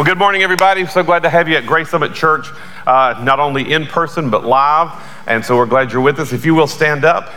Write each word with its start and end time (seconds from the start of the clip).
Well, 0.00 0.06
good 0.06 0.16
morning, 0.16 0.42
everybody. 0.42 0.86
So 0.86 1.02
glad 1.02 1.24
to 1.24 1.28
have 1.28 1.46
you 1.46 1.56
at 1.56 1.66
Grace 1.66 1.90
Summit 1.90 2.14
Church, 2.14 2.46
uh, 2.86 3.20
not 3.22 3.38
only 3.38 3.70
in 3.70 3.84
person, 3.84 4.30
but 4.30 4.46
live. 4.46 4.98
And 5.26 5.44
so 5.44 5.58
we're 5.58 5.66
glad 5.66 5.92
you're 5.92 6.00
with 6.00 6.18
us. 6.18 6.32
If 6.32 6.46
you 6.46 6.54
will 6.54 6.66
stand 6.66 7.04
up. 7.04 7.30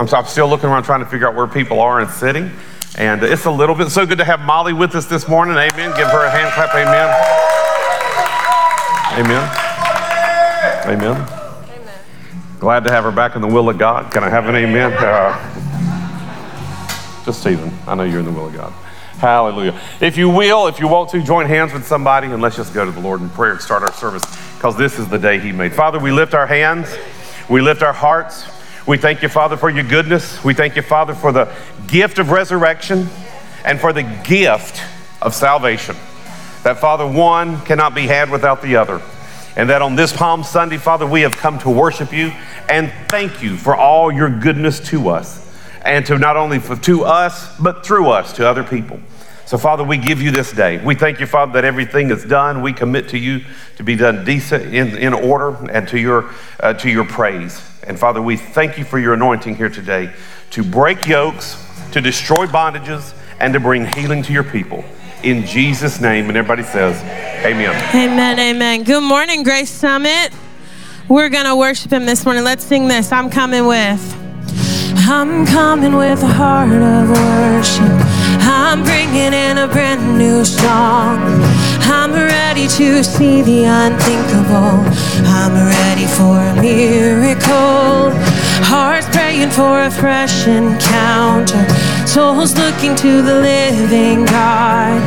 I'm, 0.00 0.08
I'm 0.12 0.24
still 0.24 0.48
looking 0.48 0.68
around 0.68 0.82
trying 0.82 0.98
to 0.98 1.06
figure 1.06 1.28
out 1.28 1.36
where 1.36 1.46
people 1.46 1.78
are 1.78 2.00
and 2.00 2.10
sitting. 2.10 2.50
And 2.98 3.22
it's 3.22 3.44
a 3.44 3.50
little 3.52 3.76
bit 3.76 3.90
so 3.90 4.04
good 4.04 4.18
to 4.18 4.24
have 4.24 4.40
Molly 4.40 4.72
with 4.72 4.96
us 4.96 5.06
this 5.06 5.28
morning. 5.28 5.54
Amen. 5.54 5.96
Give 5.96 6.08
her 6.08 6.24
a 6.24 6.30
hand 6.32 6.52
clap. 6.54 6.74
Amen. 6.74 7.08
Amen. 9.20 9.48
Amen. 10.88 12.58
Glad 12.58 12.82
to 12.82 12.90
have 12.90 13.04
her 13.04 13.12
back 13.12 13.36
in 13.36 13.42
the 13.42 13.46
will 13.46 13.68
of 13.68 13.78
God. 13.78 14.10
Can 14.10 14.24
I 14.24 14.28
have 14.28 14.48
an 14.48 14.56
amen? 14.56 14.92
Uh, 14.98 15.38
just 17.24 17.42
Stephen. 17.42 17.72
I 17.86 17.94
know 17.94 18.02
you're 18.02 18.18
in 18.18 18.26
the 18.26 18.32
will 18.32 18.48
of 18.48 18.54
God. 18.54 18.72
Hallelujah. 19.18 19.80
If 20.00 20.18
you 20.18 20.28
will, 20.28 20.66
if 20.66 20.78
you 20.78 20.88
want 20.88 21.08
to, 21.10 21.22
join 21.22 21.46
hands 21.46 21.72
with 21.72 21.86
somebody 21.86 22.26
and 22.26 22.42
let's 22.42 22.56
just 22.56 22.74
go 22.74 22.84
to 22.84 22.90
the 22.90 23.00
Lord 23.00 23.22
in 23.22 23.30
prayer 23.30 23.52
and 23.52 23.60
start 23.60 23.82
our 23.82 23.92
service 23.94 24.22
because 24.56 24.76
this 24.76 24.98
is 24.98 25.08
the 25.08 25.18
day 25.18 25.38
He 25.38 25.52
made. 25.52 25.72
Father, 25.72 25.98
we 25.98 26.10
lift 26.10 26.34
our 26.34 26.46
hands, 26.46 26.94
we 27.48 27.62
lift 27.62 27.82
our 27.82 27.94
hearts. 27.94 28.44
We 28.86 28.98
thank 28.98 29.22
you, 29.22 29.28
Father, 29.28 29.56
for 29.56 29.68
your 29.68 29.82
goodness. 29.82 30.44
We 30.44 30.54
thank 30.54 30.76
you, 30.76 30.82
Father, 30.82 31.12
for 31.12 31.32
the 31.32 31.52
gift 31.88 32.20
of 32.20 32.30
resurrection 32.30 33.08
and 33.64 33.80
for 33.80 33.92
the 33.92 34.04
gift 34.22 34.80
of 35.20 35.34
salvation. 35.34 35.96
That, 36.62 36.78
Father, 36.78 37.04
one 37.04 37.60
cannot 37.62 37.96
be 37.96 38.06
had 38.06 38.30
without 38.30 38.62
the 38.62 38.76
other. 38.76 39.02
And 39.56 39.70
that 39.70 39.82
on 39.82 39.96
this 39.96 40.12
Palm 40.12 40.44
Sunday, 40.44 40.76
Father, 40.76 41.04
we 41.04 41.22
have 41.22 41.36
come 41.36 41.58
to 41.60 41.70
worship 41.70 42.12
you 42.12 42.30
and 42.68 42.92
thank 43.08 43.42
you 43.42 43.56
for 43.56 43.74
all 43.74 44.12
your 44.12 44.28
goodness 44.28 44.78
to 44.90 45.08
us 45.08 45.45
and 45.86 46.04
to 46.06 46.18
not 46.18 46.36
only 46.36 46.60
to 46.60 47.04
us, 47.04 47.56
but 47.58 47.86
through 47.86 48.10
us 48.10 48.32
to 48.34 48.48
other 48.48 48.64
people. 48.64 49.00
So, 49.46 49.56
Father, 49.56 49.84
we 49.84 49.96
give 49.96 50.20
you 50.20 50.32
this 50.32 50.50
day. 50.50 50.84
We 50.84 50.96
thank 50.96 51.20
you, 51.20 51.26
Father, 51.26 51.52
that 51.52 51.64
everything 51.64 52.10
is 52.10 52.24
done. 52.24 52.62
We 52.62 52.72
commit 52.72 53.10
to 53.10 53.18
you 53.18 53.44
to 53.76 53.84
be 53.84 53.94
done 53.94 54.24
decent, 54.24 54.74
in, 54.74 54.96
in 54.98 55.14
order, 55.14 55.54
and 55.70 55.86
to 55.88 56.00
your, 56.00 56.30
uh, 56.58 56.72
to 56.74 56.90
your 56.90 57.04
praise. 57.04 57.62
And, 57.84 57.96
Father, 57.96 58.20
we 58.20 58.36
thank 58.36 58.76
you 58.76 58.84
for 58.84 58.98
your 58.98 59.14
anointing 59.14 59.54
here 59.54 59.68
today 59.68 60.12
to 60.50 60.64
break 60.64 61.06
yokes, 61.06 61.64
to 61.92 62.00
destroy 62.00 62.46
bondages, 62.46 63.14
and 63.38 63.54
to 63.54 63.60
bring 63.60 63.86
healing 63.86 64.24
to 64.24 64.32
your 64.32 64.42
people. 64.42 64.84
In 65.22 65.46
Jesus' 65.46 66.00
name. 66.00 66.26
And 66.28 66.36
everybody 66.36 66.64
says, 66.64 67.00
Amen. 67.46 67.72
Amen. 67.94 68.38
Amen. 68.40 68.82
Good 68.82 69.04
morning, 69.04 69.44
Grace 69.44 69.70
Summit. 69.70 70.32
We're 71.08 71.28
going 71.28 71.46
to 71.46 71.54
worship 71.54 71.92
him 71.92 72.04
this 72.04 72.24
morning. 72.24 72.42
Let's 72.42 72.64
sing 72.64 72.88
this. 72.88 73.12
I'm 73.12 73.30
coming 73.30 73.66
with. 73.66 74.25
I'm 75.08 75.46
coming 75.46 75.94
with 75.94 76.20
a 76.24 76.26
heart 76.26 76.72
of 76.72 77.08
worship. 77.08 77.96
I'm 78.42 78.82
bringing 78.82 79.32
in 79.32 79.56
a 79.56 79.68
brand 79.68 80.18
new 80.18 80.44
song. 80.44 81.20
I'm 81.82 82.12
ready 82.12 82.66
to 82.66 83.04
see 83.04 83.40
the 83.42 83.66
unthinkable. 83.66 84.82
I'm 85.30 85.54
ready 85.54 86.06
for 86.06 86.40
a 86.42 86.60
miracle. 86.60 88.10
Hearts 88.66 89.06
praying 89.10 89.50
for 89.50 89.82
a 89.82 89.90
fresh 89.92 90.48
encounter. 90.48 91.64
Souls 92.04 92.58
looking 92.58 92.96
to 92.96 93.22
the 93.22 93.36
living 93.40 94.24
God. 94.24 95.00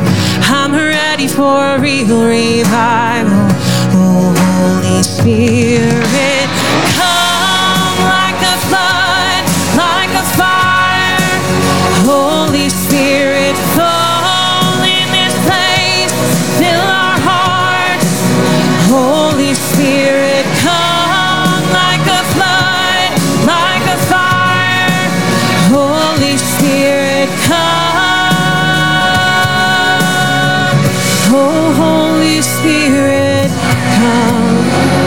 I'm 0.48 0.72
ready 0.72 1.28
for 1.28 1.62
a 1.74 1.78
real 1.78 2.24
revival. 2.26 3.46
Oh, 3.92 4.32
Holy 4.38 5.02
Spirit, 5.02 6.29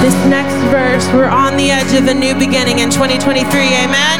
This 0.03 0.13
next 0.25 0.53
verse, 0.69 1.07
we're 1.13 1.29
on 1.29 1.57
the 1.57 1.71
edge 1.71 1.93
of 1.93 2.07
a 2.07 2.13
new 2.13 2.35
beginning 2.35 2.79
in 2.79 2.89
2023. 2.89 3.41
Amen. 3.49 4.19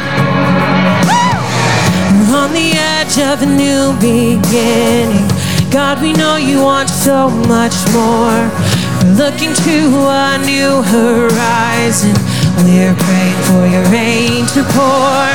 We're 2.26 2.36
on 2.36 2.52
the 2.52 2.72
edge 2.74 3.18
of 3.18 3.42
a 3.42 3.46
new 3.46 3.94
beginning. 4.02 5.28
God, 5.70 6.02
we 6.02 6.12
know 6.12 6.36
you 6.36 6.62
want 6.62 6.88
so 6.88 7.30
much 7.46 7.74
more. 7.94 8.50
We're 8.98 9.14
looking 9.14 9.54
to 9.54 9.76
a 10.10 10.38
new 10.42 10.82
horizon. 10.82 12.14
We're 12.66 12.94
praying 12.94 13.40
for 13.46 13.66
your 13.70 13.84
rain 13.94 14.46
to 14.58 14.62
pour. 14.74 15.30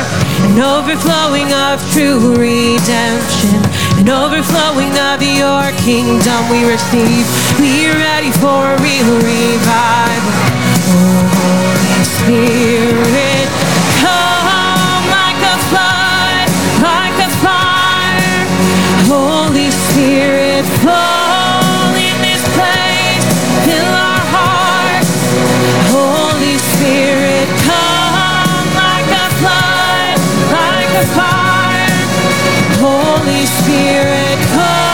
An 0.51 0.59
overflowing 0.59 1.53
of 1.53 1.79
true 1.93 2.35
redemption. 2.35 3.59
An 3.99 4.07
overflowing 4.07 4.97
of 4.97 5.21
your 5.21 5.71
kingdom 5.83 6.49
we 6.49 6.63
receive. 6.63 7.27
We're 7.59 7.93
ready 7.93 8.31
for 8.31 8.71
a 8.71 8.81
real 8.81 9.11
revival. 9.19 10.35
Oh, 10.87 11.27
Holy 11.35 12.03
Spirit, 12.07 13.47
come 13.99 15.03
like 15.11 15.41
a 15.43 15.57
flood, 15.67 16.47
like 16.79 17.17
a 17.19 17.31
fire. 17.43 18.47
Holy 19.11 19.69
Spirit, 19.69 20.63
fall 20.79 21.91
in 21.99 22.15
this 22.23 22.43
place. 22.55 23.25
Fill 23.67 23.83
our 23.83 24.23
hearts. 24.31 25.11
Holy 25.91 26.57
Spirit, 26.71 27.47
come 27.67 28.63
like 28.79 29.11
a 29.11 29.27
flood, 29.43 30.15
like 30.55 31.03
a 31.03 31.05
fire. 31.15 31.28
Oh, 33.71 34.89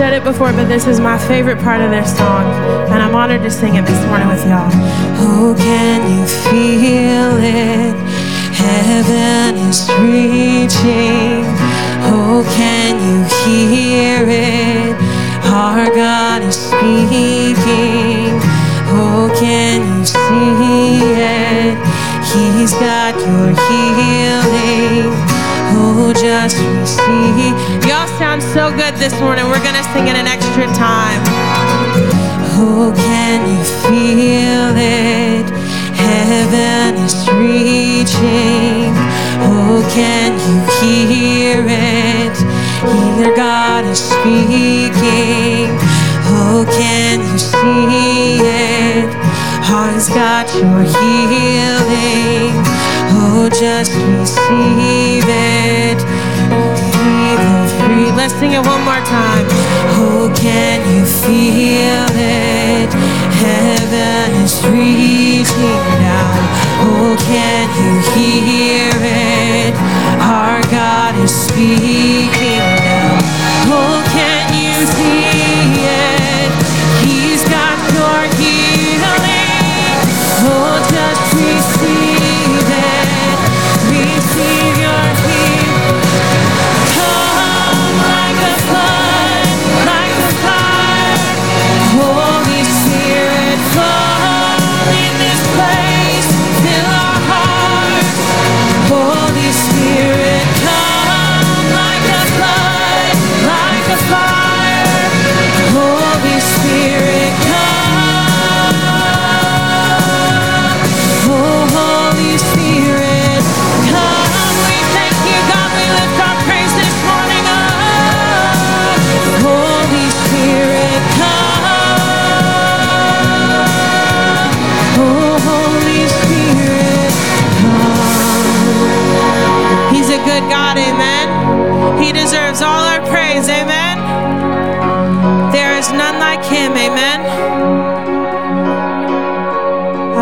said 0.00 0.14
it 0.14 0.24
before, 0.24 0.52
but 0.52 0.64
this 0.64 0.86
is 0.86 0.98
my 0.98 1.18
favorite 1.18 1.58
part 1.58 1.80
of 1.82 1.90
their 1.90 2.06
song, 2.06 2.44
and 2.90 3.02
I'm 3.02 3.14
honored 3.14 3.42
to 3.42 3.50
sing 3.50 3.74
it 3.74 3.84
this 3.84 4.06
morning 4.06 4.28
with 4.28 4.42
y'all. 4.46 4.70
Oh, 5.20 5.54
can 5.58 6.00
you 6.08 6.24
feel 6.48 7.36
it? 7.36 7.94
Heaven 8.54 9.56
is 9.68 9.90
reaching. 10.00 11.44
Oh, 12.08 12.42
can 12.56 12.96
you 13.06 13.24
hear 13.44 14.24
it? 14.26 14.96
Our 15.44 15.94
God 15.94 16.42
is 16.44 16.56
speaking. 16.56 18.40
Oh, 18.92 19.30
can 19.38 19.98
you 19.98 20.04
see 20.04 20.98
it? 21.14 21.78
He's 22.30 22.72
got 22.74 23.14
your 23.14 23.54
healing. 23.54 25.14
Oh, 25.72 26.12
just 26.12 26.58
receive. 26.58 27.54
Y'all 27.86 28.08
sound 28.18 28.42
so 28.42 28.70
good 28.70 28.94
this 28.96 29.14
morning. 29.20 29.46
We're 29.46 29.62
going 29.62 29.76
to 29.78 29.84
sing 29.94 30.08
it 30.08 30.16
an 30.16 30.26
extra 30.26 30.66
time. 30.74 31.22
Oh, 32.58 32.92
can 32.96 33.46
you 33.46 33.62
feel 33.86 34.74
it? 34.76 35.46
Heaven 35.94 36.96
is 37.04 37.14
reaching. 37.30 38.92
Oh, 39.42 39.82
can 39.94 40.34
you 40.38 40.58
hear 40.82 41.64
it? 41.66 42.36
Here 43.16 43.34
God 43.36 43.84
is 43.84 44.00
speaking. 44.00 45.78
Oh, 46.32 46.64
can 46.70 47.20
you 47.20 47.38
see 47.38 48.38
it? 48.38 49.10
Heart's 49.66 50.08
got 50.08 50.46
your 50.54 50.82
healing. 50.82 52.54
Oh, 53.12 53.48
just 53.50 53.92
receive 54.14 55.26
it. 55.26 55.98
Receive 56.54 57.38
the 57.42 57.56
free. 57.78 58.10
Let's 58.14 58.34
sing 58.34 58.52
it 58.52 58.64
one 58.64 58.82
more 58.84 59.02
time. 59.02 59.46
Oh, 59.98 60.32
can 60.36 60.78
you 60.94 61.04
feel 61.04 62.06
it? 62.14 62.90
Heaven 63.42 64.30
is 64.42 64.54
reaching 64.66 65.82
down. 65.98 66.40
Oh, 66.86 67.16
can 67.26 67.66
you 67.74 67.92
hear 68.14 68.90
it? 68.94 69.74
Our 70.22 70.62
God 70.70 71.16
is 71.18 71.34
speaking 71.34 72.62
now. 72.86 73.18
Oh, 73.66 74.02
can 74.14 74.46
you 74.54 74.86
see 74.86 75.82
it? 75.82 76.09
Holy 95.60 95.89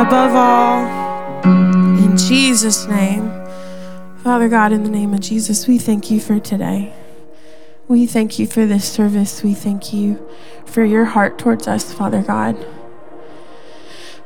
Above 0.09 0.35
all, 0.35 1.45
in 1.99 2.17
Jesus' 2.17 2.87
name, 2.87 3.29
Father 4.25 4.49
God, 4.49 4.73
in 4.73 4.83
the 4.83 4.89
name 4.89 5.13
of 5.13 5.21
Jesus, 5.21 5.69
we 5.69 5.77
thank 5.77 6.11
you 6.11 6.19
for 6.19 6.41
today. 6.41 6.95
We 7.89 8.07
thank 8.07 8.39
you 8.39 8.47
for 8.47 8.65
this 8.65 8.91
service. 8.91 9.43
We 9.43 9.53
thank 9.53 9.93
you 9.93 10.27
for 10.65 10.83
your 10.83 11.05
heart 11.05 11.39
towards 11.39 11.69
us, 11.69 11.93
Father 11.93 12.23
God. 12.23 12.57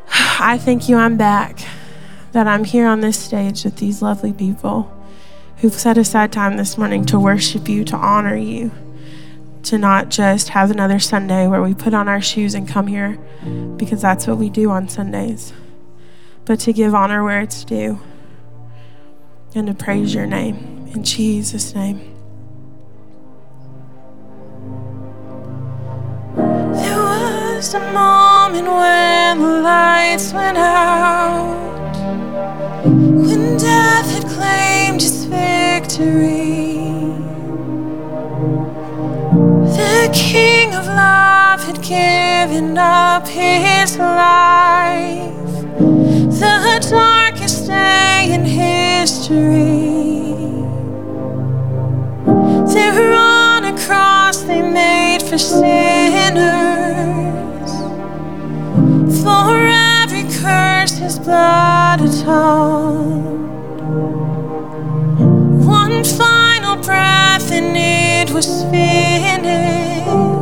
I 0.38 0.56
thank 0.56 0.88
you 0.88 0.98
I'm 0.98 1.16
back, 1.16 1.58
that 2.30 2.46
I'm 2.46 2.62
here 2.62 2.86
on 2.86 3.00
this 3.00 3.18
stage 3.18 3.64
with 3.64 3.78
these 3.78 4.00
lovely 4.00 4.32
people 4.32 4.88
who've 5.56 5.74
set 5.74 5.98
aside 5.98 6.30
time 6.30 6.58
this 6.58 6.78
morning 6.78 7.04
to 7.06 7.18
worship 7.18 7.68
you, 7.68 7.82
to 7.86 7.96
honor 7.96 8.36
you, 8.36 8.70
to 9.64 9.78
not 9.78 10.10
just 10.10 10.50
have 10.50 10.70
another 10.70 11.00
Sunday 11.00 11.48
where 11.48 11.60
we 11.60 11.74
put 11.74 11.92
on 11.92 12.08
our 12.08 12.20
shoes 12.20 12.54
and 12.54 12.68
come 12.68 12.86
here 12.86 13.18
because 13.76 14.00
that's 14.00 14.28
what 14.28 14.38
we 14.38 14.48
do 14.48 14.70
on 14.70 14.88
Sundays, 14.88 15.52
but 16.44 16.58
to 16.61 16.72
give 16.72 16.94
honor 16.94 17.22
where 17.25 17.40
it's 17.40 17.64
due 17.64 18.00
and 19.54 19.66
to 19.66 19.75
praise 19.75 20.14
your 20.14 20.26
name. 20.26 20.88
In 20.94 21.04
Jesus' 21.04 21.75
name. 21.75 22.00
There 26.34 26.99
was 26.99 27.75
a 27.75 27.80
moment 27.92 28.66
when 28.66 29.38
the 29.40 29.61
lights 29.62 30.32
went 30.32 30.58
out, 30.58 31.94
when 32.84 33.56
death 33.56 34.11
had 34.11 34.25
claimed 34.28 35.02
its 35.02 35.25
victory. 35.25 36.72
The 39.76 40.11
King 40.12 40.75
of 40.75 40.87
Love 40.87 41.62
had 41.64 41.80
given 41.82 42.76
up 42.76 43.26
his 43.28 43.99
life, 43.99 45.41
the 45.78 46.88
darkest 46.90 47.66
day 47.66 48.30
in 48.32 48.44
history. 48.44 50.32
There 52.72 53.14
on 53.14 53.64
a 53.64 53.78
cross 53.86 54.42
they 54.42 54.62
made 54.62 55.22
for 55.22 55.38
sinners. 55.38 55.72
For 59.22 59.66
every 60.02 60.24
curse 60.40 60.96
his 60.98 61.18
blood 61.18 62.00
atoned. 62.02 63.32
One 65.66 66.04
final 66.04 66.76
breath 66.76 67.50
and 67.50 67.76
it 67.76 68.32
was 68.34 68.64
finished. 68.64 70.41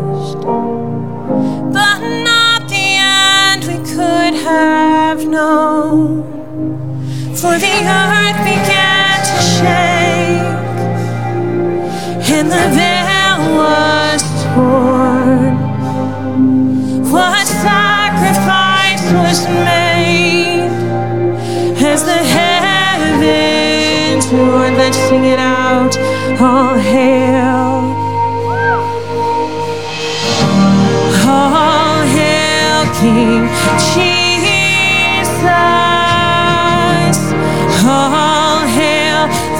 Have 5.20 5.28
known. 5.28 6.22
For 7.36 7.58
the 7.58 7.76
earth 7.98 8.40
began 8.44 9.18
to 9.28 9.36
shake 9.54 10.60
and 12.32 12.46
the 12.48 12.66
veil 12.76 13.38
was 13.56 14.22
torn. 14.44 15.52
What 17.10 17.46
sacrifice 17.46 19.04
was 19.12 19.38
made 19.64 20.70
as 21.82 22.00
the 22.04 22.20
heavens 22.36 24.24
roared? 24.32 24.74
Let's 24.74 24.98
sing 25.08 25.24
it 25.24 25.38
out. 25.38 25.96
All 26.40 26.74
hail. 26.78 27.50
King 33.00 33.48
Jesus. 33.94 34.19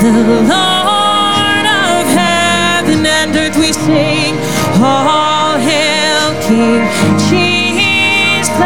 The 0.00 0.09
Lord 0.49 1.66
of 1.69 2.09
heaven 2.16 3.04
and 3.04 3.37
earth. 3.37 3.57
We 3.57 3.73
sing. 3.73 4.35
All 4.80 5.59
hail 5.59 6.33
King 6.40 6.88
Jesus. 7.28 8.57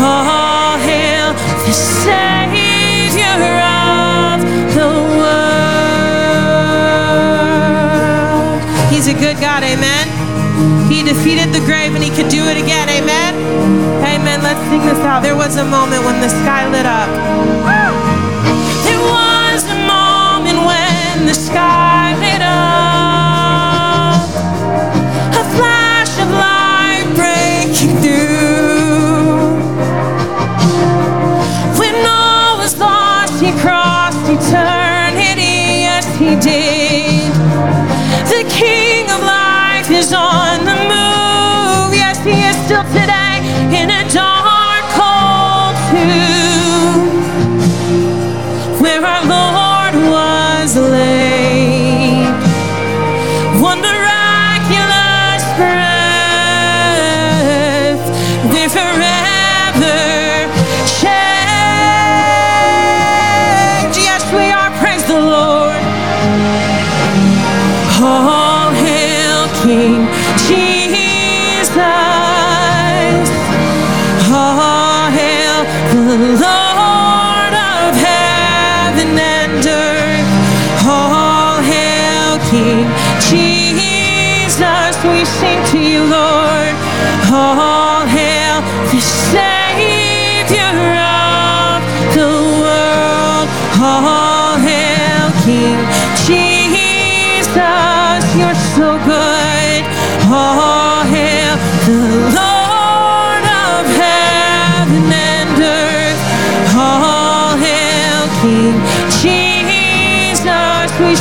All 0.00 0.78
hail 0.80 1.34
the 1.68 1.72
Savior 1.72 3.36
of 3.60 4.40
the 4.72 4.90
world. 5.20 5.60
He's 8.90 9.08
a 9.08 9.14
good 9.14 9.36
God, 9.40 9.62
amen. 9.62 10.08
He 10.90 11.02
defeated 11.02 11.52
the 11.52 11.60
grave 11.66 11.94
and 11.94 12.02
he 12.02 12.10
could 12.10 12.30
do 12.30 12.44
it 12.48 12.56
again, 12.56 12.88
amen. 12.88 13.34
Amen. 14.02 14.42
Let's 14.42 14.60
sing 14.70 14.80
this 14.80 14.98
out. 15.00 15.22
There 15.22 15.36
was 15.36 15.56
a 15.56 15.64
moment 15.64 16.02
when 16.04 16.20
the 16.20 16.28
sky 16.28 16.66
lit 16.68 16.86
up. 16.86 17.08
There 17.08 18.29
the 21.30 21.34
sky 21.34 21.79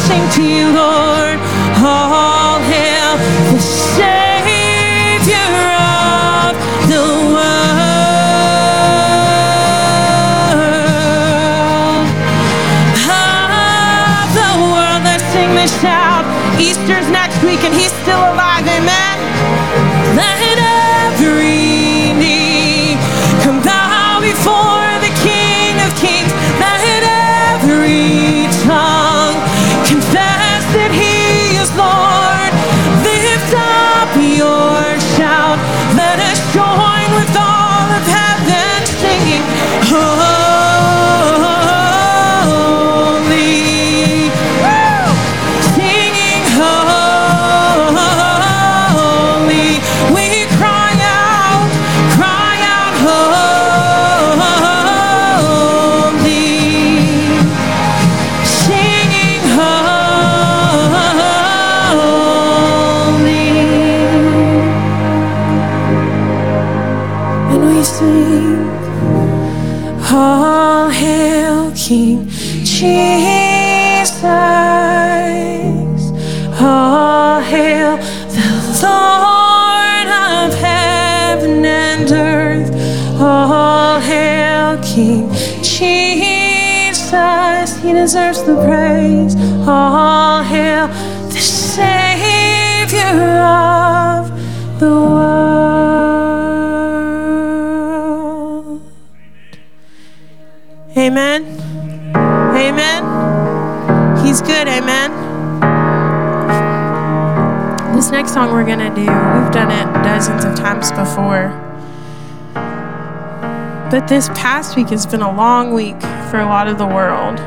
sing 0.10 0.26
to 0.38 0.44
you, 0.44 0.66
Lord. 0.74 1.38
All 1.86 2.58
hail 2.72 3.12
the 3.54 3.60
Savior 3.94 5.52
of 5.78 6.52
the 6.92 7.04
world. 7.34 7.70
Of 13.06 14.28
the 14.40 14.52
world, 14.74 15.02
let's 15.04 15.26
sing 15.32 15.52
this 15.54 15.84
out. 15.84 15.99
the 91.30 91.40
Savior 91.40 93.00
of 93.42 94.30
the 94.80 94.90
world. 94.90 95.60
Amen. 100.98 101.46
Amen. 102.56 103.04
He's 104.26 104.42
good. 104.42 104.68
Amen. 104.68 105.12
This 107.96 108.10
next 108.12 108.34
song 108.34 108.52
we're 108.52 108.66
going 108.66 108.80
to 108.80 108.90
do, 108.96 109.02
we've 109.02 109.52
done 109.52 109.72
it 109.72 109.86
dozens 110.04 110.44
of 110.46 110.56
times 110.56 110.92
before. 110.92 111.54
But 113.92 114.08
this 114.08 114.30
past 114.30 114.76
week 114.76 114.90
has 114.90 115.06
been 115.06 115.22
a 115.22 115.32
long 115.32 115.74
week 115.74 116.02
for 116.30 116.40
a 116.40 116.46
lot 116.46 116.68
of 116.68 116.78
the 116.78 116.88
world. 116.88 117.40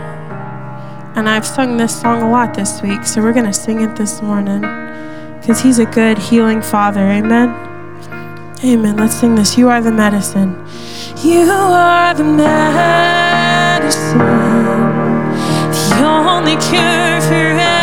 And 1.14 1.29
I've 1.29 1.44
sung 1.46 1.77
this 1.77 2.01
song 2.01 2.22
a 2.22 2.31
lot 2.31 2.55
this 2.55 2.81
week, 2.81 3.05
so 3.05 3.20
we're 3.20 3.35
going 3.35 3.44
to 3.44 3.53
sing 3.53 3.83
it 3.83 3.96
this 3.96 4.22
morning 4.22 4.62
because 5.40 5.61
He's 5.61 5.79
a 5.79 5.85
good, 5.85 6.16
healing 6.16 6.62
Father. 6.62 7.07
Amen. 7.11 7.51
Amen. 8.64 8.96
Let's 8.96 9.14
sing 9.14 9.35
this. 9.35 9.59
You 9.59 9.68
are 9.68 9.83
the 9.83 9.92
medicine. 9.92 10.53
You 11.22 11.51
are 11.51 12.14
the 12.14 12.25
medicine, 12.25 14.18
the 15.90 16.05
only 16.05 16.57
cure 16.57 17.20
for 17.20 17.35
everything. 17.35 17.82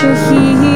should 0.00 0.16
he 0.32 0.69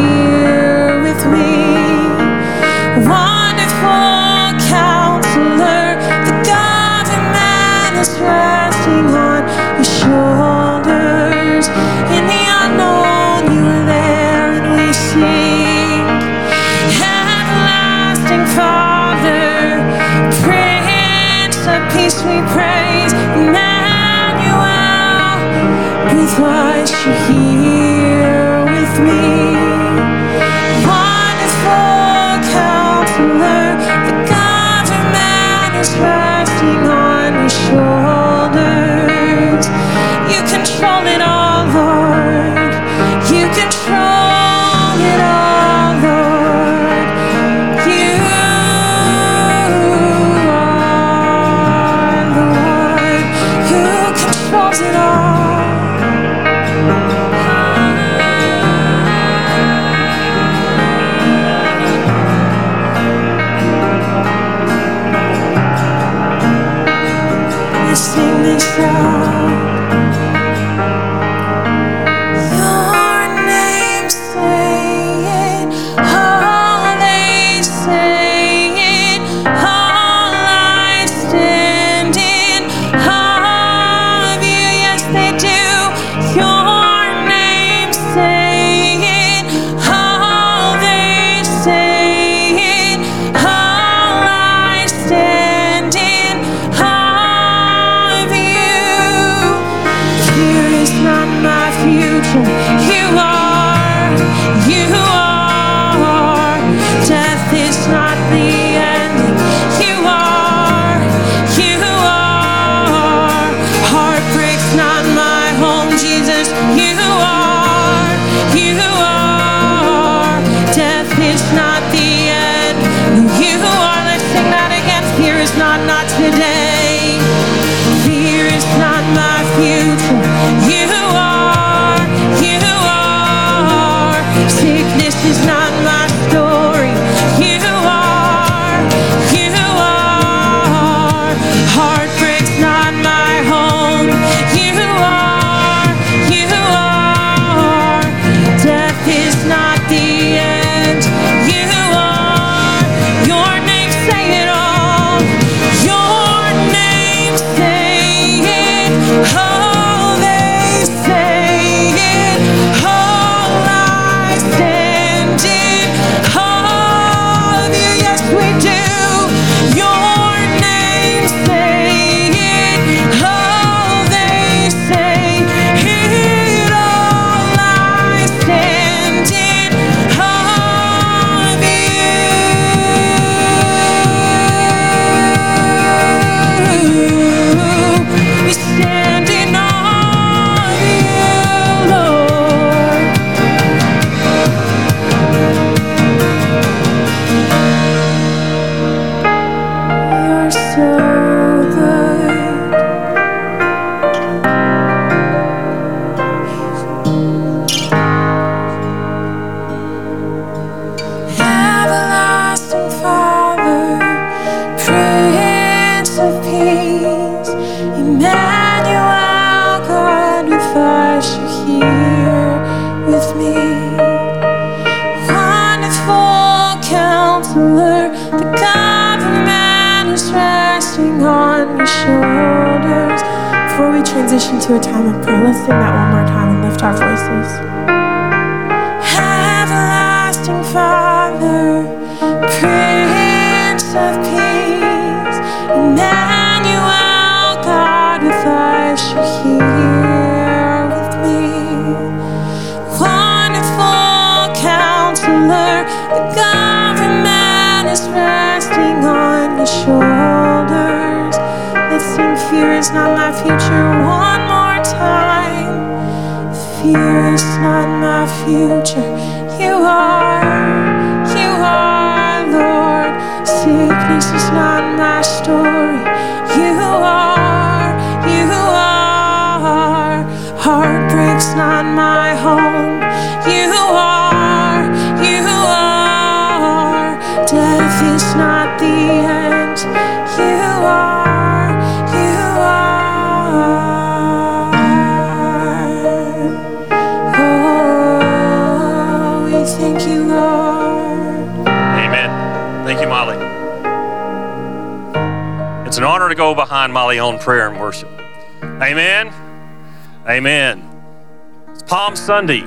Sunday. 312.24 312.64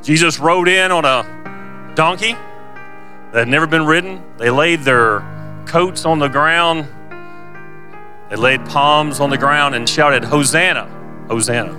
Jesus 0.00 0.38
rode 0.38 0.68
in 0.68 0.92
on 0.92 1.04
a 1.04 1.92
donkey 1.96 2.34
that 3.32 3.40
had 3.40 3.48
never 3.48 3.66
been 3.66 3.84
ridden. 3.84 4.22
They 4.38 4.50
laid 4.50 4.82
their 4.82 5.20
coats 5.66 6.04
on 6.04 6.20
the 6.20 6.28
ground. 6.28 6.86
They 8.30 8.36
laid 8.36 8.64
palms 8.66 9.18
on 9.18 9.30
the 9.30 9.36
ground 9.38 9.74
and 9.74 9.88
shouted, 9.88 10.22
Hosanna, 10.22 10.86
Hosanna. 11.28 11.72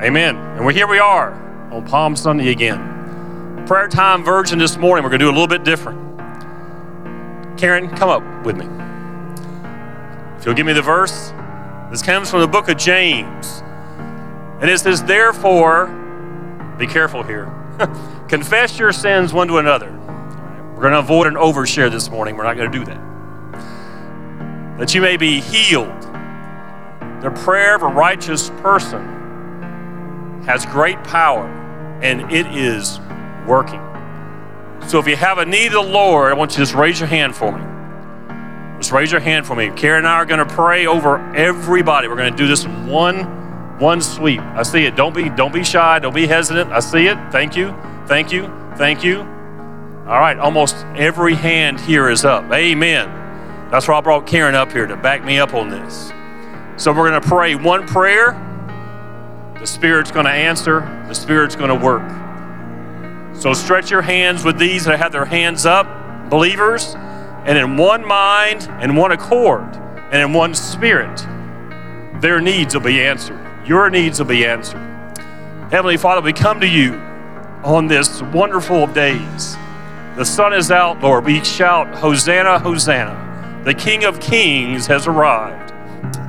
Amen. 0.00 0.36
And 0.36 0.64
we're 0.64 0.72
here 0.72 0.86
we 0.86 1.00
are 1.00 1.32
on 1.72 1.84
Palm 1.84 2.14
Sunday 2.14 2.50
again. 2.50 3.64
Prayer 3.66 3.88
time 3.88 4.22
virgin 4.22 4.58
this 4.58 4.76
morning. 4.76 5.02
We're 5.02 5.10
going 5.10 5.18
to 5.18 5.24
do 5.24 5.30
a 5.30 5.36
little 5.36 5.48
bit 5.48 5.64
different. 5.64 5.98
Karen, 7.58 7.88
come 7.96 8.08
up 8.08 8.46
with 8.46 8.56
me. 8.56 8.66
If 10.38 10.46
you'll 10.46 10.54
give 10.54 10.66
me 10.66 10.74
the 10.74 10.80
verse, 10.80 11.32
this 11.90 12.02
comes 12.02 12.30
from 12.30 12.40
the 12.40 12.46
book 12.46 12.68
of 12.68 12.78
James. 12.78 13.39
And 14.60 14.70
it 14.70 14.78
says, 14.78 15.02
Therefore, 15.02 15.86
be 16.78 16.86
careful 16.86 17.22
here. 17.22 17.52
Confess 18.28 18.78
your 18.78 18.92
sins 18.92 19.32
one 19.32 19.48
to 19.48 19.56
another. 19.56 19.90
We're 19.90 20.82
going 20.82 20.92
to 20.92 20.98
avoid 20.98 21.26
an 21.26 21.34
overshare 21.34 21.90
this 21.90 22.10
morning. 22.10 22.36
We're 22.36 22.44
not 22.44 22.56
going 22.56 22.70
to 22.70 22.78
do 22.78 22.84
that. 22.84 24.78
That 24.78 24.94
you 24.94 25.00
may 25.00 25.16
be 25.16 25.40
healed. 25.40 26.02
The 27.22 27.30
prayer 27.44 27.74
of 27.74 27.82
a 27.82 27.86
righteous 27.86 28.50
person 28.62 30.42
has 30.46 30.64
great 30.66 31.02
power 31.04 31.46
and 32.02 32.30
it 32.32 32.46
is 32.46 32.98
working. 33.46 33.80
So 34.88 34.98
if 34.98 35.06
you 35.06 35.16
have 35.16 35.38
a 35.38 35.44
need 35.44 35.66
of 35.66 35.72
the 35.72 35.82
Lord, 35.82 36.32
I 36.32 36.34
want 36.34 36.52
you 36.52 36.56
to 36.56 36.62
just 36.62 36.74
raise 36.74 36.98
your 36.98 37.08
hand 37.08 37.36
for 37.36 37.52
me. 37.52 37.62
Just 38.78 38.92
raise 38.92 39.12
your 39.12 39.20
hand 39.20 39.46
for 39.46 39.54
me. 39.54 39.70
Karen 39.70 39.98
and 39.98 40.08
I 40.08 40.14
are 40.14 40.24
going 40.24 40.46
to 40.46 40.54
pray 40.54 40.86
over 40.86 41.18
everybody. 41.34 42.08
We're 42.08 42.16
going 42.16 42.32
to 42.32 42.36
do 42.36 42.46
this 42.46 42.64
in 42.64 42.86
one 42.86 43.39
one 43.80 44.00
sweep. 44.00 44.40
I 44.40 44.62
see 44.62 44.84
it. 44.84 44.94
Don't 44.94 45.14
be 45.14 45.28
don't 45.30 45.52
be 45.52 45.64
shy. 45.64 45.98
Don't 45.98 46.14
be 46.14 46.26
hesitant. 46.26 46.70
I 46.70 46.80
see 46.80 47.06
it. 47.06 47.16
Thank 47.32 47.56
you. 47.56 47.74
Thank 48.06 48.30
you. 48.30 48.52
Thank 48.76 49.02
you. 49.02 49.20
All 49.20 50.20
right. 50.20 50.38
Almost 50.38 50.76
every 50.96 51.34
hand 51.34 51.80
here 51.80 52.08
is 52.08 52.24
up. 52.24 52.50
Amen. 52.52 53.08
That's 53.70 53.88
why 53.88 53.98
I 53.98 54.00
brought 54.00 54.26
Karen 54.26 54.54
up 54.54 54.72
here 54.72 54.86
to 54.86 54.96
back 54.96 55.24
me 55.24 55.38
up 55.38 55.54
on 55.54 55.70
this. 55.70 56.12
So 56.76 56.92
we're 56.92 57.08
going 57.08 57.20
to 57.20 57.28
pray 57.28 57.54
one 57.54 57.86
prayer. 57.86 58.32
The 59.58 59.66
Spirit's 59.66 60.10
going 60.10 60.26
to 60.26 60.32
answer. 60.32 60.80
The 61.08 61.14
Spirit's 61.14 61.54
going 61.54 61.68
to 61.68 61.84
work. 61.84 62.02
So 63.34 63.54
stretch 63.54 63.90
your 63.90 64.02
hands 64.02 64.44
with 64.44 64.58
these 64.58 64.84
that 64.84 64.98
have 64.98 65.12
their 65.12 65.24
hands 65.24 65.64
up, 65.64 65.86
believers, 66.28 66.94
and 67.44 67.56
in 67.56 67.76
one 67.76 68.06
mind 68.06 68.68
and 68.80 68.96
one 68.96 69.12
accord 69.12 69.74
and 70.12 70.16
in 70.16 70.32
one 70.32 70.54
spirit, 70.54 71.24
their 72.20 72.40
needs 72.40 72.74
will 72.74 72.82
be 72.82 73.00
answered. 73.00 73.39
Your 73.64 73.90
needs 73.90 74.18
will 74.18 74.26
be 74.26 74.46
answered. 74.46 74.80
Heavenly 75.70 75.96
Father, 75.96 76.20
we 76.20 76.32
come 76.32 76.60
to 76.60 76.66
you 76.66 76.94
on 77.62 77.86
this 77.86 78.22
wonderful 78.22 78.84
of 78.84 78.94
days. 78.94 79.56
The 80.16 80.24
sun 80.24 80.52
is 80.52 80.70
out, 80.70 81.00
Lord. 81.00 81.24
We 81.24 81.44
shout, 81.44 81.94
Hosanna, 81.94 82.58
Hosanna. 82.58 83.62
The 83.64 83.74
King 83.74 84.04
of 84.04 84.18
Kings 84.18 84.86
has 84.86 85.06
arrived. 85.06 85.72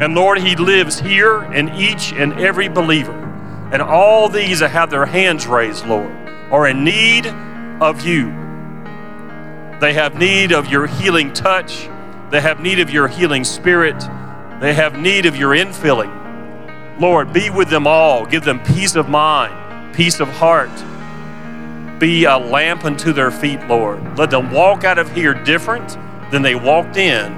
And 0.02 0.14
Lord, 0.14 0.40
He 0.40 0.56
lives 0.56 1.00
here 1.00 1.44
in 1.54 1.70
each 1.70 2.14
and 2.14 2.34
every 2.34 2.68
believer. 2.68 3.18
And 3.72 3.82
all 3.82 4.28
these 4.28 4.60
that 4.60 4.70
have 4.70 4.90
their 4.90 5.06
hands 5.06 5.48
raised, 5.48 5.86
Lord, 5.86 6.12
are 6.52 6.68
in 6.68 6.84
need 6.84 7.28
of 7.82 8.06
you. 8.06 8.26
They 9.80 9.94
have 9.94 10.16
need 10.16 10.52
of 10.52 10.68
your 10.68 10.86
healing 10.86 11.34
touch. 11.34 11.90
They 12.30 12.42
have 12.42 12.60
need 12.60 12.80
of 12.80 12.90
your 12.90 13.08
healing 13.08 13.44
spirit. 13.44 14.00
They 14.60 14.74
have 14.74 15.00
need 15.00 15.26
of 15.26 15.36
your 15.36 15.56
infilling. 15.56 16.21
Lord, 17.00 17.34
be 17.34 17.50
with 17.50 17.70
them 17.70 17.88
all. 17.88 18.26
Give 18.26 18.44
them 18.44 18.62
peace 18.64 18.96
of 18.96 19.10
mind, 19.10 19.96
peace 19.96 20.20
of 20.20 20.28
heart. 20.30 20.72
Be 22.00 22.26
a 22.26 22.38
lamp 22.38 22.86
unto 22.86 23.14
their 23.14 23.32
feet, 23.32 23.66
Lord. 23.68 24.18
Let 24.18 24.32
them 24.32 24.52
walk 24.52 24.84
out 24.84 24.98
of 24.98 25.12
here 25.14 25.34
different 25.34 25.98
than 26.32 26.42
they 26.42 26.56
walked 26.56 26.98
in, 26.98 27.32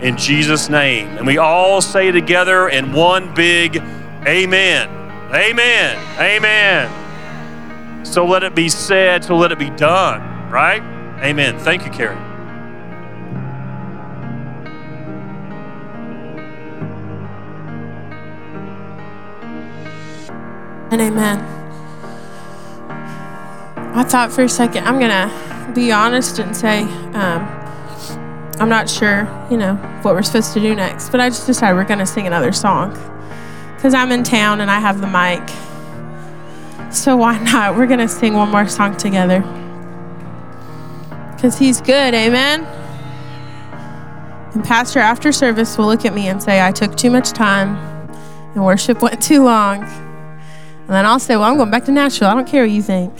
in 0.00 0.16
Jesus' 0.16 0.68
name. 0.68 1.08
And 1.16 1.26
we 1.26 1.38
all 1.38 1.80
say 1.80 2.10
together 2.10 2.68
in 2.68 2.92
one 2.92 3.32
big 3.34 3.82
Amen. 4.26 4.88
Amen. 5.34 6.18
Amen. 6.18 8.06
So 8.06 8.24
let 8.24 8.42
it 8.42 8.54
be 8.54 8.70
said, 8.70 9.22
so 9.22 9.36
let 9.36 9.52
it 9.52 9.58
be 9.58 9.70
done, 9.70 10.50
right? 10.50 10.82
Amen. 11.22 11.58
Thank 11.58 11.84
you, 11.84 11.90
Carrie. 11.90 12.33
And 20.94 21.02
amen. 21.02 21.40
I 23.96 24.04
thought 24.04 24.30
for 24.30 24.44
a 24.44 24.48
second, 24.48 24.86
I'm 24.86 25.00
going 25.00 25.10
to 25.10 25.72
be 25.74 25.90
honest 25.90 26.38
and 26.38 26.56
say, 26.56 26.82
um, 26.82 27.42
I'm 28.60 28.68
not 28.68 28.88
sure, 28.88 29.26
you 29.50 29.56
know, 29.56 29.74
what 30.02 30.14
we're 30.14 30.22
supposed 30.22 30.52
to 30.52 30.60
do 30.60 30.72
next, 30.72 31.08
but 31.08 31.20
I 31.20 31.30
just 31.30 31.48
decided 31.48 31.74
we're 31.74 31.82
going 31.82 31.98
to 31.98 32.06
sing 32.06 32.28
another 32.28 32.52
song 32.52 32.92
because 33.74 33.92
I'm 33.92 34.12
in 34.12 34.22
town 34.22 34.60
and 34.60 34.70
I 34.70 34.78
have 34.78 35.00
the 35.00 35.08
mic. 35.08 35.42
So 36.94 37.16
why 37.16 37.40
not? 37.40 37.74
We're 37.74 37.88
going 37.88 37.98
to 37.98 38.06
sing 38.06 38.34
one 38.34 38.50
more 38.50 38.68
song 38.68 38.96
together 38.96 39.40
because 41.34 41.58
he's 41.58 41.80
good, 41.80 42.14
amen? 42.14 42.62
And 44.54 44.62
Pastor, 44.62 45.00
after 45.00 45.32
service, 45.32 45.76
will 45.76 45.86
look 45.86 46.04
at 46.04 46.14
me 46.14 46.28
and 46.28 46.40
say, 46.40 46.64
I 46.64 46.70
took 46.70 46.96
too 46.96 47.10
much 47.10 47.30
time 47.30 47.74
and 48.54 48.64
worship 48.64 49.02
went 49.02 49.20
too 49.20 49.42
long. 49.42 49.84
And 50.86 50.90
then 50.90 51.06
I'll 51.06 51.18
say, 51.18 51.36
Well, 51.36 51.44
I'm 51.44 51.56
going 51.56 51.70
back 51.70 51.86
to 51.86 51.92
Nashville. 51.92 52.28
I 52.28 52.34
don't 52.34 52.46
care 52.46 52.62
what 52.62 52.70
you 52.70 52.82
think. 52.82 53.12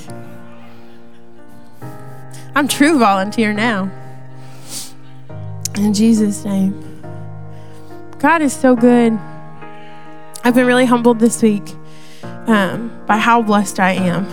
I'm 2.55 2.69
true 2.69 2.99
volunteer 2.99 3.53
now. 3.53 3.91
In 5.77 5.93
Jesus' 5.93 6.45
name. 6.45 7.03
God 8.19 8.43
is 8.43 8.53
so 8.53 8.77
good. 8.77 9.19
I've 10.45 10.55
been 10.55 10.67
really 10.67 10.85
humbled 10.85 11.19
this 11.19 11.43
week 11.43 11.75
um, 12.47 13.03
by 13.07 13.17
how 13.17 13.43
blessed 13.43 13.81
I 13.81 13.93
am 13.93 14.27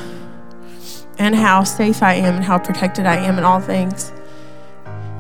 and 1.18 1.36
how 1.36 1.64
safe 1.64 2.04
I 2.04 2.16
am 2.16 2.36
and 2.36 2.44
how 2.44 2.60
protected 2.60 3.06
I 3.06 3.16
am 3.16 3.38
in 3.38 3.44
all 3.44 3.62
things. 3.62 4.12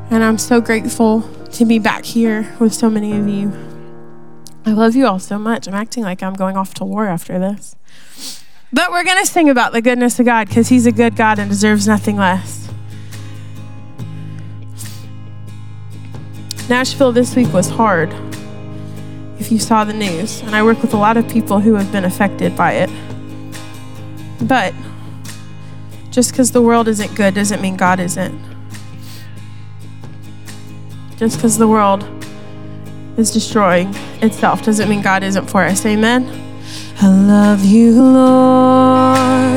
And 0.10 0.24
I'm 0.24 0.38
so 0.38 0.60
grateful 0.60 1.21
to 1.54 1.65
be 1.65 1.80
back 1.80 2.06
here 2.06 2.54
with 2.60 2.74
so 2.74 2.89
many 2.89 3.17
of 3.17 3.28
you. 3.28 3.52
I 4.65 4.74
love 4.74 4.95
you 4.95 5.08
all 5.08 5.19
so 5.19 5.39
much. 5.39 5.67
I'm 5.67 5.74
acting 5.74 6.04
like 6.04 6.21
I'm 6.21 6.34
going 6.34 6.58
off 6.58 6.74
to 6.76 6.86
war 6.86 7.08
after 7.08 7.39
this. 7.39 7.76
But 8.74 8.91
we're 8.91 9.04
going 9.04 9.17
to 9.17 9.26
sing 9.26 9.50
about 9.50 9.74
the 9.74 9.82
goodness 9.82 10.19
of 10.19 10.26
God 10.26 10.47
because 10.47 10.69
He's 10.69 10.86
a 10.86 10.91
good 10.91 11.15
God 11.15 11.39
and 11.39 11.50
deserves 11.50 11.88
nothing 11.88 12.17
less. 12.17 12.69
Nashville 16.69 17.12
this 17.12 17.36
week 17.36 17.52
was 17.52 17.67
hard, 17.67 18.13
if 19.39 19.52
you 19.52 19.60
saw 19.60 19.84
the 19.84 19.93
news. 19.93 20.41
And 20.41 20.56
I 20.56 20.63
work 20.63 20.82
with 20.82 20.93
a 20.93 20.97
lot 20.97 21.17
of 21.17 21.28
people 21.28 21.60
who 21.60 21.74
have 21.76 21.91
been 21.91 22.06
affected 22.06 22.56
by 22.56 22.74
it. 22.74 22.89
But 24.41 24.74
just 26.12 26.32
because 26.32 26.52
the 26.52 26.62
world 26.62 26.88
isn't 26.88 27.13
good 27.15 27.36
doesn't 27.36 27.62
mean 27.62 27.76
God 27.76 28.00
isn't. 28.00 28.39
Just 31.17 31.36
because 31.36 31.58
the 31.58 31.67
world 31.67 32.08
is 33.17 33.32
destroying 33.32 33.93
itself 34.21 34.63
doesn't 34.63 34.89
mean 34.89 35.02
God 35.02 35.24
isn't 35.24 35.47
for 35.47 35.63
us. 35.63 35.86
Amen. 35.86 36.51
I 37.02 37.08
love 37.08 37.65
you, 37.65 38.02
Lord. 38.02 39.52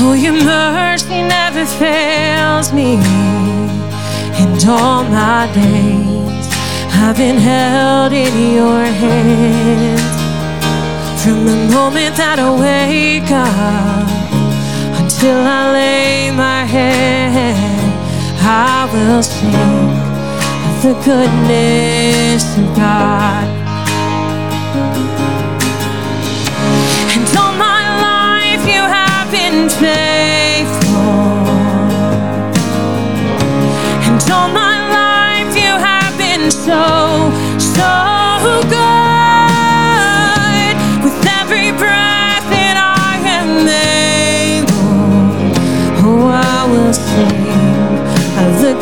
Oh, 0.00 0.14
your 0.14 0.32
mercy 0.32 1.22
never 1.22 1.66
fails 1.66 2.72
me. 2.72 2.96
And 4.40 4.64
all 4.64 5.04
my 5.04 5.50
days 5.52 6.48
I've 6.94 7.16
been 7.16 7.36
held 7.36 8.12
in 8.12 8.54
your 8.54 8.84
hands. 8.84 10.18
From 11.22 11.44
the 11.44 11.56
moment 11.74 12.16
that 12.16 12.38
I 12.38 12.48
wake 12.66 13.30
up 13.30 14.08
until 15.00 15.38
I 15.38 15.72
lay 15.72 16.30
my 16.30 16.64
head, 16.64 17.56
I 18.40 18.88
will 18.92 19.22
sing 19.22 19.54
of 20.68 20.76
the 20.82 20.94
goodness 21.04 22.56
of 22.56 22.76
God. 22.76 23.57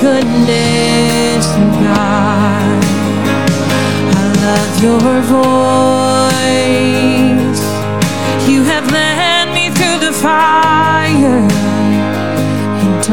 Goodness 0.00 1.46
of 1.52 1.72
God. 1.82 2.85
I 4.14 4.24
love 4.44 4.82
your 4.82 5.20
voice. 5.22 7.15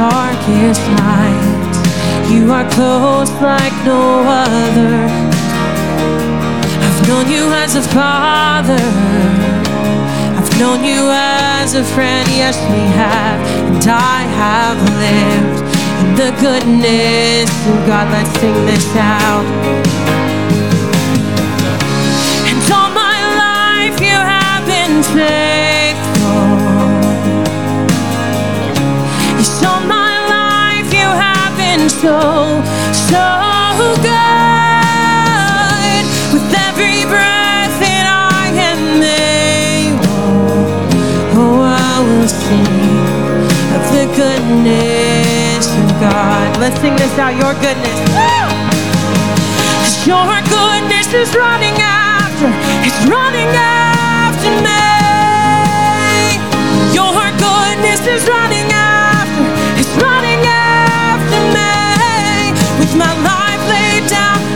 Darkest 0.10 0.84
night. 1.00 1.76
You 2.34 2.52
are 2.52 2.68
close 2.78 3.32
like 3.52 3.76
no 3.92 4.02
other. 4.44 4.96
I've 6.86 7.02
known 7.08 7.26
you 7.36 7.46
as 7.64 7.72
a 7.76 7.84
father. 7.98 8.86
I've 10.38 10.52
known 10.60 10.80
you 10.92 11.02
as 11.10 11.76
a 11.76 11.86
friend. 11.96 12.26
Yes, 12.42 12.58
we 12.74 12.84
have. 13.02 13.40
And 13.70 13.84
I 14.16 14.20
have 14.44 14.80
lived 15.06 15.60
in 16.02 16.10
the 16.22 16.32
goodness 16.46 17.50
of 17.72 17.78
God. 17.90 18.06
Let's 18.16 18.34
sing 18.42 18.60
this 18.72 18.90
out. 18.98 19.46
And 22.50 22.60
all 22.78 22.92
my 23.08 23.20
life 23.46 23.98
you 24.08 24.18
have 24.36 24.64
been 24.74 24.96
faithful. 25.16 25.53
So, 32.04 32.20
so 33.08 33.24
good. 34.04 36.04
With 36.36 36.44
every 36.68 37.08
breath 37.08 37.72
that 37.80 38.06
I 38.12 38.52
am 38.72 39.00
able, 39.00 40.68
oh, 41.40 41.64
I 41.64 42.04
will 42.04 42.28
sing 42.28 43.48
of 43.76 43.84
the 43.96 44.06
goodness 44.20 45.66
of 45.72 45.88
God. 46.04 46.60
Let's 46.60 46.76
sing 46.84 46.96
this 46.98 47.16
out. 47.18 47.36
Your 47.40 47.54
goodness. 47.64 48.00
'Cause 49.80 49.98
your 50.06 50.28
goodness 50.56 51.08
is 51.22 51.30
running 51.44 51.78
after, 51.80 52.50
it's 52.88 53.00
running 53.16 53.52
after 53.56 54.52
me. 54.68 54.84
Your 57.00 57.24
goodness 57.48 58.02
is 58.16 58.24
running 58.28 58.68
after, 58.72 58.83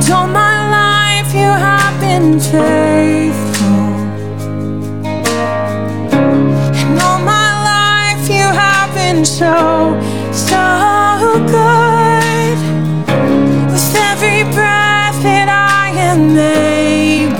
And 0.00 0.10
all 0.12 0.26
my 0.26 0.56
life 0.70 1.34
you 1.34 1.50
have 1.66 2.00
been 2.00 2.40
faithful. 2.40 3.84
And 6.80 6.98
all 7.02 7.18
my 7.18 7.50
life 7.72 8.26
you 8.26 8.46
have 8.62 8.94
been 8.94 9.26
so, 9.26 10.00
so 10.32 11.36
good. 11.46 12.56
With 13.70 13.94
every 14.10 14.42
breath 14.54 15.22
that 15.22 15.48
I 15.50 15.90
am 16.08 16.34
able, 16.34 17.36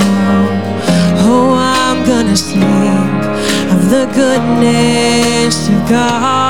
oh, 1.24 1.54
I'm 1.56 2.04
gonna 2.06 2.36
sing 2.36 2.62
of 3.72 3.88
the 3.88 4.04
goodness 4.14 5.68
of 5.68 5.88
God. 5.88 6.49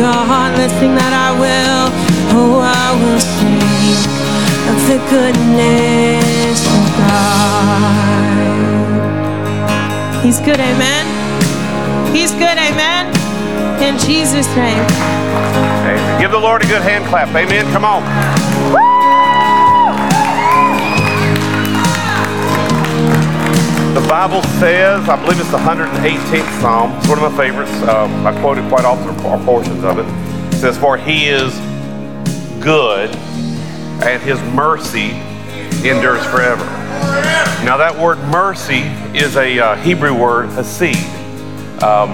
God. 0.00 0.56
Let's 0.56 0.72
sing 0.80 0.94
that 0.96 1.12
I 1.12 1.30
will. 1.36 1.92
Oh, 2.32 2.64
I 2.64 2.96
will 2.96 3.20
sing 3.20 3.60
of 4.72 4.78
the 4.88 4.98
goodness 5.12 6.60
of 6.64 6.84
God. 6.96 8.00
He's 10.24 10.40
good, 10.40 10.60
amen. 10.60 11.04
He's 12.14 12.32
good, 12.32 12.56
amen. 12.56 13.12
In 13.82 13.98
Jesus' 13.98 14.48
name. 14.56 14.84
Amen. 15.84 16.20
Give 16.20 16.30
the 16.30 16.38
Lord 16.38 16.62
a 16.62 16.66
good 16.66 16.82
hand 16.82 17.04
clap. 17.06 17.28
Amen. 17.34 17.64
Come 17.72 17.84
on. 17.84 18.02
The 18.72 18.99
Bible 24.10 24.42
says, 24.58 25.08
I 25.08 25.14
believe 25.22 25.38
it's 25.38 25.52
the 25.52 25.58
118th 25.58 26.60
Psalm. 26.60 26.90
It's 26.98 27.06
one 27.06 27.22
of 27.22 27.30
my 27.30 27.38
favorites. 27.38 27.70
Um, 27.82 28.26
I 28.26 28.36
quote 28.40 28.58
it 28.58 28.68
quite 28.68 28.84
often, 28.84 29.14
or 29.24 29.38
portions 29.44 29.84
of 29.84 30.00
it. 30.00 30.06
It 30.52 30.58
says, 30.58 30.76
For 30.76 30.96
he 30.96 31.28
is 31.28 31.56
good, 32.60 33.14
and 34.02 34.20
his 34.20 34.42
mercy 34.52 35.10
endures 35.88 36.26
forever. 36.26 36.64
Now, 37.64 37.76
that 37.76 37.96
word 37.96 38.18
mercy 38.32 38.80
is 39.16 39.36
a 39.36 39.60
uh, 39.60 39.76
Hebrew 39.76 40.12
word, 40.12 40.48
hasid, 40.48 40.96
um, 41.80 42.10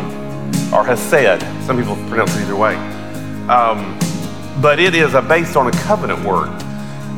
or 0.74 0.84
hesed. 0.84 1.40
Some 1.64 1.78
people 1.78 1.96
pronounce 2.10 2.36
it 2.36 2.42
either 2.42 2.56
way. 2.56 2.74
Um, 3.48 3.98
but 4.60 4.78
it 4.78 4.94
is 4.94 5.14
a, 5.14 5.22
based 5.22 5.56
on 5.56 5.66
a 5.66 5.72
covenant 5.72 6.22
word, 6.26 6.50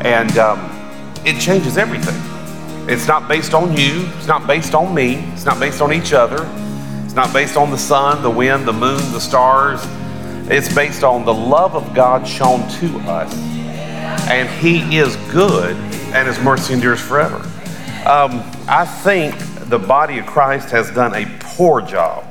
and 0.05 0.39
um, 0.39 0.71
it 1.25 1.41
changes 1.41 1.77
everything. 1.77 2.28
It's 2.89 3.07
not 3.07 3.29
based 3.29 3.53
on 3.53 3.77
you, 3.77 4.09
it's 4.17 4.27
not 4.27 4.47
based 4.47 4.75
on 4.75 4.95
me, 4.95 5.17
it's 5.35 5.45
not 5.45 5.61
based 5.61 5.83
on 5.83 5.93
each 5.93 6.15
other, 6.15 6.51
it's 7.05 7.13
not 7.13 7.35
based 7.35 7.55
on 7.59 7.71
the 7.71 7.77
sun, 7.77 8.23
the 8.23 8.31
wind, 8.31 8.67
the 8.67 8.73
moon, 8.73 8.97
the 9.13 9.21
stars. 9.21 9.79
It's 10.51 10.75
based 10.75 11.05
on 11.05 11.27
the 11.27 11.35
love 11.35 11.75
of 11.75 11.93
God 11.95 12.27
shown 12.27 12.67
to 12.81 12.99
us. 13.01 13.37
And 14.31 14.49
He 14.49 14.97
is 14.97 15.17
good, 15.31 15.77
and 16.15 16.27
His 16.27 16.41
mercy 16.41 16.73
endures 16.73 16.99
forever. 16.99 17.37
Um, 18.07 18.43
I 18.67 18.87
think 18.87 19.35
the 19.69 19.79
body 19.79 20.19
of 20.19 20.25
Christ 20.25 20.71
has 20.71 20.91
done 20.91 21.15
a 21.15 21.27
poor 21.41 21.83
job, 21.83 22.25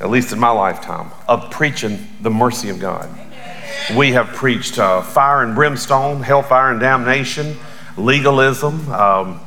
at 0.00 0.10
least 0.10 0.32
in 0.32 0.38
my 0.38 0.50
lifetime, 0.50 1.10
of 1.26 1.50
preaching 1.50 2.06
the 2.22 2.30
mercy 2.30 2.68
of 2.68 2.78
God. 2.78 3.10
We 3.96 4.12
have 4.12 4.28
preached 4.28 4.78
uh, 4.78 5.02
fire 5.02 5.42
and 5.42 5.56
brimstone, 5.56 6.22
hellfire 6.22 6.70
and 6.70 6.78
damnation, 6.78 7.56
legalism, 7.96 8.88
um, 8.92 9.40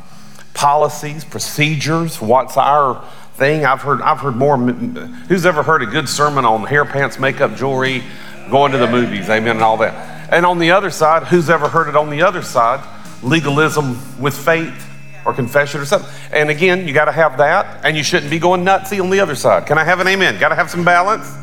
policies, 0.62 1.26
procedures. 1.26 2.22
What's 2.22 2.56
our 2.56 3.04
thing? 3.34 3.66
I've 3.66 3.82
heard. 3.82 4.00
I've 4.02 4.20
heard 4.20 4.36
more. 4.36 4.58
Who's 4.58 5.48
ever 5.48 5.64
heard 5.64 5.82
a 5.82 5.88
good 5.88 6.08
sermon 6.08 6.46
on 6.46 6.66
hair, 6.66 6.86
pants, 6.86 7.18
makeup, 7.18 7.56
jewelry, 7.56 8.04
going 8.52 8.72
to 8.74 8.78
the 8.78 8.88
movies, 8.88 9.28
amen, 9.28 9.56
and 9.56 9.64
all 9.64 9.78
that? 9.78 10.32
And 10.32 10.46
on 10.46 10.60
the 10.60 10.70
other 10.70 10.92
side, 10.92 11.24
who's 11.24 11.50
ever 11.50 11.68
heard 11.68 11.88
it 11.88 11.96
on 11.96 12.12
the 12.12 12.22
other 12.22 12.44
side? 12.44 12.88
Legalism 13.24 13.98
with 14.22 14.38
faith 14.38 14.88
or 15.26 15.34
confession 15.34 15.82
or 15.82 15.86
something. 15.86 16.10
And 16.32 16.52
again, 16.52 16.88
you 16.88 16.94
got 16.94 17.06
to 17.06 17.12
have 17.12 17.40
that, 17.40 17.84
and 17.84 17.98
you 17.98 18.04
shouldn't 18.04 18.30
be 18.30 18.38
going 18.38 18.64
nutsy 18.64 19.02
on 19.02 19.10
the 19.10 19.20
other 19.20 19.36
side. 19.36 19.66
Can 19.66 19.80
I 19.80 19.84
have 19.84 20.00
an 20.00 20.08
amen? 20.08 20.40
Got 20.40 20.50
to 20.50 20.56
have 20.56 20.70
some 20.70 20.86
balance. 20.86 21.36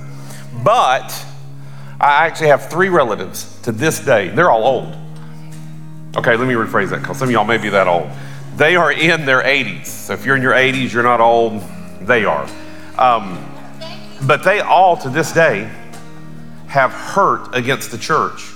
But 0.62 1.10
I 2.00 2.26
actually 2.26 2.48
have 2.48 2.70
three 2.70 2.88
relatives 2.88 3.60
to 3.62 3.72
this 3.72 3.98
day. 3.98 4.28
They're 4.28 4.50
all 4.50 4.64
old. 4.64 4.96
Okay, 6.16 6.36
let 6.36 6.46
me 6.46 6.54
rephrase 6.54 6.90
that 6.90 7.00
because 7.00 7.18
some 7.18 7.28
of 7.28 7.32
y'all 7.32 7.44
may 7.44 7.58
be 7.58 7.68
that 7.70 7.88
old. 7.88 8.08
They 8.58 8.74
are 8.74 8.90
in 8.90 9.24
their 9.24 9.40
80s. 9.40 9.86
So 9.86 10.14
if 10.14 10.26
you're 10.26 10.34
in 10.34 10.42
your 10.42 10.52
80s, 10.52 10.92
you're 10.92 11.04
not 11.04 11.20
old, 11.20 11.62
they 12.00 12.24
are. 12.24 12.48
Um, 12.98 13.38
but 14.26 14.42
they 14.42 14.58
all, 14.58 14.96
to 14.96 15.08
this 15.08 15.30
day, 15.30 15.70
have 16.66 16.90
hurt 16.90 17.54
against 17.54 17.92
the 17.92 17.98
church 17.98 18.50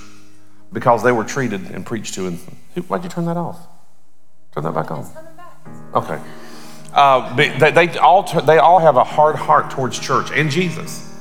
because 0.72 1.04
they 1.04 1.12
were 1.12 1.22
treated 1.22 1.70
and 1.70 1.86
preached 1.86 2.14
to. 2.14 2.26
And 2.26 2.38
why'd 2.88 3.04
you 3.04 3.10
turn 3.10 3.26
that 3.26 3.36
off? 3.36 3.64
Turn 4.52 4.64
that 4.64 4.74
back 4.74 4.90
on. 4.90 5.06
Okay. 5.94 6.20
Uh, 6.92 7.36
they, 7.36 7.70
they, 7.70 7.96
all, 7.98 8.24
they 8.42 8.58
all 8.58 8.80
have 8.80 8.96
a 8.96 9.04
hard 9.04 9.36
heart 9.36 9.70
towards 9.70 10.00
church 10.00 10.32
and 10.32 10.50
Jesus 10.50 11.14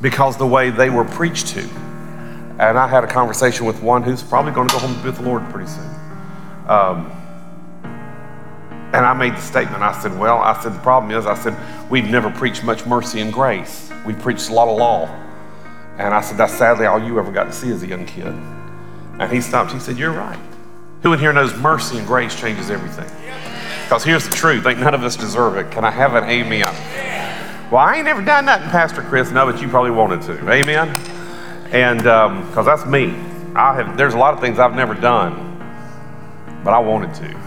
because 0.00 0.38
the 0.38 0.46
way 0.46 0.70
they 0.70 0.88
were 0.88 1.04
preached 1.04 1.48
to. 1.48 1.60
And 1.60 2.78
I 2.78 2.88
had 2.88 3.04
a 3.04 3.08
conversation 3.08 3.66
with 3.66 3.82
one 3.82 4.02
who's 4.02 4.22
probably 4.22 4.52
going 4.52 4.68
to 4.68 4.72
go 4.72 4.78
home 4.80 5.04
with 5.04 5.18
the 5.18 5.22
Lord 5.22 5.44
pretty 5.50 5.68
soon. 5.68 5.90
Um, 6.66 7.21
and 8.92 9.06
I 9.06 9.14
made 9.14 9.34
the 9.34 9.40
statement. 9.40 9.82
I 9.82 9.98
said, 10.00 10.18
Well, 10.18 10.38
I 10.38 10.60
said, 10.62 10.74
the 10.74 10.80
problem 10.80 11.16
is, 11.16 11.26
I 11.26 11.34
said, 11.34 11.56
we've 11.90 12.08
never 12.08 12.30
preached 12.30 12.62
much 12.62 12.84
mercy 12.86 13.20
and 13.20 13.32
grace. 13.32 13.90
We 14.04 14.12
preached 14.12 14.50
a 14.50 14.52
lot 14.52 14.68
of 14.68 14.76
law. 14.76 15.06
And 15.98 16.14
I 16.14 16.20
said, 16.20 16.36
That's 16.36 16.52
sadly 16.52 16.86
all 16.86 17.02
you 17.02 17.18
ever 17.18 17.32
got 17.32 17.44
to 17.44 17.52
see 17.52 17.70
as 17.70 17.82
a 17.82 17.86
young 17.86 18.04
kid. 18.04 18.26
And 18.26 19.32
he 19.32 19.40
stopped. 19.40 19.72
He 19.72 19.78
said, 19.78 19.98
You're 19.98 20.12
right. 20.12 20.38
Who 21.02 21.12
in 21.12 21.18
here 21.18 21.32
knows 21.32 21.56
mercy 21.56 21.98
and 21.98 22.06
grace 22.06 22.38
changes 22.38 22.70
everything? 22.70 23.10
Because 23.84 24.04
here's 24.04 24.28
the 24.28 24.34
truth. 24.34 24.66
Ain't 24.66 24.78
none 24.78 24.94
of 24.94 25.02
us 25.02 25.16
deserve 25.16 25.56
it. 25.56 25.70
Can 25.70 25.84
I 25.84 25.90
have 25.90 26.14
an 26.14 26.24
amen? 26.24 26.66
Well, 27.70 27.80
I 27.80 27.96
ain't 27.96 28.04
never 28.04 28.22
done 28.22 28.46
nothing, 28.46 28.68
Pastor 28.68 29.02
Chris. 29.02 29.30
No, 29.30 29.50
but 29.50 29.60
you 29.60 29.68
probably 29.68 29.90
wanted 29.90 30.22
to. 30.22 30.50
Amen? 30.50 30.88
And 31.72 31.98
because 31.98 32.58
um, 32.58 32.64
that's 32.64 32.86
me. 32.86 33.14
I 33.54 33.74
have, 33.74 33.96
there's 33.96 34.14
a 34.14 34.18
lot 34.18 34.34
of 34.34 34.40
things 34.40 34.58
I've 34.58 34.74
never 34.74 34.94
done, 34.94 35.58
but 36.62 36.72
I 36.72 36.78
wanted 36.78 37.14
to. 37.14 37.41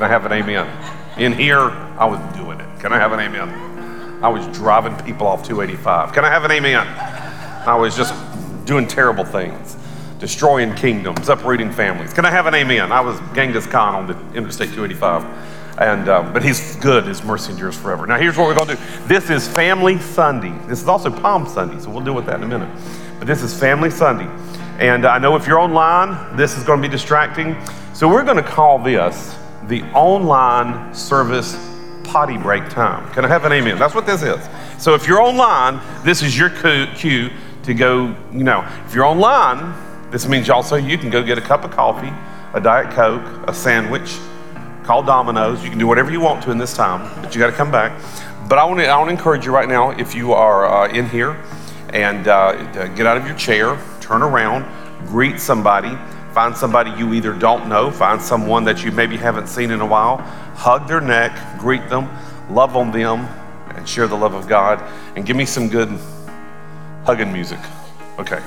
Can 0.00 0.06
I 0.06 0.12
have 0.14 0.24
an 0.24 0.32
amen? 0.32 1.18
In 1.18 1.34
here, 1.34 1.60
I 1.60 2.06
was 2.06 2.18
doing 2.34 2.58
it. 2.58 2.80
Can 2.80 2.90
I 2.90 2.96
have 2.96 3.12
an 3.12 3.20
amen? 3.20 4.24
I 4.24 4.30
was 4.30 4.46
driving 4.56 4.96
people 5.04 5.26
off 5.26 5.46
285. 5.46 6.14
Can 6.14 6.24
I 6.24 6.30
have 6.30 6.42
an 6.42 6.50
amen? 6.52 6.86
I 7.66 7.74
was 7.74 7.94
just 7.94 8.14
doing 8.64 8.86
terrible 8.86 9.26
things, 9.26 9.76
destroying 10.18 10.74
kingdoms, 10.74 11.28
uprooting 11.28 11.70
families. 11.70 12.14
Can 12.14 12.24
I 12.24 12.30
have 12.30 12.46
an 12.46 12.54
amen? 12.54 12.92
I 12.92 13.02
was 13.02 13.20
Genghis 13.34 13.66
Khan 13.66 13.94
on 13.94 14.06
the 14.06 14.14
Interstate 14.34 14.70
285. 14.70 15.78
And, 15.78 16.08
um, 16.08 16.32
but 16.32 16.42
he's 16.42 16.76
good, 16.76 17.04
his 17.04 17.22
mercy 17.22 17.52
endures 17.52 17.76
forever. 17.76 18.06
Now, 18.06 18.16
here's 18.16 18.38
what 18.38 18.46
we're 18.46 18.54
going 18.54 18.68
to 18.68 18.76
do. 18.76 19.06
This 19.06 19.28
is 19.28 19.46
Family 19.48 19.98
Sunday. 19.98 20.56
This 20.66 20.80
is 20.80 20.88
also 20.88 21.10
Palm 21.10 21.46
Sunday, 21.46 21.78
so 21.78 21.90
we'll 21.90 22.02
deal 22.02 22.14
with 22.14 22.24
that 22.24 22.36
in 22.36 22.44
a 22.44 22.48
minute. 22.48 22.74
But 23.18 23.26
this 23.26 23.42
is 23.42 23.60
Family 23.60 23.90
Sunday. 23.90 24.30
And 24.78 25.04
I 25.04 25.18
know 25.18 25.36
if 25.36 25.46
you're 25.46 25.60
online, 25.60 26.38
this 26.38 26.56
is 26.56 26.64
going 26.64 26.80
to 26.80 26.88
be 26.88 26.90
distracting. 26.90 27.54
So 27.92 28.08
we're 28.08 28.24
going 28.24 28.42
to 28.42 28.42
call 28.42 28.78
this 28.78 29.36
the 29.70 29.82
online 29.92 30.92
service 30.92 31.56
potty 32.02 32.36
break 32.36 32.68
time. 32.68 33.08
Can 33.12 33.24
I 33.24 33.28
have 33.28 33.44
an 33.44 33.52
amen? 33.52 33.78
That's 33.78 33.94
what 33.94 34.04
this 34.04 34.22
is. 34.22 34.40
So 34.82 34.94
if 34.94 35.06
you're 35.06 35.22
online, 35.22 35.80
this 36.04 36.22
is 36.22 36.36
your 36.36 36.50
cue 36.50 37.30
to 37.62 37.74
go, 37.74 38.14
you 38.32 38.42
know, 38.42 38.68
if 38.84 38.94
you're 38.94 39.04
online, 39.04 39.72
this 40.10 40.26
means 40.26 40.50
also 40.50 40.74
you 40.74 40.98
can 40.98 41.08
go 41.08 41.22
get 41.22 41.38
a 41.38 41.40
cup 41.40 41.64
of 41.64 41.70
coffee, 41.70 42.12
a 42.52 42.60
Diet 42.60 42.92
Coke, 42.92 43.48
a 43.48 43.54
sandwich, 43.54 44.18
call 44.82 45.04
Domino's. 45.04 45.62
You 45.62 45.70
can 45.70 45.78
do 45.78 45.86
whatever 45.86 46.10
you 46.10 46.20
want 46.20 46.42
to 46.42 46.50
in 46.50 46.58
this 46.58 46.74
time, 46.74 47.08
but 47.22 47.32
you 47.32 47.40
got 47.40 47.46
to 47.46 47.56
come 47.56 47.70
back. 47.70 47.92
But 48.48 48.58
I 48.58 48.64
want 48.64 48.80
to 48.80 48.88
I 48.88 48.98
want 48.98 49.08
to 49.08 49.12
encourage 49.12 49.46
you 49.46 49.52
right 49.52 49.68
now, 49.68 49.90
if 49.90 50.16
you 50.16 50.32
are 50.32 50.66
uh, 50.66 50.92
in 50.92 51.08
here, 51.08 51.40
and 51.90 52.26
uh, 52.26 52.88
get 52.96 53.06
out 53.06 53.16
of 53.16 53.24
your 53.24 53.36
chair, 53.36 53.78
turn 54.00 54.22
around, 54.22 54.66
greet 55.06 55.38
somebody, 55.38 55.96
find 56.32 56.56
somebody 56.56 56.90
you 56.92 57.14
either 57.14 57.32
don't 57.32 57.68
know, 57.68 57.90
find 57.90 58.20
someone 58.20 58.64
that 58.64 58.84
you 58.84 58.92
maybe 58.92 59.16
haven't 59.16 59.48
seen 59.48 59.70
in 59.70 59.80
a 59.80 59.86
while, 59.86 60.18
hug 60.56 60.86
their 60.86 61.00
neck, 61.00 61.36
greet 61.58 61.88
them, 61.88 62.08
love 62.48 62.76
on 62.76 62.92
them, 62.92 63.20
and 63.74 63.88
share 63.88 64.06
the 64.06 64.16
love 64.16 64.34
of 64.34 64.48
God, 64.48 64.82
and 65.16 65.26
give 65.26 65.36
me 65.36 65.44
some 65.44 65.68
good 65.68 65.88
hugging 67.04 67.32
music. 67.32 67.58
Okay, 68.18 68.40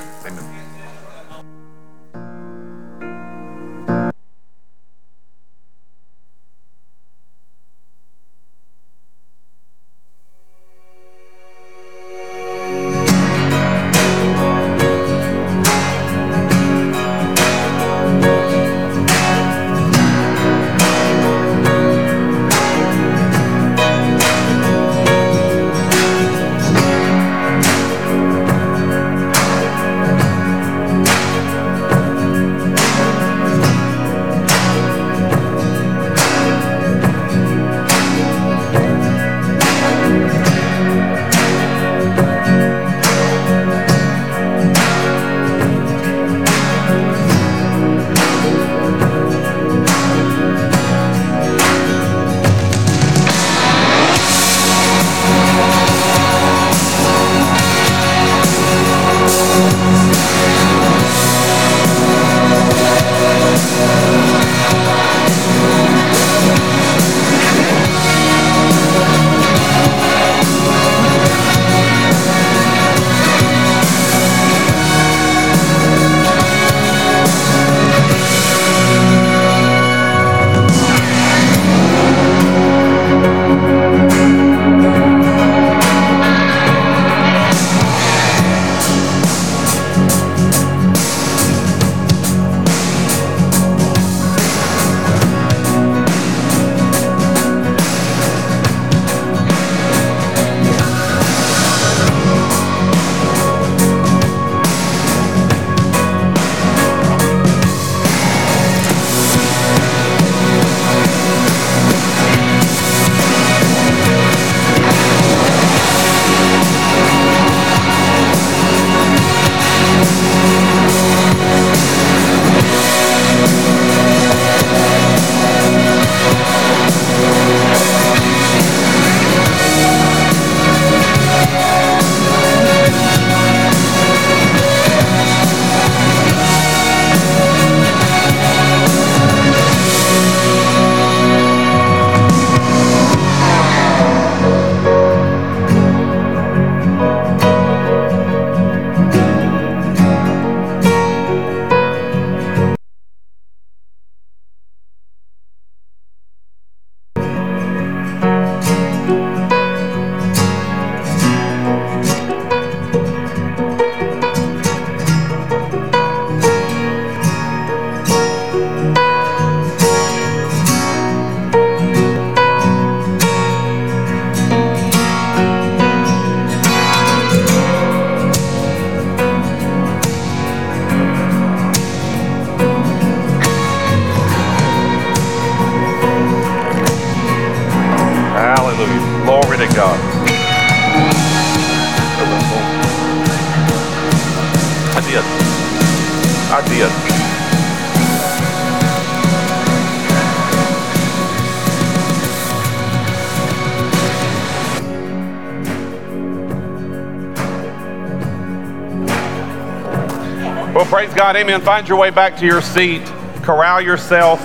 God. 211.24 211.38
Amen. 211.38 211.62
Find 211.62 211.88
your 211.88 211.98
way 211.98 212.10
back 212.10 212.36
to 212.40 212.46
your 212.46 212.62
seat. 212.62 213.02
Corral 213.44 213.80
yourself. 213.80 214.42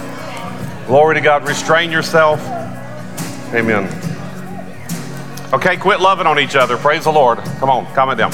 Glory 0.87 1.17
to 1.17 1.21
God. 1.21 1.45
Restrain 1.45 1.91
yourself. 1.91 2.39
Amen. 3.53 3.89
Okay, 5.53 5.77
quit 5.77 5.99
loving 5.99 6.29
on 6.29 6.39
each 6.39 6.55
other. 6.55 6.77
Praise 6.77 7.03
the 7.03 7.11
Lord. 7.11 7.39
Come 7.59 7.69
on, 7.69 7.93
calm 7.95 8.11
it 8.11 8.15
down. 8.15 8.31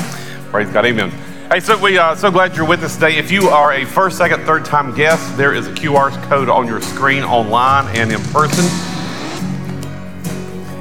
Praise 0.50 0.68
God. 0.68 0.84
Amen. 0.84 1.08
Hey, 1.50 1.58
so 1.60 1.78
we 1.78 1.96
uh, 1.96 2.14
so 2.16 2.30
glad 2.30 2.54
you're 2.54 2.68
with 2.68 2.84
us 2.84 2.96
today. 2.96 3.16
If 3.16 3.30
you 3.30 3.48
are 3.48 3.72
a 3.72 3.86
first, 3.86 4.18
second, 4.18 4.44
third 4.44 4.66
time 4.66 4.94
guest, 4.94 5.38
there 5.38 5.54
is 5.54 5.66
a 5.66 5.72
QR 5.72 6.10
code 6.28 6.50
on 6.50 6.66
your 6.66 6.82
screen, 6.82 7.22
online 7.22 7.96
and 7.96 8.12
in 8.12 8.20
person. 8.24 8.66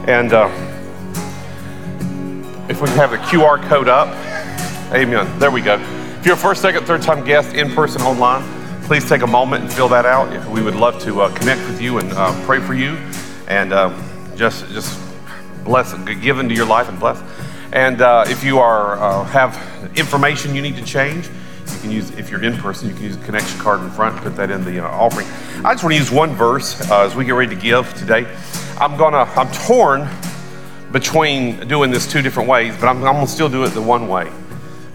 And 0.06 0.34
uh, 0.34 0.50
if 2.68 2.82
we 2.82 2.90
have 2.90 3.12
the 3.12 3.20
QR 3.20 3.66
code 3.70 3.88
up, 3.88 4.10
Amen. 4.94 5.40
There 5.40 5.50
we 5.50 5.62
go. 5.62 6.03
If 6.24 6.28
you're 6.28 6.36
a 6.36 6.40
first, 6.40 6.62
second, 6.62 6.86
third 6.86 7.02
time 7.02 7.26
guest 7.26 7.54
in 7.54 7.70
person, 7.72 8.02
online, 8.02 8.44
please 8.84 9.10
take 9.10 9.24
a 9.24 9.28
moment 9.28 9.66
and 9.66 9.74
fill 9.74 9.90
that 9.90 10.06
out. 10.06 10.50
We 10.50 10.62
would 10.62 10.74
love 10.74 11.02
to 11.02 11.20
uh, 11.20 11.36
connect 11.36 11.60
with 11.68 11.82
you 11.82 11.98
and 11.98 12.14
uh, 12.14 12.46
pray 12.46 12.62
for 12.62 12.74
you, 12.74 12.96
and 13.50 13.74
uh, 13.74 13.94
just 14.38 14.66
just 14.70 14.98
bless, 15.66 15.94
give 16.22 16.40
into 16.40 16.56
your 16.56 16.66
life 16.66 16.88
and 16.88 16.98
bless. 16.98 17.22
And 17.74 18.00
uh, 18.00 18.24
if 18.28 18.42
you 18.42 18.60
are 18.60 18.98
uh, 19.00 19.26
have 19.26 19.60
information 19.98 20.56
you 20.56 20.62
need 20.62 20.78
to 20.78 20.86
change, 20.86 21.28
you 21.28 21.80
can 21.82 21.92
use 21.92 22.10
if 22.12 22.30
you're 22.30 22.42
in 22.42 22.56
person, 22.56 22.88
you 22.88 22.96
can 22.96 23.04
use 23.04 23.18
a 23.18 23.26
connection 23.26 23.60
card 23.60 23.82
in 23.82 23.90
front 23.90 24.16
and 24.16 24.24
put 24.24 24.38
that 24.38 24.50
in 24.50 24.64
the 24.64 24.80
uh, 24.80 24.88
offering. 24.88 25.28
I 25.66 25.74
just 25.74 25.84
want 25.84 25.94
to 25.94 26.00
use 26.00 26.10
one 26.10 26.30
verse 26.36 26.90
as 26.90 27.18
we 27.18 27.26
get 27.26 27.32
ready 27.32 27.54
to 27.54 27.62
give 27.62 27.94
today. 27.96 28.34
I'm 28.80 28.96
gonna 28.96 29.30
I'm 29.36 29.52
torn 29.52 30.08
between 30.94 31.68
doing 31.68 31.92
this 31.92 32.10
two 32.10 32.22
different 32.22 32.48
ways, 32.48 32.74
but 32.80 32.88
I'm, 32.88 33.00
I'm 33.00 33.16
gonna 33.16 33.28
still 33.28 33.50
do 33.50 33.66
it 33.66 33.72
the 33.72 33.82
one 33.82 34.08
way. 34.08 34.32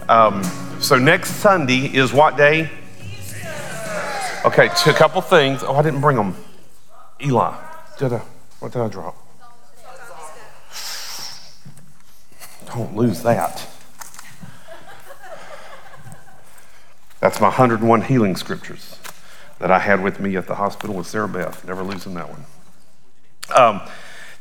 Um, 0.07 0.41
so 0.81 0.97
next 0.97 1.31
Sunday 1.35 1.85
is 1.85 2.13
what 2.13 2.37
day? 2.37 2.69
Okay, 4.45 4.67
a 4.67 4.93
couple 4.93 5.21
things. 5.21 5.63
Oh, 5.63 5.75
I 5.75 5.81
didn't 5.81 6.01
bring 6.01 6.15
them. 6.15 6.35
Eli, 7.21 7.53
did 7.97 8.13
I? 8.13 8.21
What 8.59 8.71
did 8.71 8.81
I 8.81 8.87
drop? 8.87 9.15
Don't 12.67 12.95
lose 12.95 13.21
that. 13.23 13.67
That's 17.19 17.41
my 17.41 17.47
101 17.47 18.01
healing 18.03 18.35
scriptures 18.35 18.97
that 19.59 19.71
I 19.71 19.79
had 19.79 20.01
with 20.01 20.19
me 20.21 20.37
at 20.37 20.47
the 20.47 20.55
hospital 20.55 20.95
with 20.95 21.07
Sarah 21.07 21.27
Beth. 21.27 21.65
Never 21.65 21.83
losing 21.83 22.13
that 22.13 22.29
one. 22.29 22.45
Um, 23.53 23.81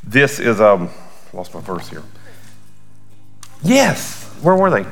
this 0.05 0.39
is 0.39 0.61
um, 0.61 0.91
lost 1.33 1.55
my 1.55 1.61
verse 1.61 1.89
here. 1.89 2.05
Yes, 3.65 4.25
where 4.43 4.55
were 4.55 4.71
they? 4.71 4.87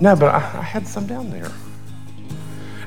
No, 0.00 0.14
but 0.14 0.34
I, 0.34 0.38
I 0.38 0.62
had 0.62 0.86
some 0.86 1.06
down 1.06 1.30
there. 1.30 1.50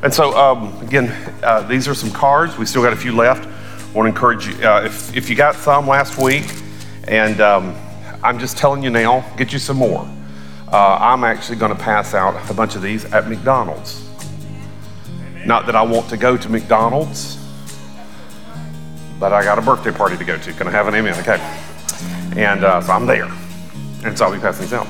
And 0.02 0.14
so, 0.14 0.38
um, 0.38 0.80
again, 0.82 1.10
uh, 1.44 1.62
these 1.64 1.88
are 1.88 1.94
some 1.94 2.12
cards. 2.12 2.58
We 2.58 2.66
still 2.66 2.82
got 2.82 2.94
a 2.94 2.96
few 2.96 3.14
left. 3.14 3.48
I 3.48 3.94
want 3.94 4.06
to 4.06 4.10
encourage 4.10 4.48
you, 4.48 4.54
uh, 4.66 4.84
if, 4.86 5.16
if 5.16 5.30
you 5.30 5.36
got 5.36 5.56
some 5.56 5.88
last 5.88 6.22
week, 6.22 6.46
and 7.08 7.42
um, 7.42 7.76
I'm 8.24 8.40
just 8.40 8.58
telling 8.58 8.84
you 8.84 8.92
now, 8.92 9.26
get 9.36 9.52
you 9.52 9.60
some 9.60 9.78
more. 9.78 10.08
Uh, 10.72 10.98
I'm 11.02 11.24
actually 11.24 11.58
going 11.58 11.76
to 11.76 11.82
pass 11.82 12.14
out 12.14 12.50
a 12.50 12.54
bunch 12.54 12.76
of 12.76 12.82
these 12.82 13.06
at 13.06 13.28
McDonald's. 13.28 14.08
Not 15.46 15.66
that 15.66 15.76
I 15.76 15.82
want 15.82 16.10
to 16.10 16.18
go 16.18 16.38
to 16.38 16.50
McDonald's, 16.50 17.38
but 19.20 19.34
I 19.34 19.44
got 19.44 19.58
a 19.58 19.62
birthday 19.62 19.92
party 19.92 20.16
to 20.16 20.24
go 20.24 20.38
to. 20.38 20.54
Can 20.54 20.68
I 20.68 20.72
have 20.72 20.88
an 20.88 20.96
amen? 20.96 21.20
Okay. 21.20 21.40
And 22.40 22.64
uh, 22.64 22.80
so 22.82 22.94
I'm 22.94 23.06
there. 23.06 23.30
And 24.06 24.18
so 24.18 24.26
I'll 24.26 24.34
be 24.34 24.40
passing 24.40 24.62
these 24.62 24.74
out. 24.74 24.88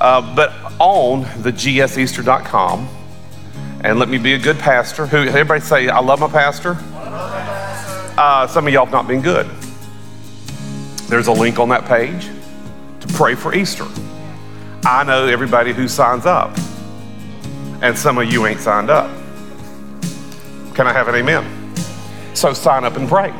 Uh, 0.00 0.34
but 0.34 0.52
on 0.78 1.22
the 1.42 1.52
gsceaster.com, 1.52 2.88
and 3.82 3.98
let 3.98 4.08
me 4.08 4.18
be 4.18 4.34
a 4.34 4.38
good 4.38 4.58
pastor. 4.58 5.06
Who 5.06 5.18
everybody 5.18 5.60
say, 5.60 5.88
I 5.88 6.00
love 6.00 6.20
my 6.20 6.28
pastor? 6.28 6.76
Uh, 8.20 8.46
some 8.46 8.66
of 8.66 8.72
y'all 8.72 8.84
have 8.84 8.92
not 8.92 9.06
been 9.06 9.22
good. 9.22 9.48
There's 11.08 11.26
a 11.26 11.32
link 11.32 11.58
on 11.58 11.68
that 11.70 11.84
page 11.86 12.28
to 13.00 13.08
pray 13.14 13.34
for 13.34 13.54
Easter. 13.54 13.86
I 14.84 15.04
know 15.04 15.26
everybody 15.26 15.72
who 15.72 15.88
signs 15.88 16.26
up, 16.26 16.56
and 17.82 17.96
some 17.96 18.18
of 18.18 18.30
you 18.30 18.46
ain't 18.46 18.60
signed 18.60 18.90
up. 18.90 19.10
Can 20.74 20.86
I 20.86 20.92
have 20.92 21.08
an 21.08 21.16
amen? 21.16 21.74
So 22.34 22.52
sign 22.52 22.84
up 22.84 22.96
and 22.96 23.08
pray. 23.08 23.32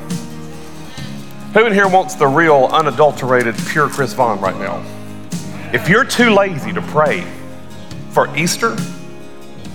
Who 1.54 1.66
in 1.66 1.72
here 1.72 1.88
wants 1.88 2.14
the 2.14 2.26
real, 2.26 2.68
unadulterated, 2.72 3.56
pure 3.68 3.88
Chris 3.88 4.12
Vaughn 4.12 4.40
right 4.40 4.56
now? 4.56 4.84
If 5.71 5.87
you're 5.87 6.05
too 6.05 6.31
lazy 6.31 6.73
to 6.73 6.81
pray 6.81 7.31
for 8.12 8.35
Easter, 8.35 8.75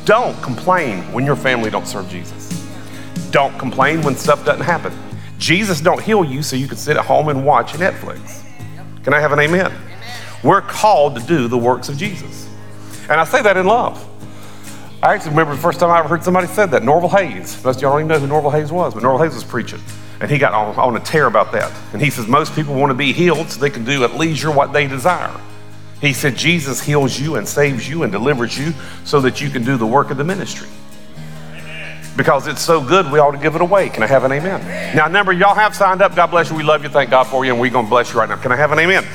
don't 0.06 0.36
complain 0.42 1.04
when 1.14 1.24
your 1.24 1.36
family 1.36 1.70
don't 1.70 1.86
serve 1.86 2.10
Jesus. 2.10 2.68
Don't 3.30 3.56
complain 3.60 4.02
when 4.02 4.16
stuff 4.16 4.44
doesn't 4.44 4.66
happen. 4.66 4.92
Jesus 5.38 5.82
don't 5.82 6.02
heal 6.02 6.26
you 6.26 6.42
so 6.42 6.56
you 6.56 6.68
can 6.68 6.78
sit 6.78 6.98
at 6.98 7.06
home 7.06 7.30
and 7.30 7.46
watch 7.46 7.74
Netflix. 7.74 8.44
Can 9.04 9.14
I 9.14 9.20
have 9.20 9.34
an 9.34 9.40
amen? 9.40 9.68
amen? 9.68 9.82
We're 10.44 10.62
called 10.62 11.16
to 11.16 11.22
do 11.22 11.48
the 11.48 11.60
works 11.60 11.90
of 11.90 11.98
Jesus. 11.98 12.50
And 13.08 13.22
I 13.22 13.24
say 13.24 13.44
that 13.44 13.56
in 13.56 13.68
love. 13.68 14.04
I 15.04 15.14
actually 15.14 15.32
remember 15.32 15.54
the 15.54 15.62
first 15.62 15.80
time 15.80 15.92
I 15.92 16.00
ever 16.00 16.08
heard 16.08 16.24
somebody 16.24 16.48
said 16.48 16.72
that, 16.72 16.82
Norval 16.82 17.10
Hayes. 17.10 17.64
Most 17.64 17.76
of 17.76 17.82
y'all 17.84 17.92
don't 17.92 18.00
even 18.00 18.08
know 18.08 18.20
who 18.20 18.26
Norval 18.26 18.50
Hayes 18.50 18.72
was, 18.72 18.96
but 18.96 19.04
Norval 19.04 19.24
Hayes 19.24 19.36
was 19.36 19.44
preaching. 19.44 19.82
And 20.22 20.32
he 20.32 20.40
got 20.40 20.54
on, 20.54 20.76
on 20.76 21.00
a 21.00 21.06
tear 21.06 21.28
about 21.28 21.52
that. 21.52 21.72
And 21.94 22.02
he 22.02 22.10
says 22.10 22.26
most 22.26 22.56
people 22.56 22.74
want 22.74 22.90
to 22.90 22.96
be 22.96 23.14
healed 23.14 23.52
so 23.52 23.60
they 23.60 23.70
can 23.70 23.86
do 23.86 24.04
at 24.04 24.16
leisure 24.16 24.50
what 24.50 24.74
they 24.74 24.88
desire. 24.88 25.40
He 26.04 26.12
said, 26.12 26.36
Jesus 26.36 26.82
heals 26.82 27.18
you 27.18 27.38
and 27.38 27.48
saves 27.48 27.88
you 27.88 28.04
and 28.04 28.12
delivers 28.12 28.58
you 28.58 28.74
so 29.06 29.22
that 29.22 29.40
you 29.40 29.50
can 29.50 29.64
do 29.64 29.78
the 29.78 29.88
work 29.88 30.12
of 30.12 30.18
the 30.18 30.24
ministry. 30.26 30.68
Because 32.18 32.46
it's 32.46 32.62
so 32.62 32.86
good, 32.86 33.10
we 33.10 33.20
ought 33.20 33.32
to 33.32 33.38
give 33.38 33.56
it 33.56 33.62
away. 33.62 33.88
Can 33.88 34.04
I 34.04 34.08
have 34.08 34.26
an 34.26 34.34
amen? 34.34 34.96
Now, 34.98 35.08
number 35.08 35.32
y'all 35.32 35.56
have 35.56 35.74
signed 35.74 36.02
up. 36.02 36.14
God 36.14 36.28
bless 36.28 36.50
you. 36.50 36.58
We 36.58 36.64
love 36.64 36.84
you. 36.84 36.90
Thank 36.90 37.10
God 37.10 37.24
for 37.24 37.46
you. 37.46 37.54
And 37.54 37.62
we're 37.62 37.72
going 37.72 37.86
to 37.86 37.90
bless 37.90 38.12
you 38.12 38.20
right 38.20 38.28
now. 38.28 38.36
Can 38.36 38.52
I 38.52 38.58
have 38.58 38.74
an 38.74 38.80
amen? 38.80 39.06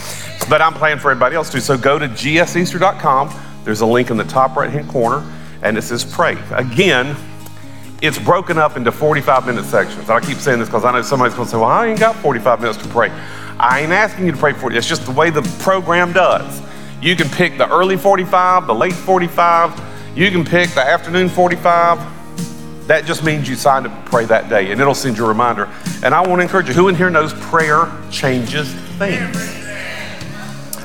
But 0.49 0.63
I'm 0.63 0.73
praying 0.73 1.01
for 1.01 1.11
everybody 1.11 1.37
else 1.37 1.53
too. 1.53 1.61
So 1.61 1.77
go 1.77 1.99
to 1.99 2.09
gsceaster.com. 2.09 3.35
There's 3.65 3.83
a 3.83 3.87
link 3.87 4.11
in 4.11 4.17
the 4.17 4.25
top 4.25 4.57
right 4.57 4.71
hand 4.71 4.89
corner, 4.89 5.31
and 5.61 5.77
it 5.77 5.83
says 5.83 6.07
pray. 6.07 6.39
Again, 6.53 7.15
it's 8.01 8.19
broken 8.19 8.57
up 8.57 8.79
into 8.79 8.93
45 8.93 9.45
minute 9.47 9.67
sections. 9.67 10.09
And 10.09 10.11
I 10.11 10.21
keep 10.21 10.39
saying 10.39 10.59
this 10.59 10.69
because 10.69 10.87
I 10.87 10.93
know 10.93 11.03
somebody's 11.03 11.35
going 11.35 11.45
to 11.45 11.51
say, 11.51 11.59
well, 11.59 11.67
I 11.67 11.89
ain't 11.89 12.01
got 12.01 12.17
45 12.17 12.63
minutes 12.63 12.83
to 12.83 12.89
pray. 12.89 13.11
I 13.59 13.81
ain't 13.81 13.93
asking 13.93 14.25
you 14.25 14.33
to 14.33 14.39
pray 14.39 14.55
for 14.55 14.71
it. 14.71 14.77
It's 14.77 14.89
just 14.89 15.05
the 15.05 15.13
way 15.13 15.29
the 15.29 15.43
program 15.61 16.15
does. 16.15 16.63
You 17.01 17.15
can 17.15 17.29
pick 17.29 17.57
the 17.59 17.69
early 17.71 17.97
45, 17.97 18.67
the 18.67 18.75
late 18.75 18.93
45. 18.93 20.17
You 20.17 20.31
can 20.33 20.45
pick 20.45 20.71
the 20.71 20.81
afternoon 20.81 21.29
45. 21.29 22.89
That 22.89 23.05
just 23.05 23.23
means 23.23 23.49
you 23.49 23.55
signed 23.55 23.87
up 23.87 24.05
to 24.05 24.11
pray 24.11 24.25
that 24.25 24.49
day, 24.49 24.73
and 24.73 24.81
it'll 24.81 24.95
send 24.95 25.17
you 25.17 25.25
a 25.25 25.29
reminder. 25.29 25.69
And 26.03 26.13
I 26.13 26.27
want 26.27 26.41
to 26.41 26.43
encourage 26.43 26.67
you 26.67 26.75
who 26.75 26.89
in 26.89 26.97
here 26.97 27.11
knows 27.11 27.33
prayer 27.35 27.93
changes 28.11 28.75
things? 28.99 29.37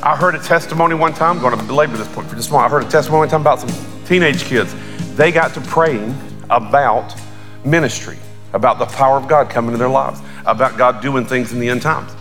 I 0.03 0.15
heard 0.15 0.35
a 0.35 0.39
testimony 0.39 0.95
one 0.95 1.13
time, 1.13 1.37
I'm 1.37 1.41
going 1.41 1.57
to 1.57 1.63
belabor 1.63 1.97
this 1.97 2.09
point 2.09 2.29
for 2.29 2.35
just 2.35 2.49
a 2.49 2.51
moment. 2.51 2.71
I 2.71 2.75
heard 2.75 2.85
a 2.85 2.91
testimony 2.91 3.19
one 3.19 3.29
time 3.29 3.41
about 3.41 3.61
some 3.61 4.05
teenage 4.05 4.43
kids. 4.43 4.75
They 5.15 5.31
got 5.31 5.53
to 5.53 5.61
praying 5.61 6.15
about 6.49 7.15
ministry, 7.65 8.17
about 8.51 8.77
the 8.77 8.85
power 8.85 9.17
of 9.17 9.27
God 9.27 9.49
coming 9.49 9.69
into 9.69 9.79
their 9.79 9.89
lives, 9.89 10.19
about 10.45 10.77
God 10.77 11.01
doing 11.01 11.25
things 11.25 11.53
in 11.53 11.59
the 11.59 11.69
end 11.69 11.81
times. 11.81 12.11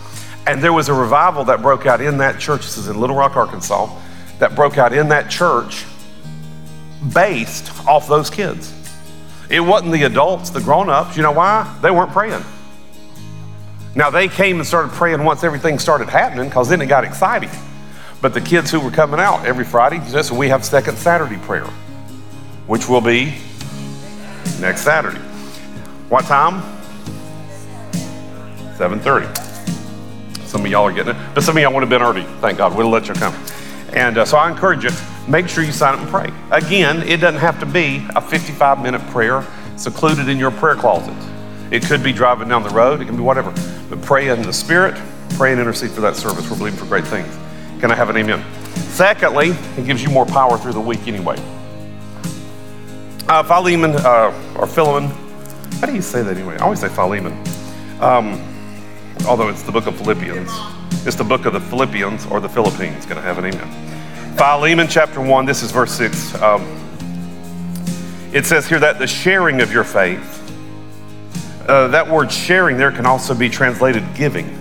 And 0.46 0.62
there 0.62 0.72
was 0.72 0.88
a 0.88 0.94
revival 0.94 1.44
that 1.44 1.62
broke 1.62 1.86
out 1.86 2.00
in 2.00 2.18
that 2.18 2.40
church. 2.40 2.62
This 2.62 2.76
is 2.76 2.88
in 2.88 3.00
Little 3.00 3.16
Rock, 3.16 3.36
Arkansas, 3.36 3.88
that 4.38 4.56
broke 4.56 4.76
out 4.76 4.92
in 4.92 5.08
that 5.08 5.30
church 5.30 5.84
based 7.12 7.70
off 7.86 8.08
those 8.08 8.28
kids. 8.28 8.74
It 9.48 9.60
wasn't 9.60 9.92
the 9.92 10.04
adults, 10.04 10.50
the 10.50 10.60
grown 10.60 10.88
ups. 10.88 11.16
You 11.16 11.22
know 11.22 11.32
why? 11.32 11.78
They 11.82 11.90
weren't 11.90 12.10
praying. 12.10 12.42
Now, 13.94 14.10
they 14.10 14.28
came 14.28 14.56
and 14.56 14.66
started 14.66 14.92
praying 14.92 15.22
once 15.22 15.44
everything 15.44 15.78
started 15.78 16.08
happening 16.08 16.48
because 16.48 16.68
then 16.68 16.80
it 16.80 16.86
got 16.86 17.04
exciting. 17.04 17.50
But 18.22 18.34
the 18.34 18.40
kids 18.40 18.70
who 18.70 18.80
were 18.80 18.90
coming 18.90 19.20
out 19.20 19.44
every 19.44 19.64
Friday, 19.64 19.98
just 20.10 20.32
we 20.32 20.48
have 20.48 20.64
second 20.64 20.96
Saturday 20.96 21.36
prayer, 21.38 21.66
which 22.66 22.88
will 22.88 23.00
be 23.00 23.34
next 24.60 24.82
Saturday. 24.82 25.18
What 26.08 26.24
time? 26.24 26.62
7:30. 28.78 29.51
Some 30.52 30.64
of 30.64 30.70
y'all 30.70 30.84
are 30.84 30.92
getting 30.92 31.16
it, 31.16 31.34
but 31.34 31.42
some 31.42 31.56
of 31.56 31.62
y'all 31.62 31.72
would 31.72 31.80
have 31.80 31.90
been 31.90 32.02
early. 32.02 32.24
Thank 32.40 32.58
God. 32.58 32.76
We'll 32.76 32.88
let 32.90 33.08
you 33.08 33.14
come. 33.14 33.34
And 33.92 34.18
uh, 34.18 34.24
so 34.24 34.36
I 34.36 34.50
encourage 34.50 34.84
you, 34.84 34.90
make 35.26 35.48
sure 35.48 35.64
you 35.64 35.72
sign 35.72 35.94
up 35.94 36.00
and 36.00 36.08
pray. 36.08 36.30
Again, 36.50 37.02
it 37.02 37.16
doesn't 37.20 37.40
have 37.40 37.58
to 37.60 37.66
be 37.66 38.06
a 38.14 38.20
55 38.20 38.80
minute 38.82 39.00
prayer 39.08 39.46
secluded 39.76 40.28
in 40.28 40.38
your 40.38 40.50
prayer 40.50 40.76
closet. 40.76 41.16
It 41.70 41.82
could 41.84 42.02
be 42.02 42.12
driving 42.12 42.48
down 42.48 42.62
the 42.62 42.70
road, 42.70 43.00
it 43.00 43.06
can 43.06 43.16
be 43.16 43.22
whatever. 43.22 43.52
But 43.90 44.02
pray 44.02 44.28
in 44.28 44.42
the 44.42 44.52
Spirit, 44.52 44.94
Pray 45.36 45.50
and 45.52 45.60
intercede 45.60 45.90
for 45.90 46.02
that 46.02 46.14
service. 46.14 46.48
We're 46.50 46.58
believing 46.58 46.78
for 46.78 46.86
great 46.86 47.06
things. 47.06 47.34
Can 47.80 47.90
I 47.90 47.94
have 47.94 48.10
an 48.10 48.16
amen? 48.16 48.44
Secondly, 48.90 49.50
it 49.78 49.86
gives 49.86 50.02
you 50.02 50.10
more 50.10 50.26
power 50.26 50.58
through 50.58 50.74
the 50.74 50.80
week 50.80 51.08
anyway. 51.08 51.36
Uh, 53.28 53.42
Philemon, 53.42 53.96
uh, 53.96 54.56
or 54.56 54.66
Philemon, 54.66 55.10
how 55.80 55.86
do 55.86 55.94
you 55.94 56.02
say 56.02 56.22
that 56.22 56.36
anyway? 56.36 56.56
I 56.58 56.64
always 56.64 56.80
say 56.80 56.88
Philemon. 56.88 57.32
Um, 58.00 58.40
although 59.26 59.48
it's 59.48 59.62
the 59.62 59.72
book 59.72 59.86
of 59.86 59.96
Philippians. 59.96 60.50
It's 61.06 61.16
the 61.16 61.24
book 61.24 61.46
of 61.46 61.52
the 61.52 61.60
Philippians 61.60 62.26
or 62.26 62.40
the 62.40 62.48
Philippines. 62.48 63.06
Gonna 63.06 63.20
have 63.20 63.38
an 63.38 63.46
amen? 63.46 64.36
Philemon 64.36 64.88
chapter 64.88 65.20
1, 65.20 65.46
this 65.46 65.62
is 65.62 65.70
verse 65.70 65.92
6. 65.92 66.34
Um, 66.40 66.78
it 68.32 68.46
says 68.46 68.66
here 68.66 68.80
that 68.80 68.98
the 68.98 69.06
sharing 69.06 69.60
of 69.60 69.72
your 69.72 69.84
faith, 69.84 70.38
uh, 71.68 71.88
that 71.88 72.08
word 72.08 72.32
sharing 72.32 72.76
there 72.76 72.90
can 72.90 73.06
also 73.06 73.34
be 73.34 73.48
translated 73.48 74.02
giving. 74.14 74.58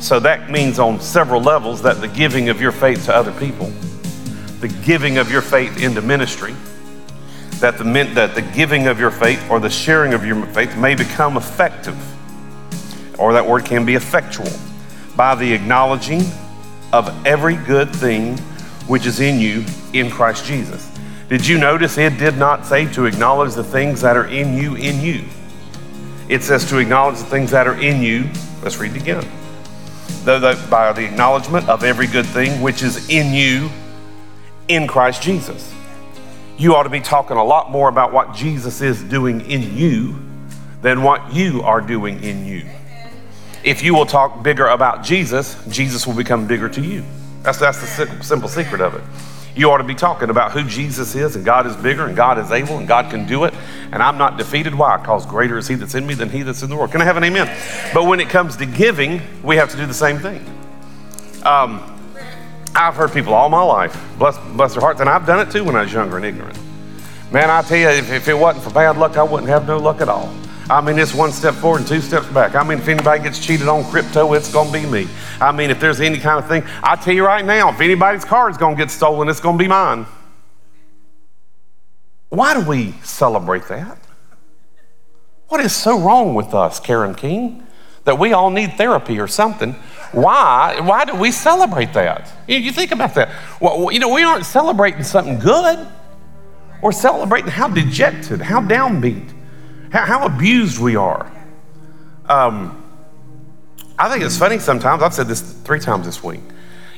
So 0.00 0.20
that 0.20 0.50
means 0.50 0.78
on 0.78 1.00
several 1.00 1.40
levels 1.40 1.80
that 1.82 2.00
the 2.00 2.08
giving 2.08 2.48
of 2.48 2.60
your 2.60 2.72
faith 2.72 3.06
to 3.06 3.14
other 3.14 3.32
people, 3.32 3.66
the 4.60 4.68
giving 4.84 5.16
of 5.18 5.30
your 5.30 5.40
faith 5.40 5.82
into 5.82 6.02
ministry, 6.02 6.54
that 7.60 7.78
the, 7.78 7.84
that 8.14 8.34
the 8.34 8.42
giving 8.42 8.88
of 8.88 8.98
your 9.00 9.10
faith 9.10 9.48
or 9.50 9.60
the 9.60 9.70
sharing 9.70 10.12
of 10.12 10.24
your 10.24 10.44
faith 10.46 10.76
may 10.76 10.94
become 10.94 11.36
effective, 11.36 11.96
or 13.18 13.32
that 13.32 13.46
word 13.46 13.64
can 13.64 13.84
be 13.84 13.94
effectual, 13.94 14.50
by 15.16 15.34
the 15.34 15.52
acknowledging 15.52 16.22
of 16.92 17.26
every 17.26 17.56
good 17.56 17.94
thing 17.94 18.36
which 18.86 19.06
is 19.06 19.20
in 19.20 19.40
you 19.40 19.64
in 19.92 20.10
Christ 20.10 20.44
Jesus. 20.44 20.90
Did 21.28 21.46
you 21.46 21.58
notice 21.58 21.96
it 21.98 22.18
did 22.18 22.36
not 22.36 22.66
say 22.66 22.90
to 22.92 23.06
acknowledge 23.06 23.54
the 23.54 23.64
things 23.64 24.00
that 24.02 24.16
are 24.16 24.26
in 24.26 24.56
you 24.56 24.74
in 24.74 25.00
you? 25.00 25.24
It 26.28 26.42
says 26.42 26.68
to 26.70 26.78
acknowledge 26.78 27.18
the 27.18 27.24
things 27.24 27.50
that 27.50 27.66
are 27.66 27.80
in 27.80 28.02
you. 28.02 28.28
Let's 28.62 28.78
read 28.78 28.94
it 28.94 29.02
again. 29.02 29.26
The, 30.24 30.58
by 30.70 30.92
the 30.92 31.04
acknowledgement 31.04 31.68
of 31.68 31.82
every 31.84 32.06
good 32.06 32.26
thing 32.26 32.62
which 32.62 32.82
is 32.82 33.08
in 33.08 33.34
you 33.34 33.70
in 34.68 34.86
Christ 34.86 35.22
Jesus. 35.22 35.72
You 36.56 36.74
ought 36.76 36.84
to 36.84 36.90
be 36.90 37.00
talking 37.00 37.36
a 37.36 37.44
lot 37.44 37.70
more 37.70 37.88
about 37.88 38.12
what 38.12 38.34
Jesus 38.34 38.80
is 38.80 39.02
doing 39.02 39.40
in 39.50 39.76
you 39.76 40.16
than 40.82 41.02
what 41.02 41.34
you 41.34 41.62
are 41.62 41.80
doing 41.80 42.22
in 42.22 42.46
you. 42.46 42.64
If 43.64 43.82
you 43.82 43.94
will 43.94 44.04
talk 44.04 44.42
bigger 44.42 44.66
about 44.66 45.02
Jesus, 45.02 45.56
Jesus 45.68 46.06
will 46.06 46.14
become 46.14 46.46
bigger 46.46 46.68
to 46.68 46.82
you. 46.82 47.02
That's, 47.42 47.58
that's 47.58 47.80
the 47.80 48.22
simple 48.22 48.48
secret 48.48 48.82
of 48.82 48.94
it. 48.94 49.02
You 49.56 49.70
ought 49.70 49.78
to 49.78 49.84
be 49.84 49.94
talking 49.94 50.28
about 50.28 50.52
who 50.52 50.64
Jesus 50.64 51.14
is, 51.14 51.34
and 51.34 51.44
God 51.44 51.66
is 51.66 51.74
bigger, 51.76 52.06
and 52.06 52.14
God 52.14 52.38
is 52.38 52.50
able, 52.50 52.76
and 52.76 52.86
God 52.86 53.10
can 53.10 53.26
do 53.26 53.44
it. 53.44 53.54
And 53.90 54.02
I'm 54.02 54.18
not 54.18 54.36
defeated. 54.36 54.74
Why? 54.74 54.98
Because 54.98 55.24
greater 55.24 55.56
is 55.56 55.66
He 55.66 55.76
that's 55.76 55.94
in 55.94 56.06
me 56.06 56.12
than 56.12 56.28
He 56.28 56.42
that's 56.42 56.62
in 56.62 56.68
the 56.68 56.76
world. 56.76 56.90
Can 56.90 57.00
I 57.00 57.04
have 57.04 57.16
an 57.16 57.24
amen? 57.24 57.46
But 57.94 58.04
when 58.04 58.20
it 58.20 58.28
comes 58.28 58.56
to 58.58 58.66
giving, 58.66 59.22
we 59.42 59.56
have 59.56 59.70
to 59.70 59.76
do 59.76 59.86
the 59.86 59.94
same 59.94 60.18
thing. 60.18 60.44
Um, 61.44 61.80
I've 62.74 62.96
heard 62.96 63.12
people 63.12 63.32
all 63.32 63.48
my 63.48 63.62
life, 63.62 63.96
bless, 64.18 64.36
bless 64.54 64.72
their 64.72 64.80
hearts, 64.82 65.00
and 65.00 65.08
I've 65.08 65.24
done 65.24 65.46
it 65.46 65.50
too 65.52 65.64
when 65.64 65.76
I 65.76 65.82
was 65.82 65.92
younger 65.92 66.16
and 66.16 66.26
ignorant. 66.26 66.58
Man, 67.30 67.48
I 67.48 67.62
tell 67.62 67.78
you, 67.78 67.88
if, 67.88 68.10
if 68.10 68.28
it 68.28 68.34
wasn't 68.34 68.64
for 68.64 68.70
bad 68.70 68.98
luck, 68.98 69.16
I 69.16 69.22
wouldn't 69.22 69.48
have 69.48 69.66
no 69.66 69.78
luck 69.78 70.00
at 70.00 70.08
all. 70.08 70.34
I 70.70 70.80
mean, 70.80 70.98
it's 70.98 71.14
one 71.14 71.30
step 71.30 71.54
forward 71.54 71.80
and 71.80 71.88
two 71.88 72.00
steps 72.00 72.26
back. 72.28 72.54
I 72.54 72.62
mean, 72.62 72.78
if 72.78 72.88
anybody 72.88 73.22
gets 73.22 73.38
cheated 73.38 73.68
on 73.68 73.84
crypto, 73.84 74.32
it's 74.32 74.50
going 74.50 74.72
to 74.72 74.80
be 74.80 74.86
me. 74.86 75.06
I 75.40 75.52
mean, 75.52 75.70
if 75.70 75.78
there's 75.78 76.00
any 76.00 76.18
kind 76.18 76.38
of 76.38 76.48
thing, 76.48 76.64
I 76.82 76.96
tell 76.96 77.14
you 77.14 77.24
right 77.26 77.44
now, 77.44 77.70
if 77.70 77.80
anybody's 77.80 78.24
car 78.24 78.48
is 78.48 78.56
going 78.56 78.76
to 78.76 78.82
get 78.82 78.90
stolen, 78.90 79.28
it's 79.28 79.40
going 79.40 79.58
to 79.58 79.62
be 79.62 79.68
mine. 79.68 80.06
Why 82.30 82.54
do 82.54 82.68
we 82.68 82.92
celebrate 83.02 83.68
that? 83.68 83.98
What 85.48 85.60
is 85.60 85.74
so 85.74 86.00
wrong 86.00 86.34
with 86.34 86.54
us, 86.54 86.80
Karen 86.80 87.14
King, 87.14 87.66
that 88.04 88.18
we 88.18 88.32
all 88.32 88.50
need 88.50 88.72
therapy 88.72 89.20
or 89.20 89.28
something? 89.28 89.72
Why? 90.12 90.80
Why 90.80 91.04
do 91.04 91.14
we 91.14 91.30
celebrate 91.30 91.92
that? 91.92 92.32
You, 92.48 92.72
think 92.72 92.92
about 92.92 93.14
that. 93.16 93.30
Well, 93.60 93.92
you 93.92 93.98
know, 93.98 94.08
we 94.08 94.22
aren't 94.22 94.46
celebrating 94.46 95.02
something 95.02 95.38
good. 95.38 95.86
We're 96.82 96.92
celebrating 96.92 97.50
how 97.50 97.68
dejected, 97.68 98.40
how 98.40 98.60
downbeat, 98.60 99.33
how, 99.94 100.26
abused 100.26 100.80
we 100.80 100.96
are. 100.96 101.30
Um, 102.28 102.80
I 103.96 104.10
think 104.10 104.24
it's 104.24 104.36
funny 104.36 104.58
sometimes. 104.58 105.02
I've 105.02 105.14
said 105.14 105.28
this 105.28 105.40
three 105.40 105.78
times 105.78 106.04
this 106.04 106.22
week. 106.22 106.40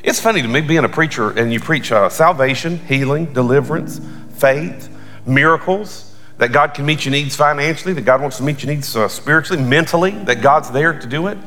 It's 0.03 0.21
funny 0.21 0.41
to 0.41 0.49
me 0.49 0.63
being 0.63 0.85
a 0.85 0.89
preacher 0.89 1.31
and 1.31 1.53
you 1.53 1.61
preach 1.61 1.93
uh, 1.93 2.09
salvation, 2.09 2.79
healing, 2.87 3.33
deliverance, 3.33 4.01
faith, 4.37 4.89
miracles, 5.27 6.15
that 6.39 6.53
God 6.53 6.75
can 6.75 6.87
meet 6.87 7.05
your 7.05 7.13
needs 7.13 7.35
financially, 7.37 7.93
that 7.95 8.05
God 8.05 8.21
wants 8.21 8.39
to 8.39 8.43
meet 8.43 8.63
your 8.63 8.73
needs 8.73 8.97
uh, 8.97 9.09
spiritually, 9.09 9.63
mentally, 9.63 10.13
that 10.25 10.41
God's 10.41 10.71
there 10.71 10.99
to 10.99 11.07
do 11.07 11.27
it. 11.27 11.39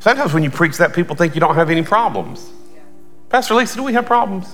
Sometimes 0.00 0.32
when 0.32 0.42
you 0.42 0.50
preach 0.50 0.76
that, 0.78 0.94
people 0.94 1.14
think 1.14 1.34
you 1.34 1.40
don't 1.40 1.56
have 1.56 1.68
any 1.70 1.82
problems. 1.82 2.50
Pastor 3.28 3.54
Lisa, 3.54 3.76
do 3.76 3.82
we 3.82 3.92
have 3.92 4.06
problems? 4.06 4.46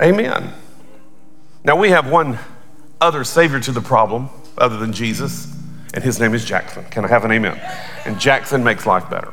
Amen. 0.00 0.52
Now, 1.64 1.76
we 1.76 1.90
have 1.90 2.10
one 2.10 2.38
other 3.00 3.24
Savior 3.24 3.60
to 3.60 3.72
the 3.72 3.80
problem 3.80 4.30
other 4.58 4.76
than 4.76 4.92
Jesus, 4.92 5.54
and 5.94 6.04
his 6.04 6.20
name 6.20 6.34
is 6.34 6.44
Jackson. 6.44 6.84
Can 6.90 7.04
I 7.04 7.08
have 7.08 7.24
an 7.24 7.32
amen? 7.32 7.58
And 8.04 8.20
Jackson 8.20 8.62
makes 8.62 8.86
life 8.86 9.08
better. 9.08 9.32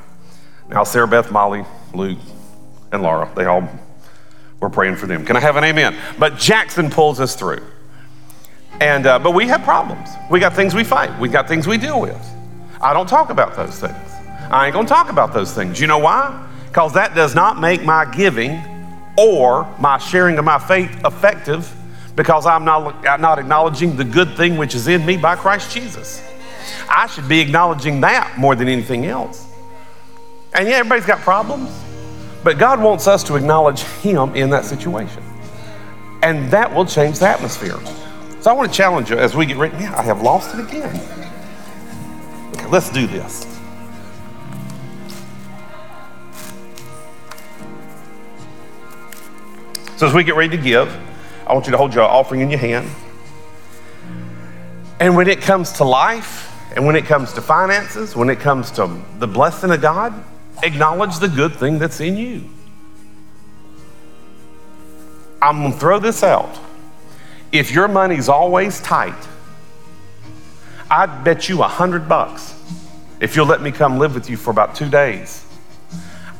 Now, 0.70 0.84
Sarah 0.84 1.08
Beth, 1.08 1.32
Molly, 1.32 1.66
Luke, 1.94 2.18
and 2.92 3.04
Laura, 3.04 3.30
they 3.36 3.46
all, 3.46 3.68
we're 4.60 4.70
praying 4.70 4.96
for 4.96 5.08
them. 5.08 5.26
Can 5.26 5.36
I 5.36 5.40
have 5.40 5.58
an 5.58 5.64
amen? 5.64 5.96
But 6.18 6.38
Jackson 6.38 6.90
pulls 6.90 7.20
us 7.20 7.36
through. 7.36 7.64
And, 8.82 9.06
uh, 9.06 9.20
but 9.20 9.32
we 9.32 9.48
have 9.48 9.64
problems. 9.64 10.10
We 10.30 10.40
got 10.40 10.54
things 10.54 10.74
we 10.74 10.84
fight, 10.84 11.18
we 11.20 11.30
got 11.30 11.48
things 11.48 11.68
we 11.68 11.78
deal 11.78 12.02
with. 12.02 12.22
I 12.82 12.94
don't 12.94 13.08
talk 13.08 13.30
about 13.30 13.56
those 13.56 13.80
things. 13.80 14.12
I 14.50 14.66
ain't 14.66 14.74
gonna 14.74 14.88
talk 14.88 15.10
about 15.10 15.34
those 15.34 15.54
things. 15.54 15.80
You 15.80 15.88
know 15.88 15.98
why? 15.98 16.48
Because 16.68 16.94
that 16.94 17.16
does 17.16 17.34
not 17.34 17.60
make 17.60 17.84
my 17.84 18.06
giving 18.06 18.62
or 19.18 19.68
my 19.80 19.98
sharing 19.98 20.38
of 20.38 20.46
my 20.46 20.60
faith 20.60 20.92
effective 21.06 21.74
because 22.16 22.46
I'm 22.46 22.64
not, 22.64 23.04
not 23.20 23.40
acknowledging 23.40 23.96
the 23.96 24.04
good 24.04 24.36
thing 24.38 24.58
which 24.58 24.74
is 24.74 24.88
in 24.88 25.06
me 25.06 25.18
by 25.18 25.36
Christ 25.36 25.72
Jesus. 25.72 26.24
I 26.90 27.08
should 27.08 27.28
be 27.28 27.40
acknowledging 27.40 28.02
that 28.02 28.38
more 28.38 28.56
than 28.56 28.68
anything 28.68 29.06
else. 29.06 29.48
And 30.54 30.68
yeah, 30.68 30.76
everybody's 30.76 31.06
got 31.06 31.20
problems, 31.20 31.70
but 32.44 32.58
God 32.58 32.82
wants 32.82 33.08
us 33.08 33.24
to 33.26 33.36
acknowledge 33.36 33.82
Him 33.82 34.34
in 34.36 34.50
that 34.52 34.64
situation. 34.64 35.22
And 36.24 36.50
that 36.52 36.74
will 36.74 36.86
change 36.86 37.20
the 37.20 37.28
atmosphere. 37.28 37.78
So 38.40 38.52
I 38.52 38.54
want 38.54 38.72
to 38.72 38.78
challenge 38.78 39.10
you 39.10 39.18
as 39.18 39.36
we 39.36 39.46
get 39.46 39.58
ready. 39.58 39.76
Yeah, 39.78 39.96
I 39.98 40.02
have 40.04 40.22
lost 40.22 40.56
it 40.56 40.62
again. 40.62 40.96
Okay, 42.54 42.68
let's 42.68 42.90
do 42.90 43.06
this. 43.08 43.46
So 49.98 50.08
as 50.08 50.14
we 50.14 50.24
get 50.24 50.36
ready 50.36 50.56
to 50.56 50.62
give, 50.62 50.88
I 51.48 51.54
want 51.54 51.66
you 51.66 51.72
to 51.72 51.78
hold 51.78 51.94
your 51.94 52.04
offering 52.04 52.42
in 52.42 52.50
your 52.50 52.60
hand. 52.60 52.90
And 55.00 55.16
when 55.16 55.28
it 55.28 55.42
comes 55.42 55.74
to 55.74 55.84
life, 55.84 56.52
and 56.76 56.86
when 56.86 56.96
it 56.96 57.06
comes 57.06 57.34
to 57.34 57.42
finances, 57.42 58.16
when 58.16 58.30
it 58.30 58.40
comes 58.40 58.72
to 58.72 59.02
the 59.20 59.28
blessing 59.28 59.72
of 59.72 59.82
God, 59.82 60.14
acknowledge 60.64 61.20
the 61.20 61.28
good 61.28 61.54
thing 61.56 61.80
that's 61.80 62.00
in 62.00 62.18
you. 62.18 62.44
I'm 65.42 65.62
going 65.62 65.74
to 65.74 65.80
throw 65.80 66.00
this 66.00 66.24
out. 66.24 66.58
If 67.52 67.72
your 67.72 67.88
money's 67.88 68.28
always 68.28 68.82
tight, 68.82 69.16
I'd 70.90 71.24
bet 71.24 71.48
you 71.48 71.62
a 71.62 71.68
hundred 71.68 72.10
bucks 72.10 72.54
if 73.20 73.36
you'll 73.36 73.46
let 73.46 73.62
me 73.62 73.72
come 73.72 73.98
live 73.98 74.14
with 74.14 74.30
you 74.30 74.38
for 74.38 74.52
about 74.52 74.76
two 74.76 74.90
days 74.90 75.46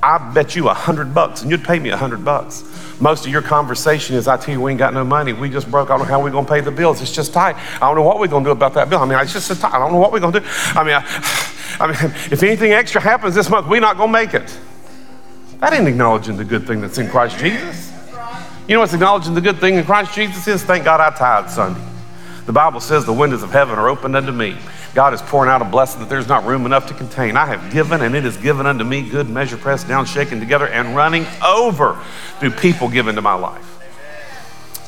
I 0.06 0.20
bet 0.20 0.56
you 0.56 0.70
a 0.70 0.74
hundred 0.74 1.16
bucks, 1.16 1.42
and 1.42 1.50
you'd 1.50 1.64
pay 1.64 1.80
me 1.80 1.90
a 1.90 1.98
hundred 1.98 2.24
bucks. 2.24 2.64
Most 3.02 3.26
of 3.26 3.32
your 3.32 3.42
conversation 3.42 4.16
is, 4.16 4.28
I 4.28 4.38
tell 4.38 4.54
you, 4.54 4.62
we 4.62 4.70
ain't 4.70 4.78
got 4.78 4.94
no 4.94 5.04
money. 5.04 5.34
We 5.34 5.50
just 5.50 5.70
broke. 5.72 5.90
I 5.90 5.98
don't 5.98 6.06
know 6.06 6.14
how 6.14 6.22
we're 6.22 6.30
going 6.30 6.46
to 6.46 6.52
pay 6.52 6.62
the 6.62 6.70
bills. 6.70 7.02
It's 7.02 7.12
just 7.12 7.34
tight. 7.34 7.56
I 7.78 7.88
don't 7.88 7.96
know 7.96 8.04
what 8.04 8.20
we're 8.20 8.28
going 8.28 8.44
to 8.44 8.50
do 8.50 8.52
about 8.52 8.76
that 8.76 8.88
bill. 8.88 9.00
I 9.00 9.06
mean, 9.08 9.18
it's 9.18 9.34
just 9.34 9.50
tight. 9.60 9.74
I 9.74 9.80
don't 9.80 9.92
know 9.92 9.98
what 9.98 10.12
we're 10.12 10.20
going 10.20 10.34
to 10.34 10.42
do. 10.42 10.46
I 10.48 10.84
mean, 10.84 10.94
I, 10.94 11.04
I 11.80 11.88
mean, 11.88 11.96
if 12.32 12.44
anything 12.44 12.72
extra 12.72 13.02
happens 13.02 13.34
this 13.34 13.50
month, 13.50 13.68
we're 13.68 13.82
not 13.82 13.98
going 13.98 14.10
to 14.10 14.14
make 14.14 14.36
it. 14.36 14.56
That 15.60 15.74
ain't 15.74 15.88
acknowledging 15.88 16.38
the 16.38 16.46
good 16.46 16.68
thing 16.68 16.82
that's 16.82 17.00
in 17.00 17.10
Christ 17.10 17.40
Jesus. 17.40 17.92
You 18.68 18.76
know 18.76 18.82
what's 18.82 18.94
acknowledging 18.94 19.34
the 19.34 19.42
good 19.42 19.58
thing 19.58 19.74
in 19.74 19.86
Christ 19.86 20.14
Jesus 20.14 20.48
is? 20.48 20.64
Thank 20.64 20.86
God 20.86 21.02
I 21.02 21.10
tithe 21.18 21.50
Sunday. 21.50 21.82
The 22.46 22.54
Bible 22.54 22.80
says 22.80 23.06
the 23.06 23.14
windows 23.14 23.42
of 23.42 23.50
heaven 23.50 23.80
are 23.80 23.90
opened 23.90 24.16
unto 24.16 24.32
me. 24.32 24.56
God 24.96 25.14
is 25.14 25.22
pouring 25.22 25.52
out 25.52 25.62
a 25.62 25.66
blessing 25.66 26.00
that 26.00 26.08
there's 26.08 26.30
not 26.30 26.46
room 26.46 26.66
enough 26.66 26.88
to 26.88 26.94
contain. 26.94 27.36
I 27.36 27.46
have 27.48 27.74
given, 27.74 28.02
and 28.02 28.16
it 28.16 28.26
is 28.26 28.38
given 28.38 28.66
unto 28.66 28.86
me 28.86 29.08
good 29.08 29.30
measure, 29.30 29.58
pressed 29.58 29.90
down, 29.90 30.06
shaken 30.06 30.40
together, 30.40 30.70
and 30.70 30.96
running 30.96 31.26
over 31.46 32.02
through 32.40 32.52
people 32.52 32.88
given 32.88 33.16
to 33.16 33.22
my 33.22 33.34
life. 33.34 33.74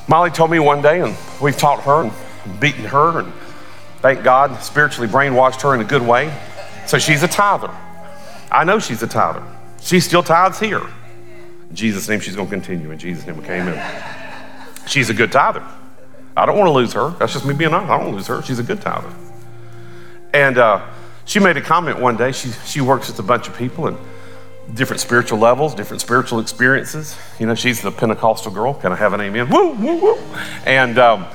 Molly 0.07 0.31
told 0.31 0.49
me 0.49 0.59
one 0.59 0.81
day, 0.81 1.01
and 1.01 1.13
we've 1.41 1.57
taught 1.57 1.83
her 1.83 2.03
and 2.03 2.59
beaten 2.61 2.85
her, 2.85 3.19
and 3.19 3.33
thank 3.99 4.23
God, 4.23 4.63
spiritually 4.63 5.09
brainwashed 5.09 5.61
her 5.63 5.75
in 5.75 5.81
a 5.81 5.83
good 5.83 6.01
way. 6.01 6.33
So 6.85 6.97
she's 6.97 7.21
a 7.21 7.27
tither. 7.27 7.69
I 8.49 8.63
know 8.63 8.79
she's 8.79 9.03
a 9.03 9.07
tither. 9.07 9.43
She 9.81 9.99
still 9.99 10.23
tithes 10.23 10.57
here. 10.57 10.87
In 11.69 11.75
Jesus' 11.75 12.07
name, 12.07 12.21
she's 12.21 12.37
going 12.37 12.47
to 12.47 12.55
continue. 12.55 12.91
In 12.91 12.97
Jesus' 12.97 13.27
name, 13.27 13.39
okay, 13.39 13.59
amen. 13.59 14.03
She's 14.87 15.09
a 15.09 15.13
good 15.13 15.33
tither. 15.33 15.67
I 16.37 16.45
don't 16.45 16.57
want 16.57 16.69
to 16.69 16.71
lose 16.71 16.93
her. 16.93 17.09
That's 17.19 17.33
just 17.33 17.45
me 17.45 17.53
being 17.53 17.73
honest. 17.73 17.91
I 17.91 18.01
don't 18.01 18.15
lose 18.15 18.27
her. 18.27 18.41
She's 18.41 18.59
a 18.59 18.63
good 18.63 18.79
tither. 18.79 19.13
And 20.37 20.59
uh, 20.59 20.85
She 21.25 21.39
made 21.39 21.57
a 21.57 21.61
comment 21.61 21.99
one 21.99 22.15
day. 22.15 22.31
She, 22.31 22.51
she 22.63 22.79
works 22.79 23.07
with 23.07 23.17
a 23.17 23.23
bunch 23.23 23.47
of 23.47 23.57
people 23.57 23.87
and 23.87 23.97
different 24.75 24.99
spiritual 24.99 25.39
levels, 25.39 25.73
different 25.73 25.99
spiritual 25.99 26.39
experiences. 26.39 27.17
You 27.39 27.47
know, 27.47 27.55
she's 27.55 27.81
the 27.81 27.91
Pentecostal 27.91 28.51
girl. 28.51 28.75
Can 28.75 28.91
I 28.91 28.95
have 28.97 29.13
an 29.13 29.21
amen? 29.21 29.49
Woo, 29.49 29.71
woo, 29.71 29.95
woo. 29.95 30.15
And 30.63 30.99
um, 30.99 31.25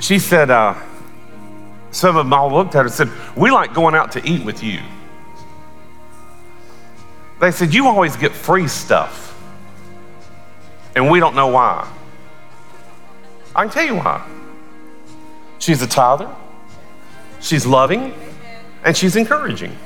she 0.00 0.18
said, 0.18 0.50
uh, 0.50 0.74
some 1.92 2.16
of 2.16 2.24
them 2.26 2.32
all 2.32 2.50
looked 2.52 2.74
at 2.74 2.80
her 2.80 2.86
and 2.86 2.92
said, 2.92 3.10
We 3.36 3.52
like 3.52 3.72
going 3.72 3.94
out 3.94 4.10
to 4.12 4.28
eat 4.28 4.44
with 4.44 4.60
you. 4.60 4.80
They 7.40 7.52
said, 7.52 7.72
You 7.72 7.86
always 7.86 8.16
get 8.16 8.32
free 8.32 8.66
stuff, 8.66 9.40
and 10.96 11.08
we 11.12 11.20
don't 11.20 11.36
know 11.36 11.46
why. 11.46 11.88
I 13.54 13.62
can 13.62 13.72
tell 13.72 13.86
you 13.86 13.94
why. 13.94 14.28
She's 15.60 15.80
a 15.80 15.86
tither, 15.86 16.28
she's 17.46 17.66
loving, 17.66 18.14
and 18.84 18.96
she's 18.96 19.16
encouraging. 19.16 19.76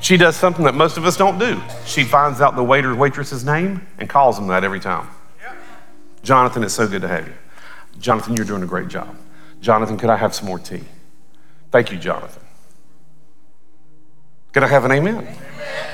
She 0.00 0.16
does 0.16 0.34
something 0.34 0.64
that 0.64 0.74
most 0.74 0.96
of 0.96 1.06
us 1.06 1.16
don't 1.16 1.38
do. 1.38 1.60
She 1.86 2.02
finds 2.02 2.40
out 2.40 2.56
the 2.56 2.64
waiter 2.64 2.94
waitress's 2.94 3.44
name 3.44 3.86
and 3.98 4.08
calls 4.08 4.36
them 4.36 4.48
that 4.48 4.64
every 4.64 4.80
time. 4.80 5.08
Jonathan, 6.22 6.64
it's 6.64 6.74
so 6.74 6.88
good 6.88 7.02
to 7.02 7.08
have 7.08 7.26
you. 7.26 7.34
Jonathan, 7.98 8.36
you're 8.36 8.44
doing 8.44 8.62
a 8.62 8.66
great 8.66 8.88
job. 8.88 9.16
Jonathan, 9.60 9.96
could 9.96 10.10
I 10.10 10.16
have 10.16 10.34
some 10.34 10.46
more 10.46 10.58
tea? 10.58 10.82
Thank 11.70 11.92
you, 11.92 11.98
Jonathan. 11.98 12.42
Could 14.52 14.64
I 14.64 14.66
have 14.66 14.84
an 14.84 14.92
amen? 14.92 15.18
amen? 15.18 15.38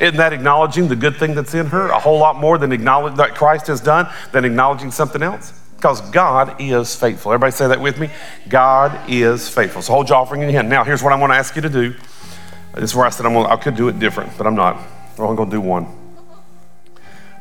Isn't 0.01 0.17
that 0.17 0.33
acknowledging 0.33 0.89
the 0.89 0.97
good 0.97 1.17
thing 1.17 1.35
that's 1.35 1.55
in 1.55 1.67
her 1.67 1.89
a 1.89 1.99
whole 1.99 2.19
lot 2.19 2.37
more 2.37 2.59
than 2.59 2.73
acknowledge 2.73 3.15
that 3.17 3.35
Christ 3.35 3.67
has 3.69 3.81
done 3.81 4.09
than 4.33 4.45
acknowledging 4.45 4.91
something 4.91 5.23
else? 5.23 5.53
Because 5.79 6.01
God 6.11 6.61
is 6.61 6.97
faithful. 6.97 7.33
Everybody 7.33 7.53
say 7.53 7.69
that 7.69 7.81
with 7.81 8.01
me. 8.01 8.11
God 8.49 9.09
is 9.09 9.49
faithful. 9.49 9.81
So 9.81 9.93
hold 9.93 10.09
your 10.09 10.19
offering 10.19 10.43
in 10.43 10.49
your 10.49 10.57
hand. 10.57 10.69
Now, 10.69 10.83
here's 10.83 11.05
what 11.05 11.13
I'm 11.13 11.21
going 11.21 11.31
to 11.31 11.37
ask 11.37 11.55
you 11.55 11.63
to 11.63 11.69
do. 11.69 11.95
This 12.75 12.91
is 12.91 12.97
where 12.97 13.07
I 13.07 13.11
said 13.11 13.27
I'm 13.27 13.33
gonna, 13.33 13.49
I 13.49 13.55
could 13.55 13.77
do 13.77 13.87
it 13.87 14.01
different, 14.01 14.37
but 14.37 14.45
I'm 14.45 14.57
not. 14.57 14.77
I'm 15.17 15.25
only 15.25 15.37
going 15.37 15.51
to 15.51 15.57
do 15.57 15.61
one. 15.61 15.87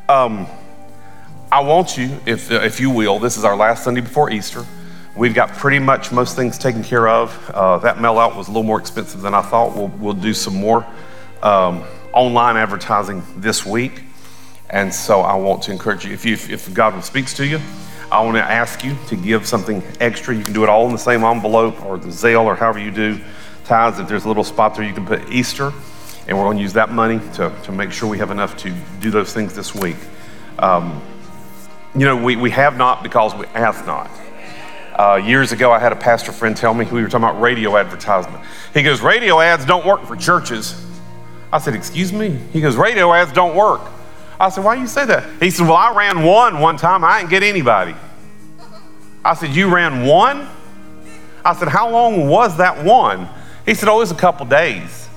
Um, 0.08 0.46
I 1.50 1.62
want 1.62 1.98
you, 1.98 2.16
if, 2.26 2.52
if 2.52 2.78
you 2.78 2.90
will, 2.90 3.18
this 3.18 3.36
is 3.36 3.42
our 3.42 3.56
last 3.56 3.82
Sunday 3.82 4.02
before 4.02 4.30
Easter. 4.30 4.64
We've 5.16 5.34
got 5.34 5.52
pretty 5.54 5.80
much 5.80 6.12
most 6.12 6.36
things 6.36 6.58
taken 6.58 6.84
care 6.84 7.08
of. 7.08 7.50
Uh, 7.50 7.78
that 7.78 8.00
mail 8.00 8.20
out 8.20 8.36
was 8.36 8.46
a 8.46 8.50
little 8.52 8.62
more 8.62 8.78
expensive 8.78 9.20
than 9.20 9.34
I 9.34 9.42
thought. 9.42 9.74
We'll, 9.74 9.88
we'll 9.98 10.14
do 10.14 10.32
some 10.32 10.54
more 10.54 10.86
um, 11.42 11.82
online 12.12 12.56
advertising 12.56 13.24
this 13.36 13.66
week. 13.66 14.04
And 14.70 14.94
so 14.94 15.22
I 15.22 15.34
want 15.34 15.62
to 15.64 15.72
encourage 15.72 16.04
you, 16.04 16.12
if, 16.12 16.24
you, 16.24 16.34
if 16.34 16.72
God 16.72 17.02
speaks 17.02 17.34
to 17.34 17.44
you, 17.44 17.58
I 18.10 18.22
want 18.22 18.36
to 18.36 18.42
ask 18.42 18.82
you 18.82 18.96
to 19.08 19.16
give 19.16 19.46
something 19.46 19.82
extra. 20.00 20.34
You 20.34 20.42
can 20.42 20.54
do 20.54 20.62
it 20.62 20.70
all 20.70 20.86
in 20.86 20.92
the 20.92 20.98
same 20.98 21.24
envelope 21.24 21.84
or 21.84 21.98
the 21.98 22.08
Zelle 22.08 22.44
or 22.44 22.54
however 22.54 22.78
you 22.78 22.90
do 22.90 23.20
tithes. 23.64 23.98
If 23.98 24.08
there's 24.08 24.24
a 24.24 24.28
little 24.28 24.44
spot 24.44 24.74
there, 24.74 24.84
you 24.84 24.94
can 24.94 25.04
put 25.04 25.30
Easter. 25.30 25.72
And 26.26 26.36
we're 26.36 26.44
going 26.44 26.56
to 26.56 26.62
use 26.62 26.72
that 26.72 26.90
money 26.90 27.18
to, 27.34 27.54
to 27.64 27.72
make 27.72 27.92
sure 27.92 28.08
we 28.08 28.18
have 28.18 28.30
enough 28.30 28.56
to 28.58 28.74
do 29.00 29.10
those 29.10 29.32
things 29.34 29.54
this 29.54 29.74
week. 29.74 29.96
Um, 30.58 31.02
you 31.94 32.06
know, 32.06 32.16
we, 32.16 32.36
we 32.36 32.50
have 32.50 32.76
not 32.76 33.02
because 33.02 33.34
we 33.34 33.46
ask 33.48 33.86
not. 33.86 34.10
Uh, 34.94 35.16
years 35.16 35.52
ago, 35.52 35.70
I 35.70 35.78
had 35.78 35.92
a 35.92 35.96
pastor 35.96 36.32
friend 36.32 36.56
tell 36.56 36.74
me, 36.74 36.84
we 36.86 37.02
were 37.02 37.08
talking 37.08 37.28
about 37.28 37.40
radio 37.40 37.76
advertisement. 37.76 38.42
He 38.74 38.82
goes, 38.82 39.00
Radio 39.00 39.38
ads 39.40 39.64
don't 39.64 39.86
work 39.86 40.04
for 40.04 40.16
churches. 40.16 40.84
I 41.52 41.58
said, 41.58 41.74
Excuse 41.74 42.12
me? 42.12 42.30
He 42.52 42.60
goes, 42.60 42.76
Radio 42.76 43.12
ads 43.12 43.32
don't 43.32 43.54
work. 43.54 43.82
I 44.40 44.48
said, 44.50 44.64
Why 44.64 44.76
you 44.76 44.86
say 44.86 45.04
that? 45.06 45.28
He 45.40 45.50
said, 45.50 45.66
Well, 45.66 45.76
I 45.76 45.94
ran 45.94 46.22
one 46.22 46.60
one 46.60 46.76
time. 46.76 47.04
I 47.04 47.20
didn't 47.20 47.30
get 47.30 47.42
anybody. 47.42 47.94
I 49.24 49.34
said, 49.34 49.50
You 49.50 49.72
ran 49.72 50.06
one? 50.06 50.48
I 51.44 51.54
said, 51.54 51.68
How 51.68 51.90
long 51.90 52.28
was 52.28 52.56
that 52.58 52.84
one? 52.84 53.28
He 53.66 53.74
said, 53.74 53.88
Oh, 53.88 53.96
it 53.96 54.00
was 54.00 54.10
a 54.10 54.16
couple 54.16 54.46
days. 54.46 55.08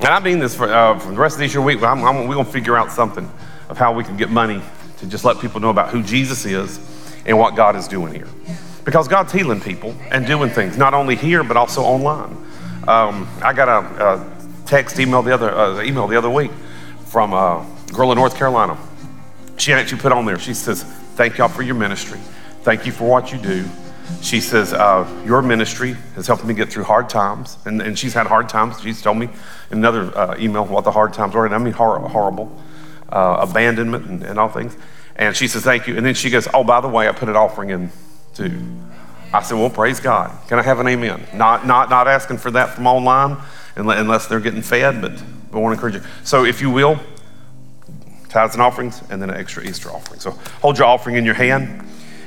And 0.00 0.08
I 0.08 0.20
mean 0.20 0.38
this 0.38 0.54
for, 0.54 0.70
uh, 0.70 0.98
for 0.98 1.12
the 1.12 1.16
rest 1.16 1.36
of 1.36 1.40
this 1.40 1.54
year 1.54 1.62
week. 1.62 1.82
I'm, 1.82 2.04
I'm, 2.04 2.28
we're 2.28 2.34
going 2.34 2.46
to 2.46 2.52
figure 2.52 2.76
out 2.76 2.92
something 2.92 3.30
of 3.68 3.78
how 3.78 3.94
we 3.94 4.04
can 4.04 4.16
get 4.16 4.28
money 4.28 4.60
to 4.98 5.06
just 5.06 5.24
let 5.24 5.40
people 5.40 5.60
know 5.60 5.70
about 5.70 5.90
who 5.90 6.02
Jesus 6.02 6.44
is 6.44 6.78
and 7.24 7.38
what 7.38 7.56
God 7.56 7.74
is 7.76 7.88
doing 7.88 8.12
here. 8.12 8.28
Because 8.84 9.08
God's 9.08 9.32
healing 9.32 9.62
people 9.62 9.94
and 10.10 10.26
doing 10.26 10.50
things, 10.50 10.76
not 10.76 10.92
only 10.92 11.16
here, 11.16 11.42
but 11.42 11.56
also 11.56 11.82
online. 11.82 12.36
Um, 12.86 13.26
I 13.42 13.54
got 13.54 13.68
a, 13.68 14.04
a, 14.04 14.34
text 14.66 14.98
email 14.98 15.20
the 15.22 15.32
other 15.32 15.50
uh, 15.50 15.82
email 15.82 16.06
the 16.06 16.16
other 16.16 16.30
week 16.30 16.50
from 17.14 17.32
a 17.32 17.64
girl 17.92 18.10
in 18.10 18.18
North 18.18 18.36
Carolina. 18.36 18.76
She 19.56 19.70
had 19.70 19.78
actually 19.78 20.00
put 20.00 20.10
on 20.10 20.26
there, 20.26 20.36
she 20.36 20.52
says, 20.52 20.82
Thank 21.14 21.38
y'all 21.38 21.46
for 21.46 21.62
your 21.62 21.76
ministry. 21.76 22.18
Thank 22.62 22.86
you 22.86 22.90
for 22.90 23.08
what 23.08 23.30
you 23.30 23.38
do. 23.38 23.64
She 24.20 24.40
says, 24.40 24.72
uh, 24.72 25.08
Your 25.24 25.40
ministry 25.40 25.92
has 26.16 26.26
helped 26.26 26.44
me 26.44 26.54
get 26.54 26.72
through 26.72 26.82
hard 26.82 27.08
times. 27.08 27.56
And, 27.66 27.80
and 27.80 27.96
she's 27.96 28.14
had 28.14 28.26
hard 28.26 28.48
times. 28.48 28.80
She's 28.80 29.00
told 29.00 29.18
me 29.18 29.28
in 29.70 29.78
another 29.78 30.12
uh, 30.18 30.36
email 30.40 30.64
what 30.64 30.82
the 30.82 30.90
hard 30.90 31.12
times 31.12 31.36
were. 31.36 31.46
And 31.46 31.54
I 31.54 31.58
mean, 31.58 31.72
hor- 31.72 32.00
horrible 32.00 32.50
uh, 33.10 33.46
abandonment 33.48 34.06
and, 34.06 34.24
and 34.24 34.40
all 34.40 34.48
things. 34.48 34.76
And 35.14 35.36
she 35.36 35.46
says, 35.46 35.62
Thank 35.62 35.86
you. 35.86 35.96
And 35.96 36.04
then 36.04 36.14
she 36.14 36.30
goes, 36.30 36.48
Oh, 36.52 36.64
by 36.64 36.80
the 36.80 36.88
way, 36.88 37.08
I 37.08 37.12
put 37.12 37.28
an 37.28 37.36
offering 37.36 37.70
in 37.70 37.92
too. 38.34 38.60
I 39.32 39.40
said, 39.42 39.56
Well, 39.56 39.70
praise 39.70 40.00
God. 40.00 40.36
Can 40.48 40.58
I 40.58 40.62
have 40.62 40.80
an 40.80 40.88
amen? 40.88 41.28
Not, 41.32 41.64
not, 41.64 41.90
not 41.90 42.08
asking 42.08 42.38
for 42.38 42.50
that 42.50 42.70
from 42.70 42.88
online 42.88 43.40
unless 43.76 44.26
they're 44.26 44.40
getting 44.40 44.62
fed, 44.62 45.00
but, 45.00 45.12
but 45.54 45.60
I 45.60 45.62
want 45.62 45.78
to 45.78 45.86
encourage 45.86 46.02
you. 46.02 46.10
So, 46.24 46.44
if 46.44 46.60
you 46.60 46.70
will, 46.70 46.98
tithes 48.28 48.54
and 48.54 48.62
offerings, 48.62 49.02
and 49.10 49.22
then 49.22 49.30
an 49.30 49.36
extra 49.36 49.64
Easter 49.64 49.90
offering. 49.90 50.20
So, 50.20 50.32
hold 50.60 50.78
your 50.78 50.88
offering 50.88 51.16
in 51.16 51.24
your 51.24 51.34
hand. 51.34 51.86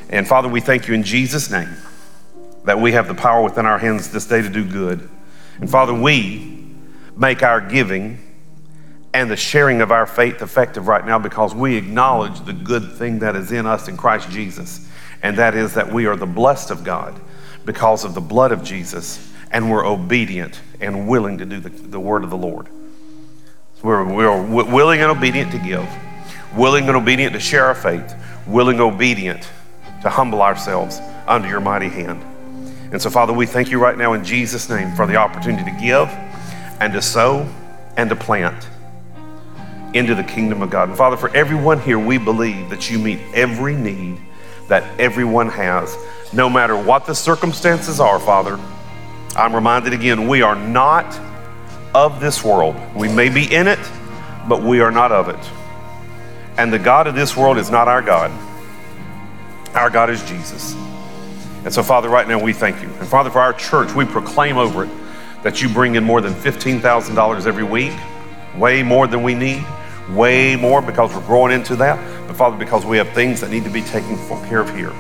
And 0.09 0.27
Father, 0.27 0.47
we 0.47 0.61
thank 0.61 0.87
you 0.87 0.93
in 0.93 1.03
Jesus' 1.03 1.51
name 1.51 1.69
that 2.63 2.79
we 2.79 2.93
have 2.93 3.07
the 3.07 3.15
power 3.15 3.43
within 3.43 3.65
our 3.65 3.77
hands 3.77 4.09
this 4.11 4.25
day 4.25 4.41
to 4.41 4.49
do 4.49 4.63
good. 4.63 5.09
And 5.59 5.69
Father, 5.69 5.93
we 5.93 6.65
make 7.15 7.43
our 7.43 7.61
giving 7.61 8.19
and 9.13 9.31
the 9.31 9.35
sharing 9.35 9.81
of 9.81 9.91
our 9.91 10.05
faith 10.05 10.41
effective 10.41 10.87
right 10.87 11.05
now 11.05 11.17
because 11.17 11.55
we 11.55 11.75
acknowledge 11.75 12.39
the 12.41 12.53
good 12.53 12.93
thing 12.93 13.19
that 13.19 13.35
is 13.35 13.51
in 13.51 13.65
us 13.65 13.87
in 13.87 13.97
Christ 13.97 14.29
Jesus. 14.29 14.87
And 15.23 15.37
that 15.37 15.55
is 15.55 15.73
that 15.73 15.91
we 15.91 16.05
are 16.05 16.15
the 16.15 16.25
blessed 16.25 16.71
of 16.71 16.83
God 16.83 17.19
because 17.65 18.05
of 18.05 18.13
the 18.13 18.21
blood 18.21 18.51
of 18.51 18.63
Jesus, 18.63 19.33
and 19.51 19.69
we're 19.69 19.85
obedient 19.85 20.61
and 20.79 21.07
willing 21.07 21.37
to 21.39 21.45
do 21.45 21.59
the, 21.59 21.69
the 21.69 21.99
word 21.99 22.23
of 22.23 22.29
the 22.29 22.37
Lord. 22.37 22.67
We're, 23.83 24.03
we're 24.05 24.63
willing 24.63 25.01
and 25.01 25.11
obedient 25.11 25.51
to 25.51 25.59
give, 25.59 25.87
willing 26.55 26.87
and 26.87 26.97
obedient 26.97 27.33
to 27.33 27.39
share 27.39 27.65
our 27.65 27.75
faith, 27.75 28.15
willing 28.47 28.79
and 28.79 28.93
obedient 28.93 29.47
to 30.01 30.09
humble 30.09 30.41
ourselves 30.41 30.99
under 31.27 31.47
your 31.47 31.59
mighty 31.59 31.89
hand. 31.89 32.23
And 32.91 33.01
so, 33.01 33.09
Father, 33.09 33.33
we 33.33 33.45
thank 33.45 33.69
you 33.69 33.79
right 33.79 33.97
now 33.97 34.13
in 34.13 34.23
Jesus' 34.23 34.69
name 34.69 34.95
for 34.95 35.05
the 35.05 35.17
opportunity 35.17 35.69
to 35.69 35.77
give 35.79 36.07
and 36.79 36.93
to 36.93 37.01
sow 37.01 37.47
and 37.97 38.09
to 38.09 38.15
plant 38.15 38.67
into 39.93 40.15
the 40.15 40.23
kingdom 40.23 40.61
of 40.61 40.69
God. 40.69 40.89
And 40.89 40.97
Father, 40.97 41.17
for 41.17 41.35
everyone 41.35 41.79
here, 41.81 41.99
we 41.99 42.17
believe 42.17 42.69
that 42.69 42.89
you 42.89 42.97
meet 42.99 43.19
every 43.33 43.75
need 43.75 44.19
that 44.67 44.99
everyone 44.99 45.49
has, 45.49 45.97
no 46.33 46.49
matter 46.49 46.75
what 46.75 47.05
the 47.05 47.15
circumstances 47.15 47.99
are, 47.99 48.19
Father. 48.19 48.59
I'm 49.35 49.55
reminded 49.55 49.93
again, 49.93 50.27
we 50.27 50.41
are 50.41 50.55
not 50.55 51.05
of 51.97 52.19
this 52.19 52.43
world. 52.43 52.75
We 52.95 53.09
may 53.09 53.27
be 53.27 53.51
in 53.51 53.67
it, 53.67 53.79
but 54.47 54.61
we 54.61 54.81
are 54.81 54.91
not 54.91 55.11
of 55.11 55.29
it. 55.29 55.51
And 56.59 56.71
the 56.71 56.77
God 56.77 57.07
of 57.07 57.15
this 57.15 57.35
world 57.35 57.57
is 57.57 57.71
not 57.71 57.87
our 57.87 58.03
God. 58.03 58.29
Our 59.73 59.89
God 59.89 60.11
is 60.11 60.21
Jesus. 60.29 60.75
And 61.65 61.73
so, 61.73 61.81
Father, 61.81 62.07
right 62.07 62.27
now 62.27 62.39
we 62.39 62.53
thank 62.53 62.83
you. 62.83 62.87
And 62.87 63.07
Father, 63.07 63.31
for 63.31 63.39
our 63.39 63.51
church, 63.51 63.95
we 63.95 64.05
proclaim 64.05 64.57
over 64.57 64.83
it 64.83 64.91
that 65.41 65.59
you 65.63 65.69
bring 65.69 65.95
in 65.95 66.03
more 66.03 66.21
than 66.21 66.35
$15,000 66.35 67.47
every 67.47 67.63
week, 67.63 67.93
way 68.55 68.83
more 68.83 69.07
than 69.07 69.23
we 69.23 69.33
need, 69.33 69.65
way 70.11 70.55
more 70.55 70.83
because 70.83 71.11
we're 71.15 71.25
growing 71.25 71.51
into 71.51 71.75
that. 71.77 71.97
But 72.27 72.35
Father, 72.35 72.57
because 72.57 72.85
we 72.85 72.97
have 72.97 73.09
things 73.09 73.41
that 73.41 73.49
need 73.49 73.63
to 73.63 73.71
be 73.71 73.81
taken 73.81 74.17
care 74.47 74.59
of 74.59 74.73
here. 74.75 74.91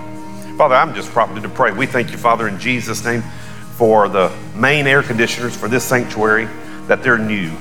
Father, 0.57 0.73
I'm 0.73 0.95
just 0.95 1.11
prompted 1.11 1.43
to 1.43 1.49
pray. 1.49 1.71
We 1.71 1.85
thank 1.85 2.09
you, 2.09 2.17
Father, 2.17 2.47
in 2.47 2.59
Jesus' 2.59 3.05
name, 3.05 3.21
for 3.75 4.09
the 4.09 4.35
main 4.55 4.87
air 4.87 5.03
conditioners 5.03 5.55
for 5.55 5.67
this 5.67 5.83
sanctuary, 5.83 6.47
that 6.87 7.03
they're 7.03 7.17
new 7.17 7.51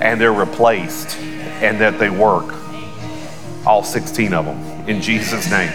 and 0.00 0.20
they're 0.20 0.32
replaced 0.32 1.16
and 1.18 1.80
that 1.80 1.98
they 1.98 2.10
work. 2.10 2.54
All 3.66 3.82
16 3.82 4.32
of 4.32 4.46
them, 4.46 4.88
in 4.88 5.02
Jesus' 5.02 5.50
name. 5.50 5.70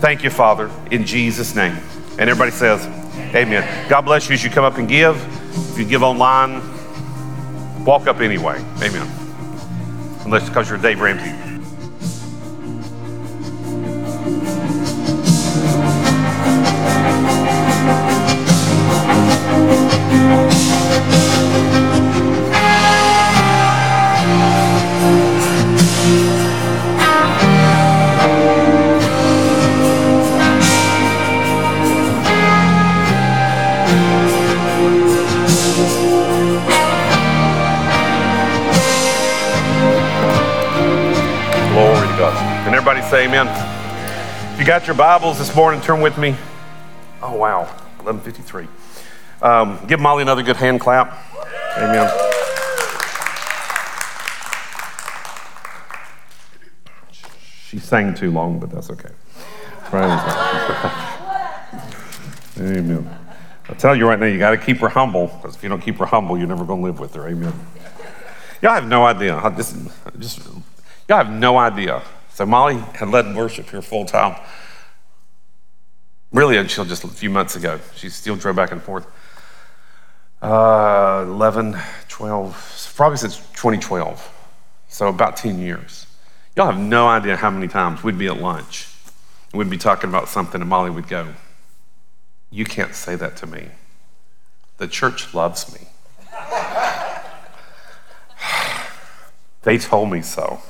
Thank 0.00 0.24
you, 0.24 0.30
Father, 0.30 0.70
in 0.90 1.04
Jesus' 1.04 1.54
name. 1.54 1.76
And 2.18 2.28
everybody 2.28 2.50
says, 2.50 2.86
Amen. 3.34 3.88
God 3.88 4.02
bless 4.02 4.28
you 4.28 4.34
as 4.34 4.42
you 4.42 4.50
come 4.50 4.64
up 4.64 4.78
and 4.78 4.88
give. 4.88 5.16
If 5.72 5.78
you 5.78 5.84
give 5.84 6.02
online, 6.02 6.62
walk 7.84 8.06
up 8.06 8.20
anyway. 8.20 8.56
Amen. 8.82 9.08
Unless 10.24 10.48
because 10.48 10.68
you're 10.68 10.78
Dave 10.78 11.00
Ramsey. 11.00 11.49
Everybody 42.90 43.08
say 43.08 43.26
amen? 43.26 43.46
If 44.54 44.58
you 44.58 44.66
got 44.66 44.88
your 44.88 44.96
Bibles 44.96 45.38
this 45.38 45.54
morning, 45.54 45.80
turn 45.80 46.00
with 46.00 46.18
me. 46.18 46.34
Oh, 47.22 47.36
wow, 47.36 47.60
1153. 48.02 48.66
Um, 49.42 49.78
give 49.86 50.00
Molly 50.00 50.22
another 50.22 50.42
good 50.42 50.56
hand 50.56 50.80
clap. 50.80 51.16
Amen. 51.76 52.10
She 57.68 57.78
sang 57.78 58.12
too 58.12 58.32
long, 58.32 58.58
but 58.58 58.70
that's 58.70 58.90
okay. 58.90 59.10
Amen. 62.58 63.08
I 63.68 63.74
tell 63.74 63.94
you 63.94 64.08
right 64.08 64.18
now, 64.18 64.26
you 64.26 64.40
got 64.40 64.50
to 64.50 64.56
keep 64.56 64.78
her 64.78 64.88
humble, 64.88 65.28
because 65.28 65.54
if 65.54 65.62
you 65.62 65.68
don't 65.68 65.80
keep 65.80 65.98
her 65.98 66.06
humble, 66.06 66.36
you're 66.36 66.48
never 66.48 66.64
going 66.64 66.80
to 66.80 66.86
live 66.86 66.98
with 66.98 67.14
her. 67.14 67.28
Amen. 67.28 67.54
Y'all 68.60 68.74
have 68.74 68.88
no 68.88 69.04
idea. 69.04 69.40
Just, 69.56 69.76
just, 70.18 70.40
y'all 71.08 71.18
have 71.18 71.30
no 71.30 71.56
idea. 71.56 72.02
So 72.40 72.46
Molly 72.46 72.76
had 72.94 73.10
led 73.10 73.36
worship 73.36 73.68
here 73.68 73.82
full 73.82 74.06
time. 74.06 74.34
Really, 76.32 76.56
until 76.56 76.86
just 76.86 77.04
a 77.04 77.08
few 77.08 77.28
months 77.28 77.54
ago. 77.54 77.78
She 77.96 78.08
still 78.08 78.34
drove 78.34 78.56
back 78.56 78.72
and 78.72 78.82
forth. 78.82 79.06
Uh, 80.40 81.26
11, 81.26 81.76
12, 82.08 82.92
probably 82.96 83.18
since 83.18 83.36
2012. 83.36 84.32
So 84.88 85.08
about 85.08 85.36
10 85.36 85.58
years. 85.58 86.06
Y'all 86.56 86.64
have 86.64 86.80
no 86.80 87.08
idea 87.08 87.36
how 87.36 87.50
many 87.50 87.68
times 87.68 88.02
we'd 88.02 88.16
be 88.16 88.28
at 88.28 88.40
lunch. 88.40 88.88
and 89.52 89.58
We'd 89.58 89.68
be 89.68 89.76
talking 89.76 90.08
about 90.08 90.30
something, 90.30 90.62
and 90.62 90.70
Molly 90.70 90.88
would 90.88 91.08
go, 91.08 91.34
You 92.50 92.64
can't 92.64 92.94
say 92.94 93.16
that 93.16 93.36
to 93.36 93.46
me. 93.46 93.66
The 94.78 94.88
church 94.88 95.34
loves 95.34 95.70
me. 95.74 95.88
they 99.62 99.76
told 99.76 100.10
me 100.10 100.22
so. 100.22 100.62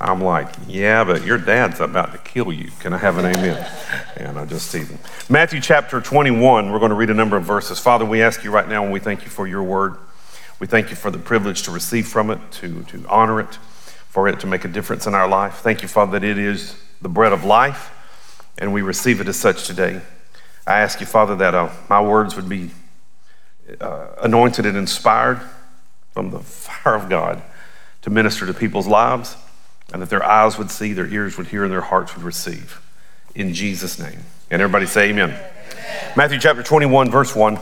I'm 0.00 0.20
like, 0.20 0.48
yeah, 0.66 1.04
but 1.04 1.24
your 1.24 1.38
dad's 1.38 1.80
about 1.80 2.12
to 2.12 2.18
kill 2.18 2.52
you. 2.52 2.70
Can 2.80 2.92
I 2.92 2.98
have 2.98 3.18
an 3.18 3.26
amen? 3.26 3.70
And 4.16 4.38
I 4.38 4.44
just 4.44 4.70
see 4.70 4.80
them. 4.80 4.98
Matthew 5.28 5.60
chapter 5.60 6.00
21, 6.00 6.70
we're 6.70 6.78
going 6.78 6.90
to 6.90 6.94
read 6.94 7.10
a 7.10 7.14
number 7.14 7.36
of 7.36 7.44
verses. 7.44 7.78
Father, 7.78 8.04
we 8.04 8.22
ask 8.22 8.44
you 8.44 8.50
right 8.50 8.68
now, 8.68 8.82
and 8.82 8.92
we 8.92 9.00
thank 9.00 9.24
you 9.24 9.30
for 9.30 9.46
your 9.46 9.62
word. 9.62 9.96
We 10.60 10.66
thank 10.66 10.90
you 10.90 10.96
for 10.96 11.10
the 11.10 11.18
privilege 11.18 11.62
to 11.62 11.70
receive 11.70 12.06
from 12.08 12.30
it, 12.30 12.38
to, 12.52 12.82
to 12.84 13.04
honor 13.08 13.40
it, 13.40 13.54
for 14.08 14.28
it 14.28 14.40
to 14.40 14.46
make 14.46 14.64
a 14.64 14.68
difference 14.68 15.06
in 15.06 15.14
our 15.14 15.28
life. 15.28 15.56
Thank 15.56 15.82
you, 15.82 15.88
Father, 15.88 16.18
that 16.18 16.26
it 16.26 16.38
is 16.38 16.76
the 17.02 17.08
bread 17.08 17.32
of 17.32 17.44
life, 17.44 17.92
and 18.58 18.72
we 18.72 18.82
receive 18.82 19.20
it 19.20 19.28
as 19.28 19.36
such 19.36 19.66
today. 19.66 20.00
I 20.66 20.80
ask 20.80 21.00
you, 21.00 21.06
Father, 21.06 21.36
that 21.36 21.54
uh, 21.54 21.70
my 21.90 22.00
words 22.00 22.36
would 22.36 22.48
be 22.48 22.70
uh, 23.80 24.06
anointed 24.22 24.66
and 24.66 24.76
inspired 24.76 25.40
from 26.12 26.30
the 26.30 26.38
fire 26.38 26.94
of 26.94 27.08
God 27.08 27.42
to 28.02 28.10
minister 28.10 28.46
to 28.46 28.54
people's 28.54 28.86
lives, 28.86 29.36
and 29.92 30.02
that 30.02 30.10
their 30.10 30.24
eyes 30.24 30.58
would 30.58 30.70
see, 30.70 30.92
their 30.92 31.06
ears 31.06 31.36
would 31.36 31.48
hear, 31.48 31.64
and 31.64 31.72
their 31.72 31.80
hearts 31.80 32.14
would 32.16 32.24
receive. 32.24 32.80
In 33.34 33.54
Jesus' 33.54 33.98
name. 33.98 34.20
And 34.50 34.62
everybody 34.62 34.86
say 34.86 35.10
amen. 35.10 35.30
amen. 35.30 35.50
Matthew 36.16 36.38
chapter 36.38 36.62
21, 36.62 37.10
verse 37.10 37.34
1. 37.34 37.58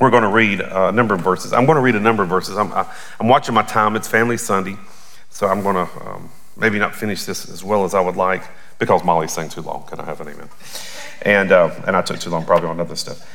We're 0.00 0.10
going 0.10 0.22
to 0.22 0.30
read 0.30 0.60
a 0.60 0.90
number 0.92 1.14
of 1.14 1.20
verses. 1.20 1.52
I'm 1.52 1.66
going 1.66 1.76
to 1.76 1.82
read 1.82 1.94
a 1.94 2.00
number 2.00 2.22
of 2.22 2.28
verses. 2.30 2.56
I'm, 2.56 2.72
I'm 2.72 3.28
watching 3.28 3.54
my 3.54 3.62
time. 3.62 3.96
It's 3.96 4.08
Family 4.08 4.38
Sunday. 4.38 4.76
So 5.28 5.46
I'm 5.46 5.62
going 5.62 5.74
to 5.76 6.08
um, 6.08 6.30
maybe 6.56 6.78
not 6.78 6.94
finish 6.94 7.24
this 7.24 7.48
as 7.50 7.62
well 7.62 7.84
as 7.84 7.94
I 7.94 8.00
would 8.00 8.16
like 8.16 8.42
because 8.78 9.04
Molly 9.04 9.28
sang 9.28 9.50
too 9.50 9.60
long. 9.60 9.84
Can 9.84 10.00
I 10.00 10.04
have 10.06 10.20
an 10.22 10.28
amen? 10.28 10.48
And, 11.22 11.52
uh, 11.52 11.70
and 11.86 11.94
I 11.94 12.02
took 12.02 12.18
too 12.18 12.30
long 12.30 12.46
probably 12.46 12.68
on 12.70 12.80
other 12.80 12.96
stuff. 12.96 13.28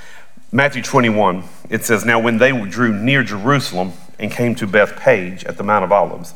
Matthew 0.51 0.81
21, 0.81 1.43
it 1.69 1.85
says, 1.85 2.03
Now 2.03 2.19
when 2.19 2.37
they 2.37 2.51
drew 2.67 2.93
near 2.93 3.23
Jerusalem 3.23 3.93
and 4.17 4.31
came 4.31 4.55
to 4.55 4.65
Bethphage 4.65 5.43
at 5.45 5.57
the 5.57 5.63
Mount 5.63 5.83
of 5.83 5.91
Olives, 5.91 6.33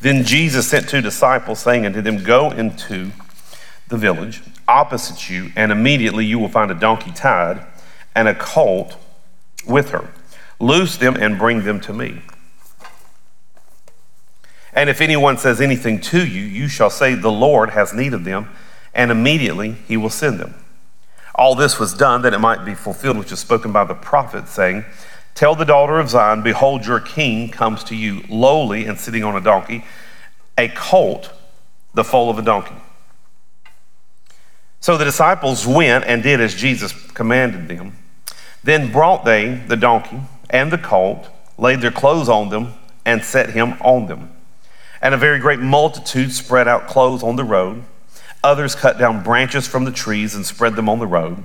then 0.00 0.24
Jesus 0.24 0.68
sent 0.68 0.88
two 0.88 1.00
disciples, 1.00 1.58
saying 1.58 1.86
unto 1.86 2.00
them, 2.00 2.22
Go 2.22 2.50
into 2.50 3.10
the 3.88 3.96
village 3.96 4.42
opposite 4.70 5.28
you, 5.28 5.50
and 5.56 5.72
immediately 5.72 6.24
you 6.24 6.38
will 6.38 6.48
find 6.48 6.70
a 6.70 6.74
donkey 6.74 7.10
tied 7.10 7.66
and 8.14 8.28
a 8.28 8.34
colt 8.34 8.96
with 9.66 9.90
her. 9.90 10.08
Loose 10.58 10.96
them 10.96 11.16
and 11.16 11.38
bring 11.38 11.64
them 11.64 11.80
to 11.80 11.92
me. 11.92 12.22
And 14.72 14.88
if 14.88 15.00
anyone 15.00 15.36
says 15.36 15.60
anything 15.60 16.00
to 16.02 16.24
you, 16.24 16.42
you 16.42 16.68
shall 16.68 16.90
say, 16.90 17.14
The 17.14 17.32
Lord 17.32 17.70
has 17.70 17.92
need 17.92 18.14
of 18.14 18.24
them, 18.24 18.48
and 18.94 19.10
immediately 19.10 19.72
he 19.88 19.96
will 19.96 20.10
send 20.10 20.38
them. 20.38 20.54
All 21.34 21.54
this 21.54 21.80
was 21.80 21.94
done 21.94 22.22
that 22.22 22.34
it 22.34 22.38
might 22.38 22.64
be 22.64 22.74
fulfilled, 22.74 23.18
which 23.18 23.32
is 23.32 23.40
spoken 23.40 23.72
by 23.72 23.84
the 23.84 23.94
prophet, 23.94 24.46
saying, 24.46 24.84
Tell 25.34 25.54
the 25.54 25.64
daughter 25.64 25.98
of 25.98 26.10
Zion, 26.10 26.42
Behold, 26.42 26.86
your 26.86 27.00
king 27.00 27.48
comes 27.48 27.84
to 27.84 27.96
you 27.96 28.24
lowly 28.28 28.86
and 28.86 28.98
sitting 28.98 29.24
on 29.24 29.36
a 29.36 29.40
donkey, 29.40 29.84
a 30.58 30.68
colt, 30.68 31.32
the 31.94 32.04
foal 32.04 32.30
of 32.30 32.38
a 32.38 32.42
donkey. 32.42 32.74
So 34.80 34.96
the 34.96 35.04
disciples 35.04 35.66
went 35.66 36.04
and 36.04 36.22
did 36.22 36.40
as 36.40 36.54
Jesus 36.54 36.92
commanded 37.12 37.68
them. 37.68 37.96
Then 38.64 38.92
brought 38.92 39.24
they 39.24 39.54
the 39.66 39.76
donkey 39.76 40.20
and 40.48 40.72
the 40.72 40.78
colt, 40.78 41.28
laid 41.58 41.80
their 41.80 41.90
clothes 41.90 42.28
on 42.28 42.48
them, 42.48 42.74
and 43.04 43.22
set 43.22 43.50
him 43.50 43.74
on 43.80 44.06
them. 44.06 44.32
And 45.02 45.14
a 45.14 45.18
very 45.18 45.38
great 45.38 45.60
multitude 45.60 46.32
spread 46.32 46.68
out 46.68 46.86
clothes 46.86 47.22
on 47.22 47.36
the 47.36 47.44
road. 47.44 47.84
Others 48.42 48.74
cut 48.74 48.98
down 48.98 49.22
branches 49.22 49.66
from 49.66 49.84
the 49.84 49.92
trees 49.92 50.34
and 50.34 50.44
spread 50.44 50.76
them 50.76 50.88
on 50.88 50.98
the 50.98 51.06
road. 51.06 51.42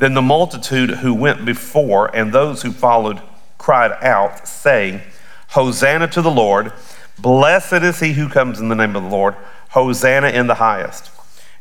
Then 0.00 0.14
the 0.14 0.22
multitude 0.22 0.88
who 0.90 1.12
went 1.12 1.44
before 1.44 2.06
and 2.16 2.32
those 2.32 2.62
who 2.62 2.72
followed 2.72 3.20
cried 3.58 3.92
out, 4.02 4.48
saying, 4.48 5.02
Hosanna 5.48 6.08
to 6.08 6.22
the 6.22 6.30
Lord! 6.30 6.72
Blessed 7.18 7.84
is 7.84 8.00
he 8.00 8.14
who 8.14 8.30
comes 8.30 8.58
in 8.58 8.70
the 8.70 8.74
name 8.74 8.96
of 8.96 9.02
the 9.02 9.10
Lord! 9.10 9.36
Hosanna 9.68 10.28
in 10.28 10.46
the 10.46 10.54
highest. 10.54 11.10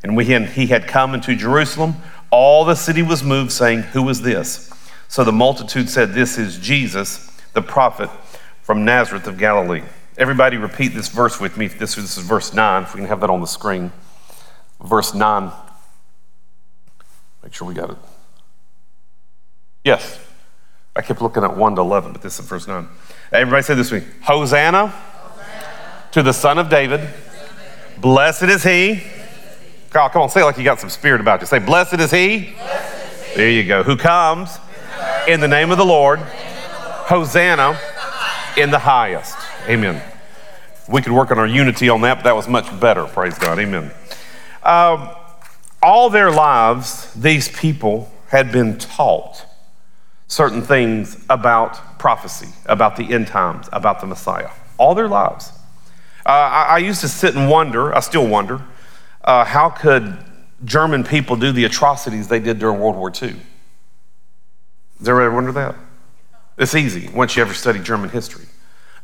And 0.03 0.15
when 0.15 0.45
he 0.45 0.67
had 0.67 0.87
come 0.87 1.13
into 1.13 1.35
Jerusalem, 1.35 1.95
all 2.31 2.63
the 2.63 2.75
city 2.75 3.01
was 3.01 3.25
moved, 3.25 3.51
saying, 3.51 3.81
Who 3.81 4.07
is 4.07 4.21
this? 4.21 4.71
So 5.09 5.25
the 5.25 5.33
multitude 5.33 5.89
said, 5.89 6.13
This 6.13 6.37
is 6.37 6.57
Jesus, 6.59 7.29
the 7.51 7.61
prophet 7.61 8.09
from 8.61 8.85
Nazareth 8.85 9.27
of 9.27 9.37
Galilee. 9.37 9.83
Everybody 10.17 10.55
repeat 10.55 10.93
this 10.93 11.09
verse 11.09 11.41
with 11.41 11.57
me. 11.57 11.67
This, 11.67 11.95
this 11.95 12.17
is 12.17 12.23
verse 12.23 12.53
9, 12.53 12.83
if 12.83 12.93
we 12.93 13.01
can 13.01 13.09
have 13.09 13.19
that 13.19 13.29
on 13.29 13.41
the 13.41 13.47
screen. 13.47 13.91
Verse 14.81 15.13
9. 15.13 15.51
Make 17.43 17.53
sure 17.53 17.67
we 17.67 17.73
got 17.73 17.89
it. 17.89 17.97
Yes. 19.83 20.19
I 20.95 21.01
kept 21.01 21.21
looking 21.21 21.43
at 21.43 21.55
1 21.55 21.75
to 21.75 21.81
11, 21.81 22.13
but 22.13 22.21
this 22.21 22.39
is 22.39 22.45
verse 22.45 22.67
9. 22.67 22.87
Everybody 23.31 23.63
say 23.63 23.75
this 23.75 23.91
with 23.91 24.05
me 24.05 24.13
Hosanna, 24.23 24.93
to 26.11 26.23
the 26.23 26.33
Son 26.33 26.57
of 26.57 26.69
David. 26.69 27.07
Blessed 27.99 28.43
is 28.43 28.63
he. 28.63 29.03
God, 29.91 30.09
come 30.09 30.21
on, 30.21 30.29
say 30.29 30.43
like 30.43 30.57
you 30.57 30.63
got 30.63 30.79
some 30.79 30.89
spirit 30.89 31.21
about 31.21 31.41
you. 31.41 31.47
Say, 31.47 31.59
Blessed 31.59 31.99
is 31.99 32.11
he. 32.11 32.51
Blessed 32.53 33.21
is 33.21 33.29
he. 33.29 33.35
There 33.35 33.49
you 33.49 33.63
go. 33.63 33.83
Who 33.83 33.97
comes 33.97 34.57
in 35.27 35.39
the 35.39 35.47
name 35.47 35.71
of 35.71 35.77
the 35.77 35.85
Lord. 35.85 36.19
Hosanna 36.19 37.79
in 38.57 38.71
the 38.71 38.79
highest. 38.79 39.35
Amen. 39.67 40.01
We 40.87 41.01
could 41.01 41.11
work 41.11 41.31
on 41.31 41.39
our 41.39 41.47
unity 41.47 41.89
on 41.89 42.01
that, 42.01 42.15
but 42.15 42.23
that 42.23 42.35
was 42.35 42.47
much 42.47 42.79
better. 42.79 43.05
Praise 43.05 43.37
God. 43.37 43.59
Amen. 43.59 43.91
Um, 44.63 45.09
all 45.81 46.09
their 46.09 46.31
lives, 46.31 47.13
these 47.13 47.47
people 47.47 48.11
had 48.29 48.51
been 48.51 48.77
taught 48.77 49.45
certain 50.29 50.61
things 50.61 51.17
about 51.29 51.99
prophecy, 51.99 52.47
about 52.67 52.95
the 52.95 53.11
end 53.11 53.27
times, 53.27 53.67
about 53.73 53.99
the 53.99 54.07
Messiah. 54.07 54.51
All 54.77 54.95
their 54.95 55.09
lives. 55.09 55.51
Uh, 56.25 56.29
I, 56.29 56.63
I, 56.63 56.77
used 56.77 57.01
to 57.01 57.09
sit 57.09 57.35
and 57.35 57.49
wonder, 57.49 57.93
I 57.93 57.99
still 57.99 58.27
wonder, 58.27 58.61
uh, 59.23 59.43
how 59.43 59.69
could 59.69 60.17
German 60.63 61.03
people 61.03 61.35
do 61.35 61.51
the 61.51 61.65
atrocities 61.65 62.27
they 62.27 62.39
did 62.39 62.59
during 62.59 62.79
World 62.79 62.95
War 62.95 63.09
II? 63.09 63.35
Does 64.99 65.09
everybody 65.09 65.33
wonder 65.33 65.51
that? 65.53 65.75
It's 66.57 66.75
easy 66.75 67.09
once 67.09 67.35
you 67.35 67.41
ever 67.41 67.53
study 67.53 67.79
German 67.79 68.09
history. 68.09 68.45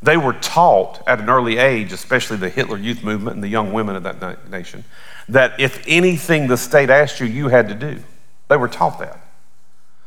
They 0.02 0.16
were 0.16 0.34
taught 0.34 1.02
at 1.08 1.18
an 1.18 1.28
early 1.28 1.56
age, 1.56 1.92
especially 1.92 2.36
the 2.36 2.50
Hitler 2.50 2.76
Youth 2.76 3.02
Movement 3.02 3.34
and 3.34 3.42
the 3.42 3.48
young 3.48 3.72
women 3.72 3.96
of 3.96 4.04
that 4.04 4.20
na- 4.20 4.36
nation, 4.48 4.84
that 5.28 5.58
if 5.58 5.82
anything 5.88 6.46
the 6.46 6.56
state 6.56 6.90
asked 6.90 7.18
you, 7.18 7.26
you 7.26 7.48
had 7.48 7.68
to 7.68 7.74
do. 7.74 8.02
They 8.48 8.56
were 8.56 8.68
taught 8.68 9.00
that. 9.00 9.25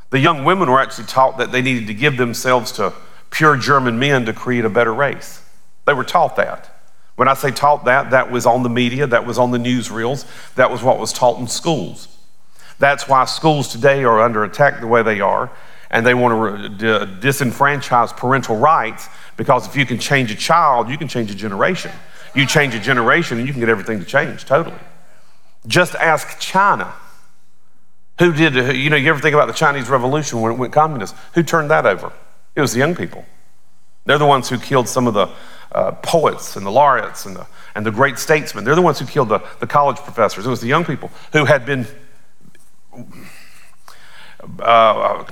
The 0.10 0.20
young 0.20 0.44
women 0.44 0.70
were 0.70 0.80
actually 0.80 1.08
taught 1.08 1.38
that 1.38 1.52
they 1.52 1.62
needed 1.62 1.88
to 1.88 1.94
give 1.94 2.18
themselves 2.18 2.72
to 2.74 2.94
pure 3.30 3.58
German 3.58 4.00
men 4.00 4.26
to 4.26 4.34
create 4.34 4.66
a 4.66 4.70
better 4.70 4.94
race. 4.94 5.44
They 5.86 5.94
were 5.94 6.04
taught 6.04 6.36
that. 6.38 6.76
When 7.16 7.28
I 7.28 7.34
say 7.34 7.52
taught 7.52 7.86
that, 7.86 8.12
that 8.12 8.32
was 8.32 8.46
on 8.46 8.64
the 8.64 8.70
media, 8.70 9.06
that 9.06 9.26
was 9.26 9.38
on 9.38 9.52
the 9.52 9.58
newsreels, 9.58 10.26
that 10.56 10.72
was 10.72 10.82
what 10.82 11.00
was 11.00 11.12
taught 11.12 11.40
in 11.40 11.48
schools. 11.48 12.08
That's 12.80 13.08
why 13.08 13.26
schools 13.26 13.68
today 13.68 14.04
are 14.06 14.22
under 14.22 14.44
attack 14.44 14.80
the 14.80 14.88
way 14.88 15.04
they 15.04 15.20
are 15.20 15.52
and 15.92 16.06
they 16.06 16.14
want 16.14 16.80
to 16.80 16.86
disenfranchise 17.20 18.16
parental 18.16 18.56
rights 18.56 19.10
because 19.38 19.68
if 19.68 19.76
you 19.76 19.86
can 19.86 20.00
change 20.00 20.32
a 20.32 20.36
child, 20.36 20.90
you 20.90 20.98
can 20.98 21.08
change 21.08 21.32
a 21.32 21.36
generation. 21.36 21.92
You 22.36 22.46
change 22.46 22.76
a 22.76 22.80
generation 22.80 23.38
and 23.38 23.48
you 23.48 23.54
can 23.54 23.60
get 23.60 23.70
everything 23.70 24.00
to 24.00 24.06
change 24.06 24.46
totally. 24.46 24.78
Just 25.68 25.96
ask 25.96 26.40
China. 26.40 26.94
Who 28.20 28.34
did, 28.34 28.76
you 28.76 28.90
know, 28.90 28.98
you 28.98 29.10
ever 29.10 29.20
think 29.20 29.34
about 29.34 29.48
the 29.48 29.54
Chinese 29.54 29.90
Revolution 29.90 30.42
when 30.42 30.52
it 30.52 30.58
went 30.58 30.74
communist? 30.74 31.16
Who 31.36 31.44
turned 31.44 31.72
that 31.72 31.86
over? 31.86 32.12
It 32.54 32.62
was 32.62 32.74
the 32.74 32.80
young 32.80 32.94
people. 32.94 33.26
They're 34.06 34.18
the 34.18 34.26
ones 34.26 34.50
who 34.50 34.58
killed 34.58 34.90
some 34.90 35.08
of 35.08 35.14
the 35.14 35.30
uh, 35.72 35.92
poets 35.94 36.58
and 36.58 36.66
the 36.66 36.72
laureates 36.72 37.26
and 37.26 37.36
the, 37.36 37.48
and 37.76 37.86
the 37.86 37.92
great 37.92 38.20
statesmen. 38.20 38.66
They're 38.66 38.76
the 38.76 38.82
ones 38.82 39.00
who 39.00 39.06
killed 39.06 39.30
the, 39.30 39.40
the 39.60 39.68
college 39.68 39.98
professors. 39.98 40.46
It 40.46 40.50
was 40.50 40.60
the 40.60 40.68
young 40.68 40.84
people 40.84 41.12
who 41.32 41.46
had 41.46 41.66
been. 41.66 41.88
Uh, 44.60 45.24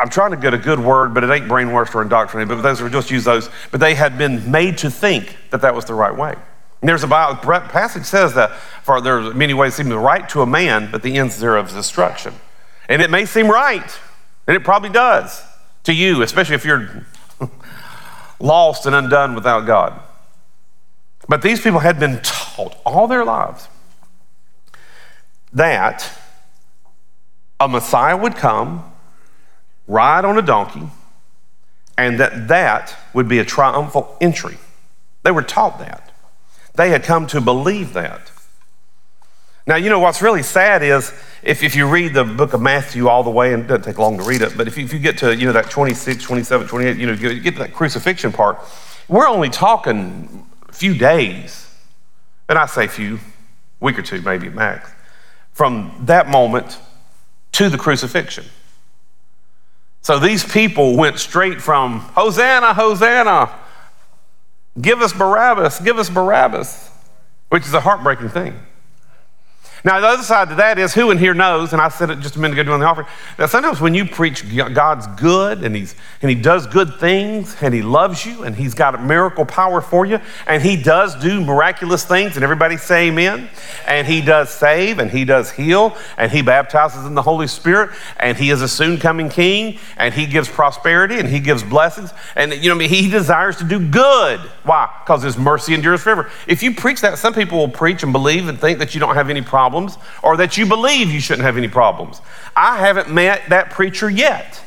I'm 0.00 0.08
trying 0.10 0.32
to 0.32 0.36
get 0.36 0.52
a 0.52 0.58
good 0.58 0.80
word, 0.80 1.14
but 1.14 1.24
it 1.24 1.30
ain't 1.30 1.46
brainwashed 1.46 1.94
or 1.94 2.02
indoctrinated, 2.02 2.48
but 2.48 2.60
those 2.60 2.82
are 2.82 2.90
just 2.90 3.10
use 3.10 3.24
those. 3.24 3.48
But 3.70 3.80
they 3.80 3.94
had 3.94 4.18
been 4.18 4.50
made 4.50 4.78
to 4.78 4.90
think 4.90 5.36
that 5.50 5.62
that 5.62 5.74
was 5.74 5.86
the 5.86 5.94
right 5.94 6.14
way. 6.14 6.34
There's 6.82 7.02
a 7.02 7.06
Bible, 7.06 7.38
passage 7.68 8.04
says 8.04 8.34
that 8.34 8.52
for 8.82 9.00
there's 9.00 9.34
many 9.34 9.52
ways 9.52 9.74
seem 9.74 9.92
right 9.92 10.26
to 10.30 10.40
a 10.40 10.46
man, 10.46 10.90
but 10.90 11.02
the 11.02 11.18
ends 11.18 11.38
thereof 11.38 11.68
is 11.68 11.74
destruction. 11.74 12.34
And 12.88 13.02
it 13.02 13.10
may 13.10 13.26
seem 13.26 13.50
right, 13.50 13.98
and 14.46 14.56
it 14.56 14.64
probably 14.64 14.88
does 14.88 15.42
to 15.84 15.92
you, 15.92 16.22
especially 16.22 16.54
if 16.54 16.64
you're 16.64 17.06
lost 18.40 18.86
and 18.86 18.94
undone 18.94 19.34
without 19.34 19.66
God. 19.66 20.00
But 21.28 21.42
these 21.42 21.60
people 21.60 21.80
had 21.80 22.00
been 22.00 22.20
taught 22.22 22.78
all 22.84 23.06
their 23.06 23.24
lives 23.24 23.68
that 25.52 26.18
a 27.58 27.68
Messiah 27.68 28.16
would 28.16 28.36
come 28.36 28.90
ride 29.86 30.24
on 30.24 30.38
a 30.38 30.42
donkey, 30.42 30.88
and 31.98 32.18
that 32.18 32.48
that 32.48 32.96
would 33.12 33.28
be 33.28 33.38
a 33.38 33.44
triumphal 33.44 34.16
entry. 34.20 34.56
They 35.22 35.30
were 35.30 35.42
taught 35.42 35.78
that. 35.80 36.09
They 36.74 36.90
had 36.90 37.02
come 37.02 37.26
to 37.28 37.40
believe 37.40 37.92
that. 37.94 38.30
Now, 39.66 39.76
you 39.76 39.90
know 39.90 39.98
what's 39.98 40.22
really 40.22 40.42
sad 40.42 40.82
is 40.82 41.12
if, 41.42 41.62
if 41.62 41.76
you 41.76 41.88
read 41.88 42.14
the 42.14 42.24
book 42.24 42.54
of 42.54 42.60
Matthew 42.60 43.08
all 43.08 43.22
the 43.22 43.30
way, 43.30 43.52
and 43.52 43.64
it 43.64 43.66
doesn't 43.66 43.84
take 43.84 43.98
long 43.98 44.16
to 44.18 44.24
read 44.24 44.42
it, 44.42 44.56
but 44.56 44.66
if 44.66 44.76
you, 44.76 44.84
if 44.84 44.92
you 44.92 44.98
get 44.98 45.18
to, 45.18 45.36
you 45.36 45.46
know, 45.46 45.52
that 45.52 45.70
26, 45.70 46.24
27, 46.24 46.66
28, 46.66 46.96
you 46.96 47.06
know, 47.06 47.12
you 47.12 47.40
get 47.40 47.52
to 47.54 47.60
that 47.60 47.74
crucifixion 47.74 48.32
part, 48.32 48.58
we're 49.08 49.28
only 49.28 49.50
talking 49.50 50.46
a 50.68 50.72
few 50.72 50.94
days, 50.94 51.72
and 52.48 52.58
I 52.58 52.66
say 52.66 52.86
few, 52.86 53.20
week 53.80 53.98
or 53.98 54.02
two 54.02 54.22
maybe 54.22 54.48
max, 54.48 54.90
from 55.52 55.92
that 56.06 56.28
moment 56.28 56.78
to 57.52 57.68
the 57.68 57.78
crucifixion. 57.78 58.44
So 60.02 60.18
these 60.18 60.42
people 60.42 60.96
went 60.96 61.18
straight 61.18 61.60
from 61.60 62.00
Hosanna, 62.00 62.72
Hosanna, 62.72 63.50
give 64.78 65.00
us 65.00 65.12
Barabbas, 65.12 65.80
give 65.80 65.98
us 65.98 66.10
Barabbas, 66.10 66.90
which 67.48 67.66
is 67.66 67.74
a 67.74 67.80
heartbreaking 67.80 68.28
thing. 68.28 68.54
Now, 69.82 69.98
the 69.98 70.06
other 70.08 70.22
side 70.22 70.50
to 70.50 70.54
that 70.56 70.78
is 70.78 70.92
who 70.92 71.10
in 71.10 71.16
here 71.16 71.32
knows, 71.32 71.72
and 71.72 71.80
I 71.80 71.88
said 71.88 72.10
it 72.10 72.20
just 72.20 72.36
a 72.36 72.38
minute 72.38 72.54
ago 72.54 72.64
during 72.64 72.80
the 72.80 72.86
offering, 72.86 73.06
that 73.38 73.48
sometimes 73.48 73.80
when 73.80 73.94
you 73.94 74.04
preach 74.04 74.44
God's 74.54 75.06
good 75.20 75.64
and, 75.64 75.74
he's, 75.74 75.94
and 76.20 76.30
He 76.30 76.36
does 76.36 76.66
good 76.66 76.98
things 77.00 77.56
and 77.62 77.72
He 77.72 77.80
loves 77.80 78.26
you 78.26 78.44
and 78.44 78.54
He's 78.54 78.74
got 78.74 78.94
a 78.94 78.98
miracle 78.98 79.46
power 79.46 79.80
for 79.80 80.04
you 80.04 80.20
and 80.46 80.62
He 80.62 80.76
does 80.76 81.14
do 81.14 81.40
miraculous 81.40 82.04
things, 82.04 82.34
and 82.34 82.44
everybody 82.44 82.76
say 82.76 83.08
amen, 83.08 83.48
and 83.86 84.06
He 84.06 84.20
does 84.20 84.50
save 84.50 84.98
and 84.98 85.10
He 85.10 85.24
does 85.24 85.50
heal 85.50 85.96
and 86.18 86.30
He 86.30 86.42
baptizes 86.42 87.06
in 87.06 87.14
the 87.14 87.22
Holy 87.22 87.46
Spirit 87.46 87.90
and 88.18 88.36
He 88.36 88.50
is 88.50 88.60
a 88.60 88.68
soon 88.68 88.98
coming 88.98 89.30
King 89.30 89.78
and 89.96 90.12
He 90.12 90.26
gives 90.26 90.48
prosperity 90.48 91.18
and 91.18 91.28
He 91.28 91.40
gives 91.40 91.62
blessings 91.62 92.12
and 92.36 92.52
you 92.52 92.68
know 92.68 92.74
I 92.74 92.78
mean, 92.78 92.90
He 92.90 93.10
desires 93.10 93.56
to 93.56 93.64
do 93.64 93.88
good. 93.88 94.40
Why? 94.64 94.90
Because 95.02 95.22
His 95.22 95.38
mercy 95.38 95.72
endures 95.72 96.02
forever. 96.02 96.30
If 96.46 96.62
you 96.62 96.74
preach 96.74 97.00
that, 97.00 97.16
some 97.16 97.32
people 97.32 97.56
will 97.56 97.68
preach 97.68 98.02
and 98.02 98.12
believe 98.12 98.46
and 98.46 98.60
think 98.60 98.78
that 98.80 98.94
you 98.94 99.00
don't 99.00 99.14
have 99.14 99.30
any 99.30 99.40
problem 99.40 99.69
problems 99.70 99.96
or 100.22 100.36
that 100.38 100.58
you 100.58 100.66
believe 100.66 101.10
you 101.10 101.20
shouldn't 101.20 101.44
have 101.44 101.56
any 101.56 101.68
problems. 101.68 102.20
I 102.56 102.78
haven't 102.78 103.10
met 103.12 103.48
that 103.50 103.70
preacher 103.70 104.10
yet. 104.10 104.60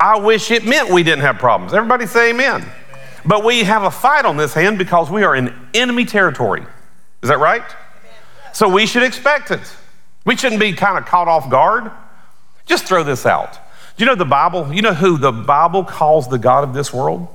I 0.00 0.18
wish 0.18 0.50
it 0.50 0.64
meant 0.64 0.90
we 0.90 1.02
didn't 1.02 1.20
have 1.20 1.38
problems. 1.38 1.74
Everybody 1.74 2.06
say 2.06 2.30
amen. 2.30 2.64
But 3.24 3.44
we 3.44 3.64
have 3.64 3.84
a 3.84 3.90
fight 3.90 4.24
on 4.24 4.36
this 4.36 4.54
hand 4.54 4.78
because 4.78 5.10
we 5.10 5.22
are 5.22 5.36
in 5.36 5.54
enemy 5.74 6.04
territory. 6.04 6.62
Is 7.22 7.28
that 7.28 7.38
right? 7.38 7.62
So 8.52 8.68
we 8.68 8.86
should 8.86 9.04
expect 9.04 9.50
it. 9.50 9.60
We 10.24 10.36
shouldn't 10.36 10.60
be 10.60 10.72
kind 10.72 10.98
of 10.98 11.04
caught 11.04 11.28
off 11.28 11.50
guard. 11.50 11.90
Just 12.66 12.86
throw 12.86 13.04
this 13.04 13.26
out. 13.26 13.52
Do 13.96 14.04
you 14.04 14.06
know 14.06 14.14
the 14.14 14.24
Bible? 14.24 14.72
You 14.72 14.82
know 14.82 14.94
who 14.94 15.18
the 15.18 15.32
Bible 15.32 15.84
calls 15.84 16.28
the 16.28 16.38
God 16.38 16.64
of 16.64 16.74
this 16.74 16.92
world? 16.92 17.28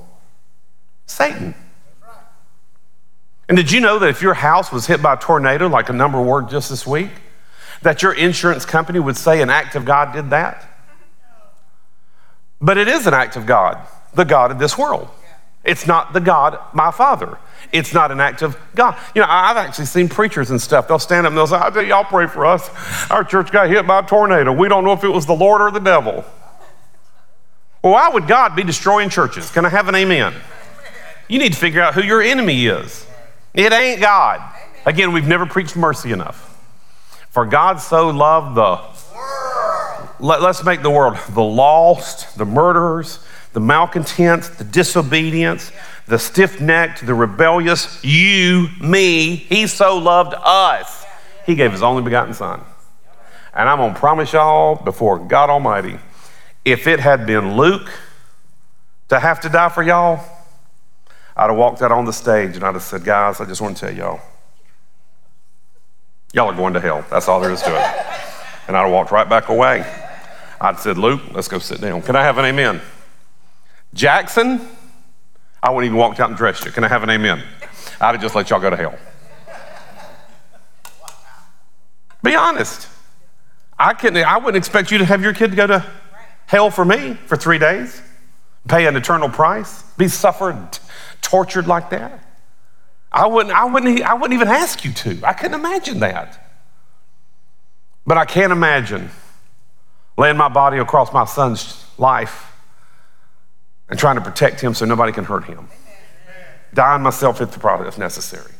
Satan. 1.06 1.54
And 3.48 3.56
did 3.56 3.72
you 3.72 3.80
know 3.80 3.98
that 3.98 4.08
if 4.10 4.20
your 4.20 4.34
house 4.34 4.70
was 4.70 4.86
hit 4.86 5.02
by 5.02 5.14
a 5.14 5.16
tornado, 5.16 5.68
like 5.68 5.88
a 5.88 5.92
number 5.94 6.20
word 6.20 6.50
just 6.50 6.68
this 6.68 6.86
week, 6.86 7.10
that 7.82 8.02
your 8.02 8.12
insurance 8.12 8.66
company 8.66 8.98
would 8.98 9.16
say 9.16 9.40
an 9.40 9.48
act 9.48 9.74
of 9.74 9.84
God 9.84 10.12
did 10.12 10.30
that? 10.30 10.64
But 12.60 12.76
it 12.76 12.88
is 12.88 13.06
an 13.06 13.14
act 13.14 13.36
of 13.36 13.46
God, 13.46 13.78
the 14.14 14.24
God 14.24 14.50
of 14.50 14.58
this 14.58 14.76
world. 14.76 15.08
It's 15.64 15.86
not 15.86 16.12
the 16.12 16.20
God, 16.20 16.58
my 16.72 16.90
Father. 16.90 17.38
It's 17.72 17.92
not 17.92 18.10
an 18.10 18.20
act 18.20 18.42
of 18.42 18.56
God. 18.74 18.98
You 19.14 19.22
know, 19.22 19.28
I've 19.28 19.56
actually 19.56 19.86
seen 19.86 20.08
preachers 20.08 20.50
and 20.50 20.60
stuff. 20.60 20.88
They'll 20.88 20.98
stand 20.98 21.26
up 21.26 21.30
and 21.30 21.38
they'll 21.38 21.46
say, 21.46 21.88
y'all 21.88 22.04
pray 22.04 22.26
for 22.26 22.46
us. 22.46 22.70
Our 23.10 23.24
church 23.24 23.50
got 23.50 23.68
hit 23.68 23.86
by 23.86 24.00
a 24.00 24.02
tornado. 24.02 24.52
We 24.52 24.68
don't 24.68 24.84
know 24.84 24.92
if 24.92 25.04
it 25.04 25.08
was 25.08 25.26
the 25.26 25.34
Lord 25.34 25.60
or 25.60 25.70
the 25.70 25.80
devil. 25.80 26.24
Well, 27.82 27.92
why 27.92 28.08
would 28.08 28.26
God 28.26 28.56
be 28.56 28.62
destroying 28.62 29.08
churches? 29.08 29.50
Can 29.50 29.64
I 29.64 29.68
have 29.68 29.88
an 29.88 29.94
amen? 29.94 30.34
You 31.28 31.38
need 31.38 31.52
to 31.52 31.58
figure 31.58 31.80
out 31.80 31.94
who 31.94 32.02
your 32.02 32.22
enemy 32.22 32.66
is. 32.66 33.06
It 33.54 33.72
ain't 33.72 34.00
God. 34.00 34.42
Again, 34.86 35.12
we've 35.12 35.26
never 35.26 35.46
preached 35.46 35.76
mercy 35.76 36.12
enough. 36.12 36.44
For 37.30 37.44
God 37.44 37.76
so 37.80 38.08
loved 38.08 38.56
the 38.56 38.80
Let, 40.20 40.42
us 40.42 40.64
make 40.64 40.82
the 40.82 40.90
world 40.90 41.16
the 41.30 41.42
lost, 41.42 42.36
the 42.36 42.44
murderers, 42.44 43.20
the 43.52 43.60
malcontents, 43.60 44.48
the 44.48 44.64
disobedience, 44.64 45.72
the 46.06 46.18
stiff 46.18 46.60
necked, 46.60 47.06
the 47.06 47.14
rebellious, 47.14 48.02
you, 48.02 48.68
me. 48.80 49.36
He 49.36 49.66
so 49.66 49.98
loved 49.98 50.34
us. 50.36 51.04
He 51.46 51.54
gave 51.54 51.72
his 51.72 51.82
only 51.82 52.02
begotten 52.02 52.34
Son. 52.34 52.60
And 53.54 53.68
I'm 53.68 53.78
going 53.78 53.94
to 53.94 53.98
promise 53.98 54.32
y'all 54.32 54.76
before 54.76 55.18
God 55.18 55.50
Almighty, 55.50 55.98
if 56.64 56.86
it 56.86 57.00
had 57.00 57.26
been 57.26 57.56
Luke 57.56 57.90
to 59.08 59.18
have 59.18 59.40
to 59.40 59.48
die 59.48 59.68
for 59.68 59.82
y'all, 59.82 60.24
I'd 61.38 61.50
have 61.50 61.56
walked 61.56 61.82
out 61.82 61.92
on 61.92 62.04
the 62.04 62.12
stage 62.12 62.56
and 62.56 62.64
I'd 62.64 62.74
have 62.74 62.82
said, 62.82 63.04
guys, 63.04 63.40
I 63.40 63.44
just 63.44 63.60
want 63.60 63.76
to 63.76 63.86
tell 63.86 63.94
y'all, 63.94 64.20
y'all 66.32 66.50
are 66.50 66.56
going 66.56 66.74
to 66.74 66.80
hell. 66.80 67.04
That's 67.08 67.28
all 67.28 67.40
there 67.40 67.52
is 67.52 67.62
to 67.62 67.70
it. 67.70 68.06
And 68.66 68.76
I'd 68.76 68.82
have 68.82 68.90
walked 68.90 69.12
right 69.12 69.28
back 69.28 69.48
away. 69.48 69.86
I'd 70.60 70.80
said, 70.80 70.98
Luke, 70.98 71.20
let's 71.32 71.46
go 71.46 71.60
sit 71.60 71.80
down. 71.80 72.02
Can 72.02 72.16
I 72.16 72.24
have 72.24 72.38
an 72.38 72.44
amen? 72.44 72.80
Jackson, 73.94 74.60
I 75.62 75.70
wouldn't 75.70 75.86
even 75.86 75.96
walked 75.96 76.18
out 76.18 76.28
and 76.28 76.36
dressed 76.36 76.64
you. 76.64 76.72
Can 76.72 76.82
I 76.82 76.88
have 76.88 77.04
an 77.04 77.10
amen? 77.10 77.40
I'd 78.00 78.12
have 78.12 78.20
just 78.20 78.34
let 78.34 78.50
y'all 78.50 78.60
go 78.60 78.70
to 78.70 78.76
hell. 78.76 78.98
Be 82.20 82.34
honest. 82.34 82.88
I 83.78 83.94
couldn't, 83.94 84.24
I 84.24 84.38
wouldn't 84.38 84.56
expect 84.56 84.90
you 84.90 84.98
to 84.98 85.04
have 85.04 85.22
your 85.22 85.32
kid 85.32 85.54
go 85.54 85.68
to 85.68 85.86
hell 86.46 86.70
for 86.72 86.84
me 86.84 87.14
for 87.14 87.36
three 87.36 87.58
days, 87.58 88.02
pay 88.66 88.86
an 88.86 88.96
eternal 88.96 89.28
price, 89.28 89.84
be 89.96 90.08
suffered 90.08 90.78
tortured 91.22 91.66
like 91.66 91.90
that? 91.90 92.24
I 93.10 93.26
wouldn't, 93.26 93.54
I 93.54 93.64
wouldn't, 93.64 94.02
I 94.02 94.14
wouldn't 94.14 94.34
even 94.34 94.48
ask 94.48 94.84
you 94.84 94.92
to. 94.92 95.18
I 95.24 95.32
couldn't 95.32 95.58
imagine 95.58 96.00
that. 96.00 96.44
But 98.06 98.18
I 98.18 98.24
can't 98.24 98.52
imagine 98.52 99.10
laying 100.16 100.36
my 100.36 100.48
body 100.48 100.78
across 100.78 101.12
my 101.12 101.24
son's 101.24 101.84
life 101.98 102.52
and 103.88 103.98
trying 103.98 104.16
to 104.16 104.22
protect 104.22 104.60
him 104.60 104.74
so 104.74 104.84
nobody 104.84 105.12
can 105.12 105.24
hurt 105.24 105.44
him. 105.44 105.68
Dying 106.74 107.02
myself 107.02 107.40
if 107.40 107.52
the 107.52 107.58
product 107.58 107.98
necessary. 107.98 108.52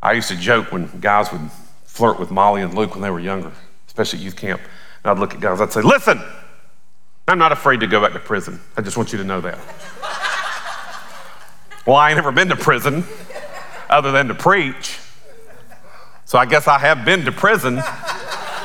I 0.00 0.12
used 0.12 0.28
to 0.28 0.36
joke 0.36 0.72
when 0.72 0.88
guys 1.00 1.32
would 1.32 1.50
flirt 1.84 2.18
with 2.18 2.30
Molly 2.30 2.62
and 2.62 2.74
Luke 2.74 2.94
when 2.94 3.02
they 3.02 3.10
were 3.10 3.20
younger, 3.20 3.52
especially 3.86 4.20
at 4.20 4.24
youth 4.24 4.36
camp. 4.36 4.60
And 5.02 5.10
I'd 5.10 5.18
look 5.18 5.34
at 5.34 5.40
guys, 5.40 5.60
I'd 5.60 5.72
say, 5.72 5.82
Listen, 5.82 6.20
I'm 7.28 7.38
not 7.38 7.52
afraid 7.52 7.80
to 7.80 7.86
go 7.86 8.00
back 8.00 8.12
to 8.12 8.18
prison. 8.18 8.60
I 8.76 8.82
just 8.82 8.96
want 8.96 9.12
you 9.12 9.18
to 9.18 9.24
know 9.24 9.40
that. 9.40 9.58
Well, 11.86 11.96
I 11.96 12.10
ain't 12.10 12.16
never 12.16 12.30
been 12.30 12.48
to 12.48 12.56
prison 12.56 13.04
other 13.90 14.12
than 14.12 14.28
to 14.28 14.34
preach. 14.34 14.98
So 16.24 16.38
I 16.38 16.46
guess 16.46 16.68
I 16.68 16.78
have 16.78 17.04
been 17.04 17.24
to 17.24 17.32
prison, 17.32 17.76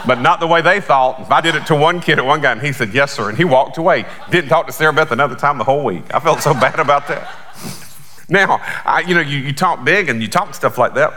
but 0.05 0.21
not 0.21 0.39
the 0.39 0.47
way 0.47 0.61
they 0.61 0.79
thought. 0.79 1.29
I 1.31 1.41
did 1.41 1.55
it 1.55 1.65
to 1.67 1.75
one 1.75 1.99
kid 1.99 2.19
at 2.19 2.25
one 2.25 2.41
guy, 2.41 2.51
and 2.51 2.61
he 2.61 2.71
said, 2.71 2.93
Yes, 2.93 3.11
sir. 3.11 3.27
And 3.27 3.37
he 3.37 3.43
walked 3.43 3.77
away. 3.77 4.05
Didn't 4.29 4.49
talk 4.49 4.67
to 4.67 4.71
Sarah 4.71 4.93
Beth 4.93 5.11
another 5.11 5.35
time 5.35 5.57
the 5.57 5.63
whole 5.63 5.83
week. 5.83 6.03
I 6.13 6.19
felt 6.19 6.41
so 6.41 6.53
bad 6.61 6.79
about 6.79 7.07
that. 7.07 7.35
Now, 8.29 8.59
I, 8.85 9.01
you 9.07 9.15
know, 9.15 9.21
you, 9.21 9.37
you 9.39 9.53
talk 9.53 9.83
big 9.83 10.09
and 10.09 10.21
you 10.21 10.27
talk 10.27 10.53
stuff 10.53 10.77
like 10.77 10.93
that. 10.93 11.13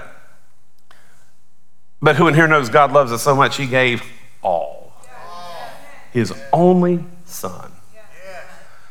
But 2.01 2.17
who 2.17 2.29
in 2.29 2.35
here 2.35 2.47
knows 2.47 2.71
God 2.71 2.93
loves 2.93 3.13
us 3.13 3.23
so 3.23 3.37
much, 3.37 3.57
he 3.57 3.67
gave 3.67 4.03
all. 4.43 4.93
His 6.13 6.33
only 6.53 7.05
son. 7.27 7.73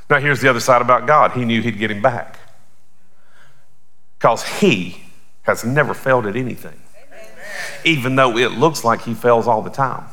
Now, 0.09 0.19
here's 0.19 0.41
the 0.41 0.49
other 0.49 0.59
side 0.59 0.81
about 0.81 1.07
God. 1.07 1.31
He 1.31 1.43
knew 1.43 1.61
he'd 1.61 1.77
get 1.77 1.91
him 1.91 2.01
back 2.01 2.38
because 4.19 4.43
he 4.59 5.01
has 5.43 5.63
never 5.63 5.93
failed 5.93 6.25
at 6.25 6.35
anything, 6.35 6.77
even 7.85 8.15
though 8.17 8.37
it 8.37 8.51
looks 8.51 8.83
like 8.83 9.01
he 9.01 9.13
fails 9.13 9.47
all 9.47 9.61
the 9.61 9.69
time. 9.69 10.03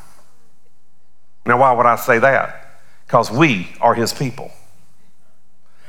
Now, 1.45 1.59
why 1.59 1.73
would 1.73 1.87
I 1.87 1.97
say 1.97 2.21
that? 2.21 2.81
Because 3.07 3.31
we 3.31 3.69
are 3.81 3.95
his 3.95 4.13
people. 4.13 4.53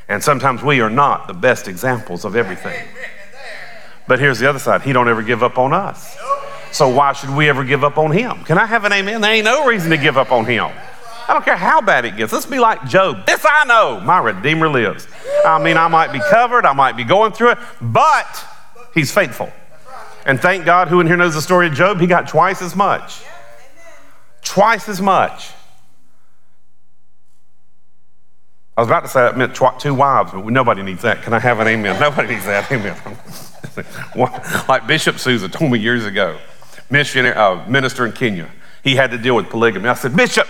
And 0.09 0.23
sometimes 0.23 0.63
we 0.63 0.81
are 0.81 0.89
not 0.89 1.27
the 1.27 1.33
best 1.33 1.67
examples 1.67 2.25
of 2.25 2.35
everything. 2.35 2.87
But 4.07 4.19
here's 4.19 4.39
the 4.39 4.49
other 4.49 4.59
side 4.59 4.81
He 4.81 4.93
don't 4.93 5.09
ever 5.09 5.21
give 5.21 5.43
up 5.43 5.57
on 5.57 5.73
us. 5.73 6.17
So 6.71 6.89
why 6.89 7.13
should 7.13 7.29
we 7.31 7.49
ever 7.49 7.63
give 7.63 7.83
up 7.83 7.97
on 7.97 8.11
Him? 8.11 8.43
Can 8.45 8.57
I 8.57 8.65
have 8.65 8.85
an 8.85 8.93
amen? 8.93 9.21
There 9.21 9.31
ain't 9.31 9.45
no 9.45 9.65
reason 9.65 9.89
to 9.91 9.97
give 9.97 10.17
up 10.17 10.31
on 10.31 10.45
Him. 10.45 10.69
I 11.27 11.33
don't 11.33 11.43
care 11.43 11.57
how 11.57 11.81
bad 11.81 12.05
it 12.05 12.15
gets. 12.15 12.31
Let's 12.31 12.45
be 12.45 12.59
like 12.59 12.87
Job. 12.87 13.25
This 13.25 13.45
I 13.47 13.65
know, 13.65 13.99
my 13.99 14.19
Redeemer 14.19 14.69
lives. 14.69 15.07
I 15.45 15.61
mean, 15.61 15.77
I 15.77 15.87
might 15.87 16.13
be 16.13 16.19
covered, 16.29 16.65
I 16.65 16.73
might 16.73 16.95
be 16.95 17.03
going 17.03 17.33
through 17.33 17.51
it, 17.51 17.57
but 17.81 18.45
He's 18.93 19.11
faithful. 19.11 19.51
And 20.25 20.39
thank 20.39 20.65
God, 20.65 20.87
who 20.87 20.99
in 20.99 21.07
here 21.07 21.17
knows 21.17 21.35
the 21.35 21.41
story 21.41 21.67
of 21.67 21.73
Job? 21.73 21.99
He 21.99 22.07
got 22.07 22.27
twice 22.27 22.61
as 22.61 22.75
much. 22.75 23.21
Twice 24.41 24.89
as 24.89 25.01
much. 25.01 25.51
I 28.75 28.81
was 28.81 28.89
about 28.89 29.01
to 29.01 29.07
say 29.07 29.21
that 29.21 29.37
meant 29.37 29.55
tw- 29.55 29.79
two 29.79 29.93
wives, 29.93 30.31
but 30.31 30.45
nobody 30.45 30.83
needs 30.83 31.01
that. 31.01 31.23
Can 31.23 31.33
I 31.33 31.39
have 31.39 31.59
an 31.59 31.67
amen? 31.67 31.99
Nobody 31.99 32.35
needs 32.35 32.45
that. 32.45 32.71
Amen. 32.71 32.95
like 34.67 34.85
Bishop 34.85 35.17
Souza 35.17 35.49
told 35.49 35.71
me 35.71 35.79
years 35.79 36.05
ago, 36.05 36.37
missionary, 36.89 37.35
uh, 37.35 37.67
minister 37.67 38.05
in 38.05 38.11
Kenya, 38.11 38.49
he 38.83 38.95
had 38.95 39.11
to 39.11 39.17
deal 39.17 39.35
with 39.35 39.49
polygamy. 39.49 39.89
I 39.89 39.95
said, 39.95 40.15
Bishop, 40.15 40.47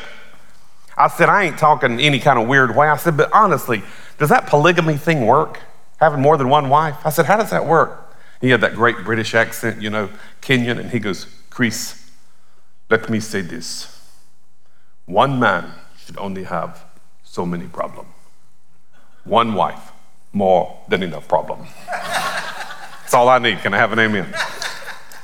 I 0.97 1.07
said, 1.09 1.29
I 1.29 1.43
ain't 1.43 1.59
talking 1.59 1.99
any 1.99 2.19
kind 2.19 2.39
of 2.39 2.47
weird 2.47 2.75
way. 2.75 2.87
I 2.87 2.97
said, 2.97 3.15
but 3.15 3.29
honestly, 3.31 3.83
does 4.17 4.29
that 4.29 4.47
polygamy 4.47 4.97
thing 4.97 5.25
work? 5.25 5.59
Having 5.99 6.21
more 6.21 6.37
than 6.37 6.49
one 6.49 6.69
wife? 6.69 6.97
I 7.05 7.09
said, 7.09 7.25
how 7.25 7.37
does 7.37 7.51
that 7.51 7.65
work? 7.65 8.15
He 8.41 8.49
had 8.49 8.61
that 8.61 8.75
great 8.75 8.97
British 9.03 9.33
accent, 9.33 9.81
you 9.81 9.89
know, 9.89 10.09
Kenyan, 10.41 10.79
and 10.79 10.91
he 10.91 10.99
goes, 10.99 11.27
Chris, 11.49 12.09
let 12.89 13.09
me 13.09 13.19
say 13.19 13.41
this. 13.41 13.93
One 15.05 15.39
man 15.39 15.71
should 16.03 16.17
only 16.17 16.43
have 16.43 16.83
so 17.23 17.45
many 17.45 17.67
problems. 17.67 18.09
One 19.23 19.53
wife, 19.53 19.91
more 20.33 20.79
than 20.87 21.03
enough 21.03 21.27
problem. 21.27 21.67
That's 21.87 23.13
all 23.13 23.29
I 23.29 23.39
need. 23.39 23.59
Can 23.59 23.73
I 23.73 23.77
have 23.77 23.91
an 23.91 23.99
amen? 23.99 24.33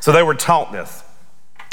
So 0.02 0.12
they 0.12 0.24
were 0.24 0.36
taught 0.36 0.72
this. 0.72 1.04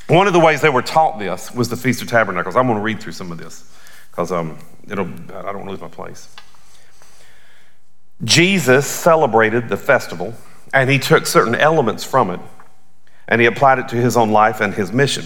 One 0.09 0.27
of 0.27 0.33
the 0.33 0.41
ways 0.41 0.61
they 0.61 0.69
were 0.69 0.83
taught 0.83 1.19
this 1.19 1.55
was 1.55 1.69
the 1.69 1.77
Feast 1.77 2.03
of 2.03 2.09
Tabernacles. 2.09 2.57
I'm 2.57 2.67
going 2.67 2.79
to 2.79 2.83
read 2.83 3.01
through 3.01 3.13
some 3.13 3.31
of 3.31 3.39
this 3.39 3.71
because 4.11 4.33
um, 4.33 4.59
it'll, 4.89 5.07
I 5.07 5.53
don't 5.53 5.57
want 5.57 5.65
to 5.67 5.71
lose 5.71 5.81
my 5.81 5.89
place. 5.89 6.35
Jesus 8.23 8.87
celebrated 8.87 9.69
the 9.69 9.77
festival 9.77 10.35
and 10.75 10.91
he 10.91 10.99
took 10.99 11.27
certain 11.27 11.55
elements 11.55 12.05
from 12.05 12.31
it 12.31 12.41
and 13.29 13.41
he 13.41 13.47
applied 13.47 13.79
it 13.79 13.89
to 13.89 13.97
his 13.97 14.17
own 14.17 14.31
life 14.31 14.61
and 14.61 14.75
his 14.75 14.93
mission. 14.93 15.25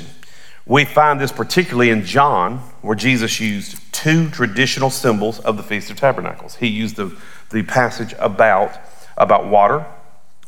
We 0.66 0.84
find 0.84 1.20
this 1.20 1.32
particularly 1.32 1.90
in 1.90 2.04
John, 2.04 2.58
where 2.80 2.94
Jesus 2.94 3.38
used 3.38 3.92
two 3.92 4.30
traditional 4.30 4.88
symbols 4.88 5.38
of 5.40 5.56
the 5.56 5.62
Feast 5.62 5.90
of 5.90 5.98
Tabernacles. 5.98 6.56
He 6.56 6.68
used 6.68 6.96
the, 6.96 7.16
the 7.50 7.62
passage 7.62 8.14
about, 8.18 8.78
about 9.18 9.46
water 9.46 9.84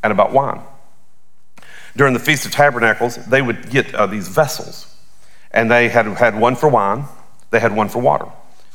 and 0.02 0.12
about 0.12 0.32
wine. 0.32 0.62
During 1.96 2.14
the 2.14 2.20
Feast 2.20 2.46
of 2.46 2.52
Tabernacles, 2.52 3.16
they 3.26 3.42
would 3.42 3.70
get 3.70 3.94
uh, 3.94 4.06
these 4.06 4.28
vessels, 4.28 4.94
and 5.50 5.70
they 5.70 5.88
had, 5.88 6.06
had 6.06 6.38
one 6.38 6.56
for 6.56 6.68
wine, 6.68 7.04
they 7.50 7.60
had 7.60 7.74
one 7.74 7.88
for 7.88 8.00
water. 8.00 8.26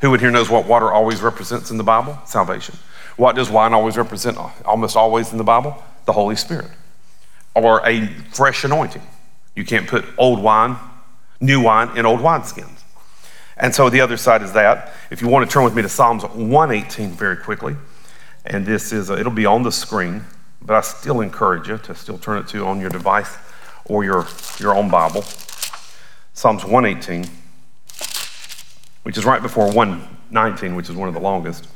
Who 0.02 0.14
in 0.14 0.20
here 0.20 0.32
knows 0.32 0.50
what 0.50 0.66
water 0.66 0.92
always 0.92 1.22
represents 1.22 1.72
in 1.72 1.78
the 1.78 1.84
Bible? 1.84 2.18
Salvation. 2.26 2.78
What 3.18 3.36
does 3.36 3.50
wine 3.50 3.74
always 3.74 3.98
represent 3.98 4.38
almost 4.66 4.96
always 4.96 5.32
in 5.32 5.38
the 5.38 5.44
Bible? 5.44 5.84
The 6.06 6.14
Holy 6.14 6.36
Spirit 6.36 6.72
or 7.56 7.86
a 7.86 8.08
fresh 8.34 8.64
anointing. 8.64 9.02
You 9.56 9.66
can't 9.66 9.88
put 9.88 10.06
old 10.18 10.42
wine 10.42 10.78
new 11.40 11.62
wine 11.62 11.98
in 11.98 12.06
old 12.06 12.20
wineskins. 12.20 12.84
And 13.58 13.74
so 13.74 13.90
the 13.90 14.02
other 14.02 14.18
side 14.18 14.42
is 14.42 14.54
that. 14.54 14.94
If 15.10 15.22
you 15.22 15.28
want 15.28 15.48
to 15.48 15.52
turn 15.52 15.64
with 15.64 15.76
me 15.76 15.82
to 15.82 15.90
Psalms 15.90 16.24
118 16.24 17.10
very 17.12 17.38
quickly, 17.38 17.76
and 18.46 18.66
this 18.66 18.92
is, 18.94 19.10
a, 19.10 19.20
it'll 19.20 19.32
be 19.32 19.46
on 19.46 19.64
the 19.64 19.72
screen, 19.72 20.24
but 20.62 20.76
I 20.76 20.82
still 20.82 21.22
encourage 21.22 21.68
you 21.68 21.78
to 21.80 21.96
still 21.96 22.18
turn 22.18 22.38
it 22.38 22.48
to 22.50 22.66
on 22.66 22.80
your 22.80 22.90
device 22.90 23.38
or 23.86 24.04
your, 24.04 24.28
your 24.60 24.76
own 24.76 24.90
Bible. 24.90 25.24
Psalms 26.34 26.64
118, 26.64 27.26
which 29.04 29.18
is 29.18 29.26
right 29.26 29.42
before 29.42 29.72
119, 29.72 30.76
which 30.76 30.90
is 30.90 30.96
one 30.96 31.08
of 31.08 31.14
the 31.14 31.20
longest. 31.20 31.68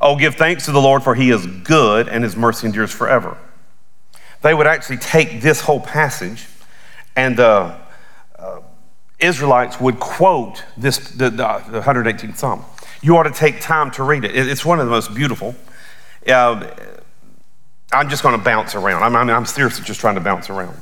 Oh, 0.00 0.16
give 0.16 0.34
thanks 0.34 0.64
to 0.64 0.72
the 0.72 0.80
Lord, 0.80 1.02
for 1.02 1.14
he 1.14 1.30
is 1.30 1.46
good 1.46 2.08
and 2.08 2.24
his 2.24 2.36
mercy 2.36 2.66
endures 2.66 2.90
forever. 2.90 3.38
They 4.42 4.52
would 4.52 4.66
actually 4.66 4.96
take 4.96 5.40
this 5.40 5.60
whole 5.60 5.80
passage 5.80 6.46
and 7.14 7.38
uh, 7.38 7.78
uh, 8.38 8.60
Israelites 9.18 9.80
would 9.80 10.00
quote 10.00 10.64
this, 10.76 10.98
the, 10.98 11.30
the 11.30 11.44
118th 11.44 12.36
Psalm. 12.36 12.64
You 13.02 13.16
ought 13.16 13.24
to 13.24 13.32
take 13.32 13.60
time 13.60 13.90
to 13.92 14.02
read 14.02 14.24
it. 14.24 14.34
It's 14.34 14.64
one 14.64 14.80
of 14.80 14.86
the 14.86 14.90
most 14.90 15.14
beautiful. 15.14 15.54
Uh, 16.26 16.68
I'm 17.92 18.08
just 18.08 18.22
going 18.22 18.36
to 18.36 18.42
bounce 18.42 18.74
around. 18.74 19.02
I'm, 19.02 19.30
I'm, 19.30 19.46
seriously 19.46 19.84
just 19.84 20.00
trying 20.00 20.14
to 20.14 20.20
bounce 20.20 20.48
around. 20.48 20.80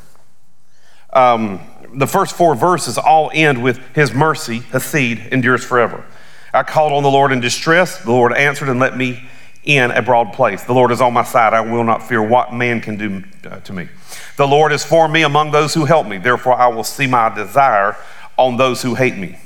Um, 1.13 1.61
the 1.95 2.07
first 2.07 2.37
four 2.37 2.55
verses 2.55 2.99
all 2.99 3.31
end 3.35 3.63
with 3.63 3.79
His 3.95 4.13
mercy, 4.13 4.61
Hesed, 4.61 5.33
endures 5.33 5.65
forever. 5.65 6.05
I 6.53 6.63
called 6.63 6.93
on 6.93 7.03
the 7.03 7.11
Lord 7.11 7.33
in 7.33 7.41
distress. 7.41 7.99
The 7.99 8.11
Lord 8.11 8.33
answered 8.33 8.69
and 8.69 8.81
let 8.81 8.97
me 8.97 9.23
in 9.65 9.91
a 9.91 10.03
broad 10.03 10.33
place. 10.33 10.63
The 10.65 10.73
Lord 10.73 10.91
is 10.91 11.01
on 11.01 11.13
my 11.13 11.23
side. 11.23 11.53
I 11.53 11.61
will 11.61 11.85
not 11.85 12.07
fear 12.09 12.23
what 12.23 12.53
man 12.53 12.81
can 12.81 12.97
do 12.97 13.23
uh, 13.49 13.61
to 13.61 13.73
me. 13.73 13.89
The 14.37 14.47
Lord 14.47 14.73
is 14.73 14.85
for 14.85 15.09
me 15.09 15.23
among 15.23 15.51
those 15.51 15.75
who 15.75 15.85
help 15.85 16.07
me. 16.07 16.19
Therefore, 16.19 16.55
I 16.55 16.69
will 16.69 16.85
see 16.85 17.07
my 17.07 17.33
desire 17.33 17.97
on 18.37 18.57
those 18.57 18.83
who 18.83 18.95
hate 18.95 19.17
me. 19.17 19.39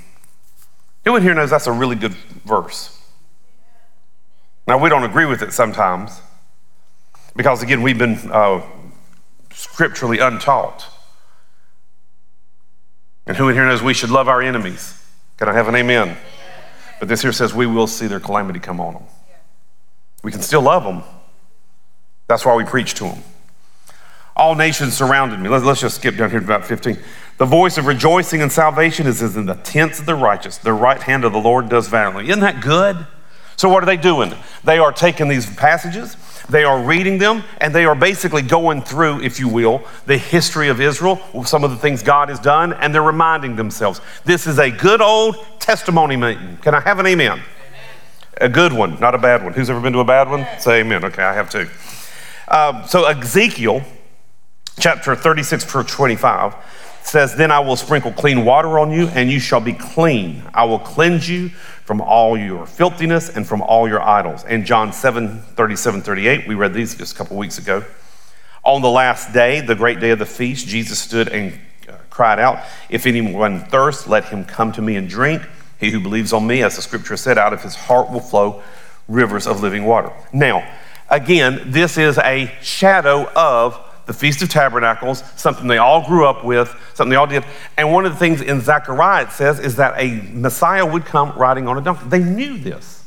In 1.05 1.21
here 1.21 1.35
knows 1.35 1.51
that's 1.51 1.67
a 1.67 1.73
really 1.73 1.97
good 1.97 2.15
verse? 2.47 2.99
Now, 4.67 4.79
we 4.79 4.89
don't 4.89 5.05
agree 5.05 5.27
with 5.27 5.43
it 5.43 5.53
sometimes 5.53 6.23
because, 7.37 7.63
again, 7.63 7.83
we've 7.83 7.99
been 7.99 8.17
uh, 8.31 8.63
scripturally 9.53 10.21
untaught. 10.21 10.87
And 13.27 13.37
who 13.37 13.49
in 13.49 13.55
here 13.55 13.65
knows 13.65 13.83
we 13.83 13.95
should 13.95 14.11
love 14.11 14.29
our 14.29 14.43
enemies? 14.43 15.03
Can 15.39 15.49
I 15.49 15.53
have 15.53 15.69
an 15.69 15.75
amen? 15.75 16.17
But 17.01 17.09
this 17.09 17.23
here 17.23 17.33
says 17.33 17.55
we 17.55 17.67
will 17.67 17.87
see 17.87 18.07
their 18.07 18.21
calamity 18.21 18.61
come 18.61 18.81
on 18.81 18.95
them. 18.95 19.03
We 20.23 20.31
can 20.33 20.43
still 20.43 20.63
love 20.63 20.85
them. 20.85 21.03
That's 22.29 22.45
why 22.45 22.55
we 22.55 22.65
preach 22.65 22.95
to 22.95 23.05
them. 23.05 23.23
All 24.37 24.55
nations 24.55 24.95
surrounded 24.95 25.39
me. 25.39 25.49
Let's, 25.49 25.81
just 25.81 25.97
skip 25.97 26.17
down 26.17 26.31
here 26.31 26.41
to 26.41 26.45
about 26.45 26.65
15. 26.65 26.99
The 27.39 27.45
voice 27.45 27.79
of 27.79 27.87
rejoicing 27.87 28.43
and 28.43 28.51
salvation 28.51 29.07
is 29.07 29.23
in 29.37 29.47
the 29.47 29.55
tents 29.55 30.01
of 30.01 30.07
the 30.07 30.15
righteous. 30.15 30.59
The 30.59 30.73
right 30.73 31.01
hand 31.01 31.25
of 31.25 31.33
the 31.33 31.39
Lord 31.39 31.69
does 31.69 31.89
valiantly. 31.89 32.31
Isn't 32.31 32.41
that 32.41 32.61
good? 32.61 33.07
So, 33.57 33.69
what 33.69 33.83
are 33.83 33.87
they 33.87 33.97
doing? 33.97 34.35
They 34.65 34.79
are 34.79 34.93
taking 34.93 35.29
these 35.29 35.49
passages, 35.55 36.17
they 36.49 36.65
are 36.65 36.83
reading 36.83 37.19
them, 37.19 37.43
and 37.59 37.75
they 37.75 37.85
are 37.85 37.95
basically 37.95 38.43
going 38.43 38.83
through, 38.83 39.23
if 39.23 39.41
you 39.41 39.49
will, 39.49 39.83
the 40.07 40.19
history 40.19 40.69
of 40.69 40.81
Israel, 40.81 41.21
some 41.45 41.65
of 41.65 41.71
the 41.71 41.77
things 41.77 42.03
God 42.03 42.29
has 42.29 42.39
done, 42.39 42.73
and 42.75 42.95
they're 42.95 43.03
reminding 43.03 43.57
themselves 43.57 44.01
this 44.25 44.47
is 44.47 44.59
a 44.59 44.71
good 44.71 45.01
old 45.01 45.37
testimony 45.59 46.17
meeting. 46.17 46.59
Can 46.59 46.75
I 46.75 46.81
have 46.81 46.99
an 46.99 47.07
amen? 47.07 47.33
amen. 47.33 47.45
A 48.41 48.49
good 48.49 48.73
one, 48.73 49.01
not 49.01 49.15
a 49.15 49.19
bad 49.19 49.43
one. 49.43 49.53
Who's 49.53 49.71
ever 49.71 49.81
been 49.81 49.95
to 49.95 50.01
a 50.01 50.05
bad 50.05 50.29
one? 50.29 50.47
Say 50.59 50.81
amen. 50.81 51.05
Okay, 51.05 51.23
I 51.23 51.33
have 51.33 51.49
two. 51.49 51.69
Uh, 52.47 52.87
so, 52.87 53.05
Ezekiel 53.07 53.83
chapter 54.79 55.15
36, 55.15 55.65
verse 55.65 55.91
25 55.91 56.55
says, 57.07 57.35
Then 57.35 57.51
I 57.51 57.61
will 57.61 57.77
sprinkle 57.77 58.13
clean 58.13 58.45
water 58.45 58.79
on 58.79 58.91
you, 58.91 59.09
and 59.09 59.31
you 59.31 59.39
shall 59.39 59.61
be 59.61 59.73
clean. 59.73 60.43
I 60.53 60.65
will 60.65 60.79
cleanse 60.79 61.29
you 61.29 61.51
from 61.85 62.01
all 62.01 62.37
your 62.37 62.67
filthiness 62.67 63.29
and 63.29 63.47
from 63.47 63.63
all 63.63 63.87
your 63.89 64.03
idols. 64.03 64.45
And 64.45 64.65
John 64.65 64.93
7, 64.93 65.41
37, 65.41 66.03
38, 66.03 66.49
we 66.49 66.55
read 66.55 66.73
these 66.75 66.95
just 66.95 67.15
a 67.15 67.17
couple 67.17 67.37
weeks 67.37 67.59
ago. 67.59 67.85
On 68.65 68.81
the 68.81 68.91
last 68.91 69.33
day, 69.35 69.61
the 69.61 69.75
great 69.75 70.01
day 70.01 70.11
of 70.11 70.19
the 70.19 70.27
feast, 70.27 70.67
Jesus 70.67 70.99
stood 70.99 71.29
and 71.29 71.53
uh, 71.89 71.97
cried 72.09 72.39
out, 72.39 72.65
If 72.89 73.07
anyone 73.07 73.61
thirsts, 73.67 74.07
let 74.07 74.25
him 74.25 74.45
come 74.45 74.73
to 74.73 74.83
me 74.83 74.97
and 74.97 75.09
drink. 75.09 75.43
He 75.79 75.91
who 75.91 76.01
believes 76.01 76.33
on 76.33 76.47
me, 76.47 76.63
as 76.63 76.77
the 76.77 76.83
scripture 76.83 77.17
said, 77.17 77.37
out 77.37 77.53
of 77.53 77.63
his 77.63 77.75
heart 77.75 78.11
will 78.11 78.21
flow 78.21 78.63
rivers 79.07 79.47
of 79.47 79.61
living 79.61 79.85
water. 79.85 80.11
Now, 80.33 80.67
again, 81.11 81.61
this 81.67 81.99
is 81.99 82.17
a 82.17 82.51
shadow 82.63 83.31
of 83.33 83.79
the 84.07 84.13
Feast 84.13 84.43
of 84.43 84.49
Tabernacles, 84.49 85.23
something 85.37 85.67
they 85.67 85.79
all 85.79 86.07
grew 86.07 86.27
up 86.27 86.45
with, 86.45 86.69
something 86.95 87.11
they 87.11 87.17
all 87.17 87.27
did. 87.27 87.45
And 87.77 87.93
one 87.93 88.05
of 88.07 88.13
the 88.13 88.19
things 88.19 88.41
in 88.41 88.61
Zechariah 88.61 89.25
it 89.25 89.33
says 89.33 89.59
is 89.59 89.77
that 89.77 89.95
a 89.97 90.21
Messiah 90.33 90.85
would 90.85 91.05
come 91.05 91.37
riding 91.39 91.67
on 91.69 91.79
a 91.79 91.81
donkey. 91.81 92.07
They 92.09 92.23
knew 92.23 92.59
this. 92.59 93.03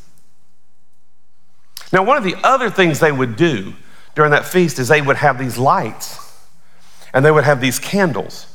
Now, 1.93 2.03
one 2.03 2.17
of 2.17 2.23
the 2.23 2.35
other 2.43 2.69
things 2.69 2.99
they 2.99 3.11
would 3.11 3.35
do 3.35 3.73
during 4.15 4.31
that 4.31 4.45
feast 4.45 4.79
is 4.79 4.87
they 4.87 5.01
would 5.01 5.17
have 5.17 5.37
these 5.39 5.57
lights 5.57 6.19
and 7.13 7.23
they 7.23 7.31
would 7.31 7.45
have 7.45 7.61
these 7.61 7.79
candles. 7.79 8.53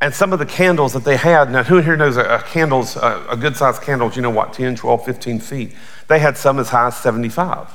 And 0.00 0.12
some 0.12 0.32
of 0.32 0.38
the 0.38 0.46
candles 0.46 0.92
that 0.94 1.04
they 1.04 1.16
had, 1.16 1.50
now 1.50 1.62
who 1.62 1.78
here 1.78 1.96
knows 1.96 2.16
a, 2.16 2.24
a 2.24 2.42
candles, 2.42 2.96
a, 2.96 3.24
a 3.30 3.36
good 3.36 3.56
sized 3.56 3.82
candles, 3.82 4.16
you 4.16 4.22
know 4.22 4.30
what, 4.30 4.52
10, 4.52 4.76
12, 4.76 5.04
15 5.04 5.40
feet? 5.40 5.76
They 6.08 6.18
had 6.18 6.36
some 6.36 6.58
as 6.58 6.70
high 6.70 6.88
as 6.88 6.96
75. 6.96 7.68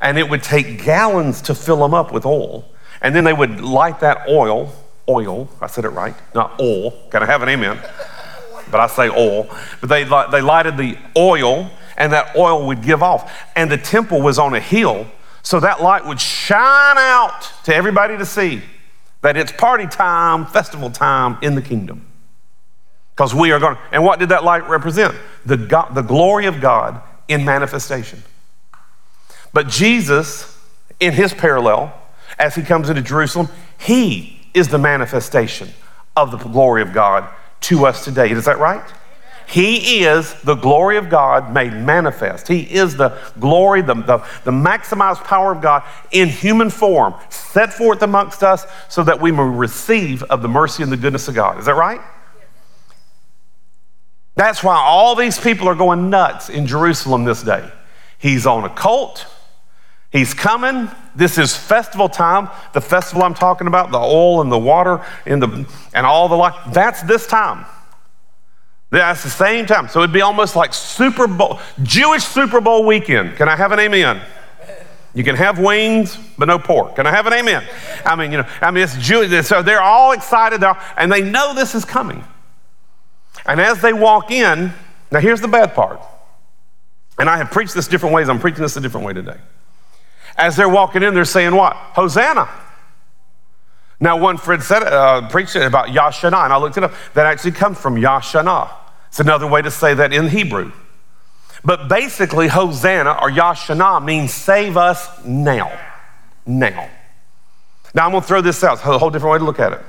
And 0.00 0.18
it 0.18 0.30
would 0.30 0.42
take 0.42 0.82
gallons 0.82 1.42
to 1.42 1.54
fill 1.54 1.76
them 1.76 1.92
up 1.92 2.10
with 2.10 2.24
oil. 2.24 2.64
And 3.02 3.14
then 3.14 3.24
they 3.24 3.32
would 3.32 3.60
light 3.60 4.00
that 4.00 4.28
oil, 4.28 4.72
oil, 5.08 5.48
I 5.60 5.66
said 5.66 5.84
it 5.84 5.90
right, 5.90 6.14
not 6.34 6.60
oil. 6.60 6.92
Can 7.10 7.22
I 7.22 7.26
have 7.26 7.42
an 7.42 7.48
amen? 7.48 7.78
But 8.70 8.80
I 8.80 8.86
say 8.86 9.08
oil. 9.08 9.48
But 9.80 9.88
they, 9.88 10.04
they 10.04 10.40
lighted 10.40 10.76
the 10.76 10.96
oil 11.16 11.70
and 11.96 12.12
that 12.12 12.34
oil 12.36 12.66
would 12.66 12.82
give 12.82 13.02
off. 13.02 13.32
And 13.54 13.70
the 13.70 13.78
temple 13.78 14.22
was 14.22 14.38
on 14.38 14.54
a 14.54 14.60
hill, 14.60 15.06
so 15.42 15.60
that 15.60 15.82
light 15.82 16.04
would 16.06 16.20
shine 16.20 16.98
out 16.98 17.50
to 17.64 17.74
everybody 17.74 18.16
to 18.16 18.26
see 18.26 18.62
that 19.22 19.36
it's 19.36 19.52
party 19.52 19.86
time, 19.86 20.46
festival 20.46 20.90
time 20.90 21.38
in 21.42 21.54
the 21.54 21.62
kingdom. 21.62 22.06
Because 23.14 23.34
we 23.34 23.52
are 23.52 23.58
going 23.58 23.76
to, 23.76 23.80
and 23.92 24.02
what 24.02 24.18
did 24.18 24.30
that 24.30 24.44
light 24.44 24.66
represent? 24.68 25.14
The, 25.44 25.58
God, 25.58 25.94
the 25.94 26.02
glory 26.02 26.46
of 26.46 26.60
God 26.60 27.02
in 27.28 27.44
manifestation. 27.44 28.22
But 29.52 29.68
Jesus, 29.68 30.58
in 31.00 31.12
his 31.12 31.34
parallel, 31.34 31.92
as 32.40 32.54
he 32.54 32.62
comes 32.62 32.88
into 32.88 33.02
Jerusalem, 33.02 33.48
he 33.78 34.40
is 34.54 34.68
the 34.68 34.78
manifestation 34.78 35.68
of 36.16 36.30
the 36.32 36.38
glory 36.38 36.82
of 36.82 36.92
God 36.92 37.28
to 37.60 37.86
us 37.86 38.04
today. 38.04 38.30
Is 38.30 38.46
that 38.46 38.58
right? 38.58 38.82
He 39.46 40.04
is 40.04 40.32
the 40.42 40.54
glory 40.54 40.96
of 40.96 41.10
God 41.10 41.52
made 41.52 41.72
manifest. 41.72 42.48
He 42.48 42.60
is 42.60 42.96
the 42.96 43.18
glory, 43.38 43.82
the, 43.82 43.94
the, 43.94 44.18
the, 44.44 44.52
maximized 44.52 45.24
power 45.24 45.52
of 45.52 45.60
God 45.60 45.82
in 46.12 46.28
human 46.28 46.70
form, 46.70 47.14
set 47.28 47.72
forth 47.72 48.02
amongst 48.02 48.42
us 48.42 48.64
so 48.88 49.02
that 49.02 49.20
we 49.20 49.32
may 49.32 49.42
receive 49.42 50.22
of 50.24 50.40
the 50.40 50.48
mercy 50.48 50.84
and 50.84 50.90
the 50.90 50.96
goodness 50.96 51.26
of 51.26 51.34
God. 51.34 51.58
Is 51.58 51.66
that 51.66 51.74
right? 51.74 52.00
That's 54.36 54.62
why 54.62 54.76
all 54.76 55.16
these 55.16 55.38
people 55.38 55.68
are 55.68 55.74
going 55.74 56.10
nuts 56.10 56.48
in 56.48 56.66
Jerusalem 56.66 57.24
this 57.24 57.42
day. 57.42 57.68
He's 58.18 58.46
on 58.46 58.64
a 58.64 58.70
colt. 58.70 59.26
He's 60.10 60.34
coming. 60.34 60.90
This 61.14 61.38
is 61.38 61.56
festival 61.56 62.08
time. 62.08 62.48
The 62.72 62.80
festival 62.80 63.22
I'm 63.22 63.34
talking 63.34 63.66
about, 63.66 63.92
the 63.92 63.98
oil 63.98 64.40
and 64.40 64.50
the 64.50 64.58
water 64.58 65.04
and, 65.24 65.40
the, 65.40 65.68
and 65.94 66.04
all 66.04 66.28
the 66.28 66.36
light, 66.36 66.72
that's 66.72 67.02
this 67.02 67.26
time. 67.26 67.64
That's 68.90 69.22
the 69.22 69.30
same 69.30 69.66
time. 69.66 69.88
So 69.88 70.00
it'd 70.00 70.12
be 70.12 70.20
almost 70.20 70.56
like 70.56 70.74
Super 70.74 71.28
Bowl, 71.28 71.60
Jewish 71.82 72.24
Super 72.24 72.60
Bowl 72.60 72.84
weekend. 72.84 73.36
Can 73.36 73.48
I 73.48 73.54
have 73.54 73.70
an 73.70 73.78
amen? 73.78 74.20
You 75.14 75.22
can 75.22 75.36
have 75.36 75.58
wings, 75.58 76.16
but 76.38 76.46
no 76.46 76.58
pork. 76.58 76.96
Can 76.96 77.06
I 77.06 77.10
have 77.10 77.26
an 77.26 77.32
amen? 77.32 77.64
I 78.04 78.16
mean, 78.16 78.32
you 78.32 78.38
know, 78.38 78.48
I 78.60 78.70
mean, 78.72 78.84
it's 78.84 78.96
Jewish. 78.98 79.46
So 79.46 79.62
they're 79.62 79.82
all 79.82 80.12
excited, 80.12 80.60
they're 80.60 80.70
all, 80.70 80.82
and 80.96 81.10
they 81.10 81.22
know 81.22 81.54
this 81.54 81.74
is 81.74 81.84
coming. 81.84 82.24
And 83.46 83.60
as 83.60 83.80
they 83.80 83.92
walk 83.92 84.30
in, 84.32 84.72
now 85.12 85.20
here's 85.20 85.40
the 85.40 85.48
bad 85.48 85.74
part. 85.74 86.00
And 87.18 87.28
I 87.28 87.36
have 87.36 87.50
preached 87.50 87.74
this 87.74 87.86
different 87.86 88.14
ways. 88.14 88.28
I'm 88.28 88.40
preaching 88.40 88.62
this 88.62 88.76
a 88.76 88.80
different 88.80 89.06
way 89.06 89.12
today. 89.12 89.38
As 90.40 90.56
they're 90.56 90.70
walking 90.70 91.02
in, 91.02 91.12
they're 91.12 91.26
saying 91.26 91.54
what? 91.54 91.74
Hosanna. 91.76 92.48
Now, 94.00 94.16
one 94.16 94.38
friend 94.38 94.62
said, 94.62 94.82
uh, 94.82 95.28
preached 95.28 95.54
about 95.54 95.88
Yashanah, 95.88 96.44
and 96.44 96.52
I 96.52 96.56
looked 96.56 96.78
it 96.78 96.82
up. 96.82 96.94
That 97.12 97.26
actually 97.26 97.52
comes 97.52 97.78
from 97.78 97.96
Yashanah. 97.96 98.70
It's 99.08 99.20
another 99.20 99.46
way 99.46 99.60
to 99.60 99.70
say 99.70 99.92
that 99.92 100.14
in 100.14 100.28
Hebrew. 100.28 100.72
But 101.62 101.88
basically, 101.88 102.48
Hosanna 102.48 103.18
or 103.20 103.30
Yashanah 103.30 104.02
means 104.02 104.32
save 104.32 104.78
us 104.78 105.22
now. 105.26 105.78
Now. 106.46 106.88
Now, 107.92 108.06
I'm 108.06 108.12
going 108.12 108.22
to 108.22 108.26
throw 108.26 108.40
this 108.40 108.64
out. 108.64 108.78
It's 108.78 108.86
a 108.86 108.98
whole 108.98 109.10
different 109.10 109.32
way 109.34 109.38
to 109.40 109.44
look 109.44 109.60
at 109.60 109.74
it. 109.74 109.82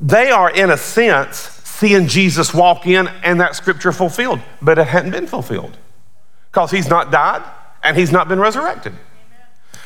They 0.00 0.30
are, 0.30 0.48
in 0.48 0.70
a 0.70 0.76
sense, 0.76 1.38
seeing 1.64 2.06
Jesus 2.06 2.54
walk 2.54 2.86
in 2.86 3.08
and 3.24 3.40
that 3.40 3.56
scripture 3.56 3.90
fulfilled, 3.90 4.40
but 4.62 4.78
it 4.78 4.86
hadn't 4.86 5.10
been 5.10 5.26
fulfilled 5.26 5.76
because 6.52 6.70
he's 6.70 6.88
not 6.88 7.10
died 7.10 7.42
and 7.86 7.96
he's 7.96 8.10
not 8.10 8.28
been 8.28 8.40
resurrected. 8.40 8.92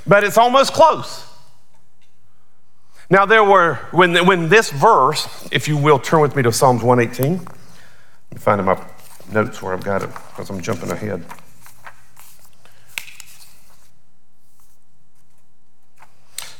But 0.07 0.25
it's 0.25 0.39
almost 0.39 0.73
close. 0.73 1.27
Now, 3.11 3.27
there 3.27 3.45
were, 3.45 3.75
when, 3.91 4.15
when 4.27 4.49
this 4.49 4.71
verse, 4.71 5.49
if 5.53 5.69
you 5.69 5.77
will 5.77 5.99
turn 5.99 6.21
with 6.21 6.35
me 6.35 6.43
to 6.43 6.53
Psalms 6.53 6.83
118, 6.83 7.37
let 7.37 7.41
me 8.33 8.39
find 8.39 8.61
in 8.61 8.67
my 8.67 8.83
notes 9.33 9.61
where 9.61 9.75
I've 9.75 9.85
got 9.85 10.03
it 10.03 10.09
because 10.09 10.49
I'm 10.49 10.63
jumping 10.63 10.91
ahead. 10.91 11.25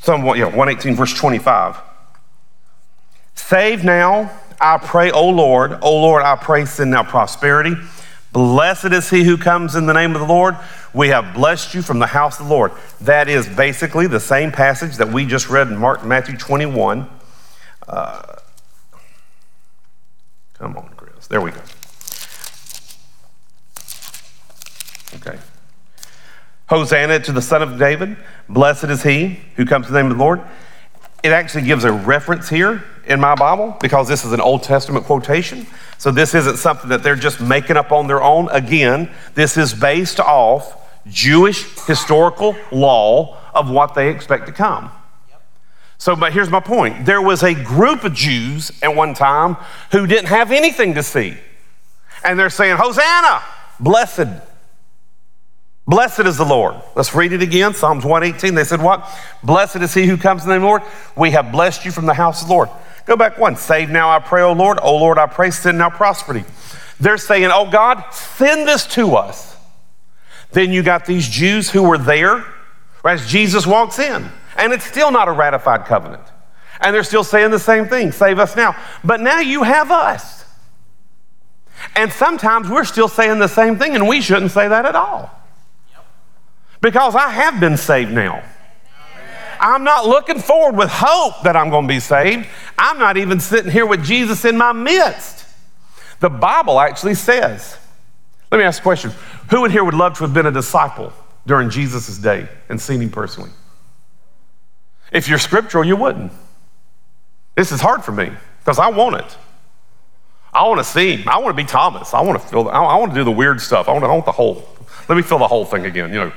Psalm 0.01 0.23
yeah, 0.35 0.45
118, 0.45 0.95
verse 0.95 1.13
25. 1.13 1.79
Save 3.33 3.83
now, 3.83 4.31
I 4.59 4.77
pray, 4.77 5.09
O 5.09 5.29
Lord. 5.29 5.79
O 5.81 6.01
Lord, 6.01 6.21
I 6.21 6.35
pray, 6.35 6.65
send 6.65 6.91
now 6.91 7.03
prosperity. 7.03 7.75
Blessed 8.31 8.85
is 8.85 9.09
he 9.09 9.23
who 9.23 9.37
comes 9.37 9.75
in 9.75 9.85
the 9.85 9.93
name 9.93 10.15
of 10.15 10.21
the 10.21 10.27
Lord. 10.27 10.55
We 10.93 11.09
have 11.09 11.33
blessed 11.33 11.73
you 11.73 11.81
from 11.81 11.99
the 11.99 12.07
house 12.07 12.39
of 12.39 12.47
the 12.47 12.53
Lord. 12.53 12.71
That 13.01 13.27
is 13.27 13.47
basically 13.47 14.07
the 14.07 14.19
same 14.19 14.51
passage 14.51 14.97
that 14.97 15.09
we 15.09 15.25
just 15.25 15.49
read 15.49 15.67
in 15.67 15.77
Mark, 15.77 16.05
Matthew 16.05 16.37
21. 16.37 17.09
Uh, 17.87 18.21
come 20.53 20.77
on, 20.77 20.93
Chris. 20.95 21.27
There 21.27 21.41
we 21.41 21.51
go. 21.51 21.61
Okay. 25.15 25.37
Hosanna 26.67 27.19
to 27.19 27.33
the 27.33 27.41
Son 27.41 27.61
of 27.61 27.77
David. 27.77 28.15
Blessed 28.47 28.85
is 28.85 29.03
he 29.03 29.41
who 29.57 29.65
comes 29.65 29.87
in 29.87 29.93
the 29.93 30.01
name 30.01 30.09
of 30.09 30.17
the 30.17 30.23
Lord. 30.23 30.41
It 31.23 31.31
actually 31.31 31.63
gives 31.63 31.83
a 31.83 31.91
reference 31.91 32.49
here 32.49 32.83
in 33.05 33.19
my 33.19 33.35
Bible 33.35 33.77
because 33.79 34.07
this 34.07 34.25
is 34.25 34.31
an 34.31 34.41
Old 34.41 34.63
Testament 34.63 35.05
quotation. 35.05 35.67
So 35.97 36.11
this 36.11 36.33
isn't 36.33 36.57
something 36.57 36.89
that 36.89 37.03
they're 37.03 37.15
just 37.15 37.39
making 37.39 37.77
up 37.77 37.91
on 37.91 38.07
their 38.07 38.23
own. 38.23 38.49
Again, 38.49 39.09
this 39.35 39.55
is 39.55 39.73
based 39.73 40.19
off 40.19 40.77
Jewish 41.07 41.65
historical 41.85 42.55
law 42.71 43.37
of 43.53 43.69
what 43.69 43.93
they 43.93 44.09
expect 44.09 44.47
to 44.47 44.51
come. 44.51 44.91
So, 45.97 46.15
but 46.15 46.33
here's 46.33 46.49
my 46.49 46.59
point 46.59 47.05
there 47.05 47.21
was 47.21 47.43
a 47.43 47.53
group 47.53 48.03
of 48.03 48.13
Jews 48.13 48.71
at 48.81 48.95
one 48.95 49.13
time 49.13 49.57
who 49.91 50.07
didn't 50.07 50.29
have 50.29 50.51
anything 50.51 50.95
to 50.95 51.03
see. 51.03 51.37
And 52.23 52.39
they're 52.39 52.49
saying, 52.49 52.77
Hosanna, 52.77 53.43
blessed. 53.79 54.27
Blessed 55.87 56.21
is 56.21 56.37
the 56.37 56.45
Lord. 56.45 56.75
Let's 56.95 57.13
read 57.15 57.33
it 57.33 57.41
again. 57.41 57.73
Psalms 57.73 58.05
118. 58.05 58.55
They 58.55 58.63
said, 58.63 58.81
What? 58.81 59.07
Blessed 59.43 59.77
is 59.77 59.93
he 59.93 60.05
who 60.05 60.17
comes 60.17 60.43
in 60.43 60.49
the 60.49 60.55
name 60.55 60.63
of 60.63 60.81
the 60.81 60.85
Lord. 60.85 60.93
We 61.15 61.31
have 61.31 61.51
blessed 61.51 61.85
you 61.85 61.91
from 61.91 62.05
the 62.05 62.13
house 62.13 62.41
of 62.41 62.47
the 62.47 62.53
Lord. 62.53 62.69
Go 63.05 63.15
back 63.15 63.37
one. 63.37 63.55
Save 63.55 63.89
now, 63.89 64.09
I 64.09 64.19
pray, 64.19 64.43
O 64.43 64.53
Lord. 64.53 64.79
O 64.81 64.97
Lord, 64.97 65.17
I 65.17 65.25
pray, 65.25 65.49
send 65.49 65.77
now 65.79 65.89
prosperity. 65.89 66.45
They're 66.99 67.17
saying, 67.17 67.49
Oh 67.51 67.69
God, 67.69 68.03
send 68.11 68.67
this 68.67 68.85
to 68.87 69.15
us. 69.15 69.57
Then 70.51 70.71
you 70.71 70.83
got 70.83 71.05
these 71.05 71.27
Jews 71.27 71.69
who 71.69 71.83
were 71.83 71.97
there 71.97 72.45
as 73.03 73.27
Jesus 73.27 73.65
walks 73.65 73.97
in, 73.99 74.29
and 74.57 74.73
it's 74.73 74.85
still 74.85 75.11
not 75.11 75.27
a 75.27 75.31
ratified 75.31 75.85
covenant. 75.85 76.23
And 76.79 76.93
they're 76.93 77.03
still 77.03 77.23
saying 77.23 77.51
the 77.51 77.59
same 77.59 77.87
thing 77.87 78.11
save 78.11 78.37
us 78.37 78.55
now. 78.55 78.75
But 79.03 79.19
now 79.19 79.39
you 79.39 79.63
have 79.63 79.91
us. 79.91 80.45
And 81.95 82.11
sometimes 82.11 82.69
we're 82.69 82.85
still 82.85 83.07
saying 83.07 83.39
the 83.39 83.47
same 83.47 83.77
thing, 83.77 83.95
and 83.95 84.07
we 84.07 84.21
shouldn't 84.21 84.51
say 84.51 84.67
that 84.67 84.85
at 84.85 84.95
all. 84.95 85.31
Because 86.81 87.15
I 87.15 87.29
have 87.29 87.59
been 87.59 87.77
saved 87.77 88.11
now. 88.11 88.43
I'm 89.59 89.83
not 89.83 90.07
looking 90.07 90.39
forward 90.39 90.75
with 90.75 90.89
hope 90.91 91.43
that 91.43 91.55
I'm 91.55 91.69
going 91.69 91.87
to 91.87 91.93
be 91.93 91.99
saved. 91.99 92.47
I'm 92.77 92.97
not 92.97 93.17
even 93.17 93.39
sitting 93.39 93.71
here 93.71 93.85
with 93.85 94.03
Jesus 94.03 94.43
in 94.43 94.57
my 94.57 94.71
midst. 94.71 95.45
The 96.19 96.29
Bible 96.29 96.79
actually 96.79 97.13
says, 97.13 97.77
let 98.51 98.57
me 98.57 98.63
ask 98.63 98.79
a 98.79 98.83
question. 98.83 99.11
Who 99.51 99.63
in 99.65 99.71
here 99.71 99.83
would 99.83 99.93
love 99.93 100.17
to 100.17 100.23
have 100.23 100.33
been 100.33 100.47
a 100.47 100.51
disciple 100.51 101.13
during 101.45 101.69
Jesus' 101.69 102.17
day 102.17 102.47
and 102.69 102.81
seen 102.81 103.01
him 103.01 103.11
personally? 103.11 103.51
If 105.11 105.27
you're 105.27 105.39
scriptural, 105.39 105.83
you 105.83 105.95
wouldn't. 105.95 106.31
This 107.55 107.71
is 107.71 107.81
hard 107.81 108.03
for 108.03 108.11
me 108.11 108.31
because 108.59 108.79
I 108.79 108.89
want 108.89 109.17
it. 109.17 109.37
I 110.53 110.67
want 110.67 110.79
to 110.79 110.83
see 110.83 111.17
him. 111.17 111.29
I 111.29 111.37
want 111.37 111.55
to 111.55 111.63
be 111.63 111.67
Thomas. 111.67 112.13
I 112.13 112.21
want 112.21 112.41
to 112.41 112.47
feel. 112.47 112.67
I 112.67 112.97
want 112.97 113.11
to 113.11 113.15
do 113.15 113.23
the 113.23 113.31
weird 113.31 113.61
stuff. 113.61 113.87
I 113.87 113.93
want, 113.93 114.03
I 114.03 114.07
want 114.07 114.25
the 114.25 114.31
whole. 114.31 114.67
Let 115.07 115.15
me 115.15 115.21
feel 115.21 115.37
the 115.37 115.47
whole 115.47 115.65
thing 115.65 115.85
again. 115.85 116.09
You 116.09 116.15
know, 116.15 116.33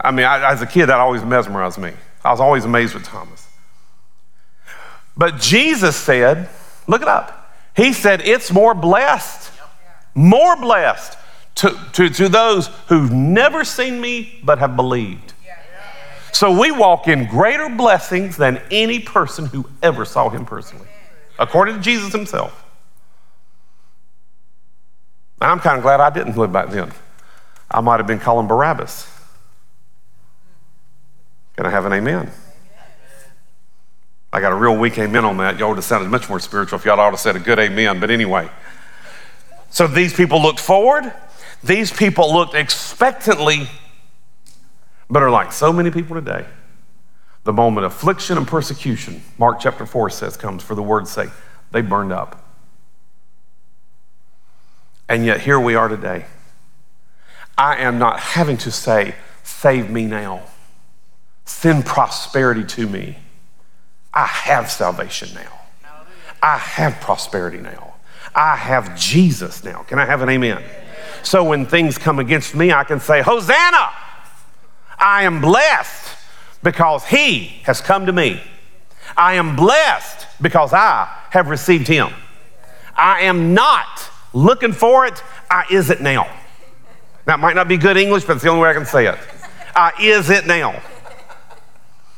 I 0.00 0.10
mean, 0.10 0.26
I, 0.26 0.52
as 0.52 0.62
a 0.62 0.66
kid, 0.66 0.86
that 0.86 0.98
always 0.98 1.24
mesmerized 1.24 1.78
me. 1.78 1.92
I 2.24 2.30
was 2.30 2.40
always 2.40 2.64
amazed 2.64 2.94
with 2.94 3.04
Thomas. 3.04 3.46
But 5.16 5.38
Jesus 5.38 5.96
said, 5.96 6.48
look 6.86 7.02
it 7.02 7.08
up. 7.08 7.54
He 7.74 7.92
said, 7.92 8.20
it's 8.22 8.52
more 8.52 8.74
blessed, 8.74 9.52
more 10.14 10.56
blessed 10.56 11.18
to, 11.56 11.78
to, 11.92 12.10
to 12.10 12.28
those 12.28 12.68
who've 12.88 13.12
never 13.12 13.64
seen 13.64 14.00
me 14.00 14.40
but 14.44 14.58
have 14.58 14.76
believed. 14.76 15.32
So 16.32 16.58
we 16.58 16.70
walk 16.70 17.08
in 17.08 17.26
greater 17.26 17.70
blessings 17.70 18.36
than 18.36 18.60
any 18.70 18.98
person 18.98 19.46
who 19.46 19.64
ever 19.82 20.04
saw 20.04 20.28
him 20.28 20.44
personally, 20.44 20.86
according 21.38 21.76
to 21.76 21.80
Jesus 21.80 22.12
himself. 22.12 22.62
And 25.40 25.50
I'm 25.50 25.60
kind 25.60 25.78
of 25.78 25.82
glad 25.82 26.00
I 26.00 26.10
didn't 26.10 26.36
live 26.36 26.52
back 26.52 26.68
then. 26.68 26.92
I 27.70 27.80
might 27.80 28.00
have 28.00 28.06
been 28.06 28.18
calling 28.18 28.46
Barabbas. 28.46 29.10
Can 31.56 31.66
I 31.66 31.70
have 31.70 31.86
an 31.86 31.92
amen? 31.92 32.30
I 34.32 34.40
got 34.40 34.52
a 34.52 34.56
real 34.56 34.76
weak 34.76 34.98
amen 34.98 35.24
on 35.24 35.36
that. 35.38 35.58
Y'all 35.58 35.70
would 35.70 35.76
have 35.76 35.84
sounded 35.84 36.10
much 36.10 36.28
more 36.28 36.40
spiritual 36.40 36.78
if 36.78 36.84
y'all 36.84 37.00
ought 37.00 37.12
to 37.12 37.16
said 37.16 37.36
a 37.36 37.40
good 37.40 37.58
amen. 37.58 38.00
But 38.00 38.10
anyway, 38.10 38.50
so 39.70 39.86
these 39.86 40.12
people 40.12 40.42
looked 40.42 40.60
forward 40.60 41.12
these 41.62 41.92
people 41.92 42.32
looked 42.32 42.54
expectantly, 42.54 43.68
but 45.08 45.22
are 45.22 45.30
like 45.30 45.52
so 45.52 45.72
many 45.72 45.90
people 45.90 46.14
today. 46.14 46.46
The 47.44 47.52
moment 47.52 47.86
affliction 47.86 48.36
and 48.36 48.46
persecution, 48.46 49.22
Mark 49.38 49.60
chapter 49.60 49.86
4 49.86 50.10
says, 50.10 50.36
comes 50.36 50.62
for 50.62 50.74
the 50.74 50.82
word's 50.82 51.10
sake, 51.10 51.30
they 51.72 51.80
burned 51.80 52.12
up. 52.12 52.42
And 55.08 55.24
yet 55.24 55.40
here 55.40 55.60
we 55.60 55.76
are 55.76 55.88
today. 55.88 56.26
I 57.56 57.76
am 57.76 57.98
not 57.98 58.20
having 58.20 58.56
to 58.58 58.70
say, 58.70 59.14
Save 59.44 59.88
me 59.88 60.06
now, 60.06 60.42
send 61.46 61.86
prosperity 61.86 62.64
to 62.64 62.86
me. 62.86 63.16
I 64.12 64.26
have 64.26 64.70
salvation 64.70 65.30
now. 65.34 65.52
I 66.42 66.58
have 66.58 67.00
prosperity 67.00 67.58
now. 67.58 67.94
I 68.34 68.56
have 68.56 68.98
Jesus 68.98 69.64
now. 69.64 69.82
Can 69.84 69.98
I 69.98 70.04
have 70.04 70.20
an 70.20 70.28
amen? 70.28 70.62
So 71.22 71.42
when 71.42 71.64
things 71.64 71.96
come 71.96 72.18
against 72.18 72.54
me, 72.54 72.72
I 72.72 72.84
can 72.84 73.00
say, 73.00 73.22
Hosanna! 73.22 73.90
I 74.98 75.22
am 75.24 75.40
blessed 75.40 76.16
because 76.62 77.04
he 77.06 77.60
has 77.64 77.80
come 77.80 78.06
to 78.06 78.12
me. 78.12 78.42
I 79.16 79.34
am 79.34 79.56
blessed 79.56 80.26
because 80.42 80.72
I 80.72 81.08
have 81.30 81.48
received 81.48 81.88
him. 81.88 82.10
I 82.94 83.22
am 83.22 83.54
not 83.54 84.10
looking 84.32 84.72
for 84.72 85.06
it, 85.06 85.22
I 85.50 85.64
is 85.70 85.90
it 85.90 86.00
now. 86.00 86.30
That 87.24 87.40
might 87.40 87.56
not 87.56 87.68
be 87.68 87.76
good 87.76 87.96
English, 87.96 88.24
but 88.24 88.34
it's 88.34 88.42
the 88.42 88.50
only 88.50 88.62
way 88.62 88.70
I 88.70 88.74
can 88.74 88.86
say 88.86 89.06
it. 89.06 89.18
I 89.74 89.92
is 90.00 90.30
it 90.30 90.46
now. 90.46 90.80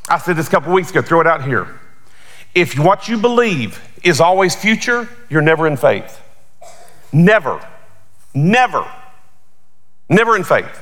I 0.09 0.19
said 0.19 0.37
this 0.37 0.49
a 0.49 0.51
couple 0.51 0.73
weeks 0.73 0.91
ago, 0.91 1.03
throw 1.03 1.21
it 1.21 1.27
out 1.27 1.45
here. 1.45 1.79
If 2.55 2.79
what 2.79 3.09
you 3.09 3.19
believe 3.19 3.81
is 4.03 4.21
always 4.21 4.55
future, 4.55 5.09
you're 5.29 5.43
never 5.43 5.67
in 5.67 5.77
faith. 5.77 6.21
Never. 7.13 7.67
Never. 8.35 8.91
Never 10.09 10.37
in 10.37 10.45
faith. 10.45 10.81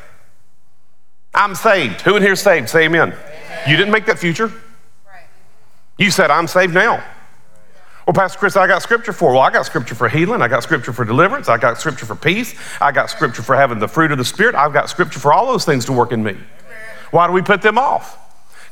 I'm 1.35 1.55
saved. 1.55 2.03
Who 2.03 2.17
in 2.17 2.23
here 2.23 2.33
is 2.33 2.41
saved? 2.41 2.69
Say 2.69 2.85
amen. 2.85 3.13
amen. 3.13 3.71
You 3.71 3.77
didn't 3.77 3.93
make 3.93 4.07
that 4.07 4.19
future. 4.19 4.47
Right. 4.47 5.25
You 5.99 6.11
said, 6.11 6.31
I'm 6.31 6.47
saved 6.47 6.73
now. 6.73 7.05
Well, 8.07 8.15
Pastor 8.15 8.39
Chris, 8.39 8.57
I 8.57 8.69
got 8.69 8.83
scripture 8.83 9.13
for. 9.13 9.33
Well, 9.33 9.43
I 9.43 9.51
got 9.51 9.67
scripture 9.67 9.97
for 9.97 10.09
healing. 10.09 10.41
I 10.41 10.47
got 10.47 10.63
scripture 10.63 10.93
for 10.93 11.05
deliverance. 11.05 11.49
I 11.49 11.59
got 11.59 11.79
scripture 11.79 12.07
for 12.07 12.15
peace. 12.15 12.55
I 12.81 12.93
got 12.93 13.11
scripture 13.11 13.43
for 13.43 13.57
having 13.57 13.81
the 13.81 13.89
fruit 13.89 14.13
of 14.13 14.19
the 14.19 14.25
Spirit. 14.25 14.55
I've 14.55 14.73
got 14.73 14.89
scripture 14.89 15.19
for 15.19 15.33
all 15.33 15.47
those 15.49 15.65
things 15.65 15.85
to 15.87 15.93
work 15.93 16.13
in 16.13 16.23
me. 16.23 16.37
Why 17.11 17.27
do 17.27 17.33
we 17.33 17.43
put 17.43 17.63
them 17.63 17.79
off? 17.79 18.17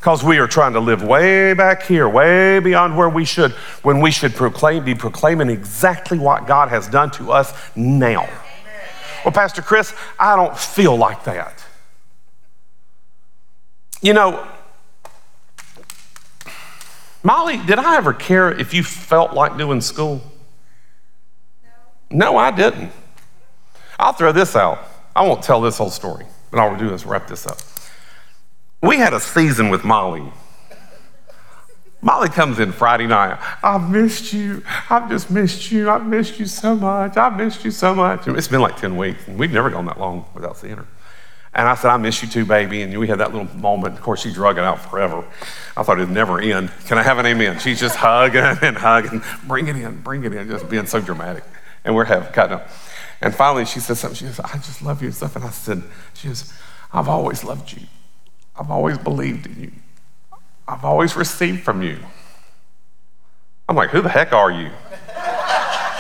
Because 0.05 0.23
we 0.23 0.37
are 0.37 0.47
trying 0.47 0.75
to 0.75 0.81
live 0.81 1.03
way 1.03 1.55
back 1.55 1.83
here, 1.83 2.07
way 2.07 2.59
beyond 2.59 2.95
where 2.95 3.09
we 3.09 3.25
should, 3.25 3.53
when 3.83 4.03
we 4.03 4.11
should 4.11 4.35
proclaim, 4.35 4.85
be 4.85 4.95
proclaiming 4.95 5.49
exactly 5.49 6.19
what 6.19 6.47
God 6.47 6.69
has 6.69 6.87
done 6.87 7.11
to 7.13 7.33
us 7.33 7.55
now. 7.75 8.29
Well, 9.25 9.33
Pastor 9.33 9.63
Chris, 9.63 9.95
I 10.21 10.37
don't 10.37 10.59
feel 10.59 10.95
like 10.95 11.25
that. 11.25 11.65
You 14.03 14.13
know, 14.13 14.47
Molly, 17.23 17.57
did 17.65 17.79
I 17.79 17.97
ever 17.97 18.13
care 18.13 18.53
if 18.53 18.75
you 18.75 18.83
felt 18.83 19.33
like 19.33 19.57
doing 19.57 19.81
school? 19.81 20.21
No, 22.11 22.33
no 22.33 22.37
I 22.37 22.51
didn't. 22.51 22.93
I'll 23.99 24.13
throw 24.13 24.33
this 24.33 24.55
out. 24.55 24.87
I 25.17 25.27
won't 25.27 25.43
tell 25.43 25.63
this 25.63 25.79
whole 25.79 25.89
story, 25.89 26.27
but 26.51 26.61
all 26.61 26.69
we'll 26.69 26.79
do 26.79 26.93
is 26.93 27.07
wrap 27.07 27.27
this 27.27 27.47
up. 27.47 27.57
We 28.85 28.99
had 28.99 29.15
a 29.15 29.21
season 29.21 29.71
with 29.71 29.83
Molly. 29.83 30.31
Molly 32.03 32.29
comes 32.29 32.59
in 32.59 32.71
Friday 32.71 33.07
night. 33.07 33.39
I 33.63 33.79
missed 33.79 34.35
you. 34.35 34.63
I've 34.91 35.09
just 35.09 35.31
missed 35.31 35.73
you. 35.73 35.89
I've 35.89 36.05
missed 36.05 36.39
you 36.39 36.45
so 36.45 36.75
much. 36.77 37.17
I've 37.17 37.35
missed 37.35 37.65
you 37.65 37.71
so 37.71 37.95
much. 37.95 38.29
It's 38.29 38.47
been 38.47 38.61
like 38.61 38.77
10 38.77 38.99
weeks, 38.99 39.27
and 39.27 39.39
we've 39.39 39.51
never 39.51 39.71
gone 39.71 39.87
that 39.87 39.99
long 39.99 40.27
without 40.35 40.59
seeing 40.59 40.77
her. 40.77 40.87
And 41.55 41.67
I 41.67 41.77
said, 41.77 41.89
I 41.93 41.97
miss 41.97 42.23
you 42.23 42.29
too, 42.29 42.45
baby. 42.45 42.83
And 42.83 42.99
we 42.99 43.09
had 43.09 43.21
that 43.21 43.33
little 43.33 43.49
moment. 43.57 43.95
Of 43.95 44.03
course, 44.03 44.21
she 44.21 44.31
drug 44.31 44.59
it 44.59 44.65
out 44.65 44.91
forever. 44.91 45.25
I 45.79 45.83
thought 45.83 45.99
it'd 45.99 46.11
never 46.11 46.39
end. 46.39 46.71
Can 46.85 46.99
I 46.99 47.03
have 47.03 47.17
an 47.17 47.25
amen? 47.25 47.61
She's 47.61 47.81
just 47.81 47.97
hugging 47.97 48.43
and 48.63 48.77
hugging. 48.77 49.23
Bring 49.47 49.69
it 49.69 49.77
in, 49.77 50.03
bring 50.03 50.25
it 50.25 50.35
in, 50.35 50.47
just 50.47 50.69
being 50.69 50.85
so 50.85 51.01
dramatic. 51.01 51.45
And 51.87 51.95
we're 51.95 52.05
having 52.05 52.31
cutting 52.35 52.57
up. 52.57 52.69
And 53.23 53.35
finally, 53.35 53.65
she 53.65 53.81
says 53.81 54.01
something. 54.01 54.17
She 54.17 54.27
says, 54.27 54.41
I 54.41 54.59
just 54.59 54.83
love 54.83 55.01
you 55.01 55.09
and 55.09 55.15
stuff. 55.15 55.37
And 55.37 55.45
I 55.47 55.51
said, 55.51 55.83
she 56.13 56.29
says, 56.29 56.53
I've 56.93 57.09
always 57.09 57.45
loved 57.45 57.73
you. 57.73 57.87
I've 58.57 58.71
always 58.71 58.99
believed 58.99 59.47
in 59.47 59.61
you. 59.61 59.73
I've 60.67 60.85
always 60.85 61.17
received 61.17 61.63
from 61.63 61.83
you. 61.83 61.99
I'm 63.69 63.77
like, 63.77 63.91
who 63.91 64.01
the 64.01 64.09
heck 64.09 64.33
are 64.33 64.51
you? 64.51 64.71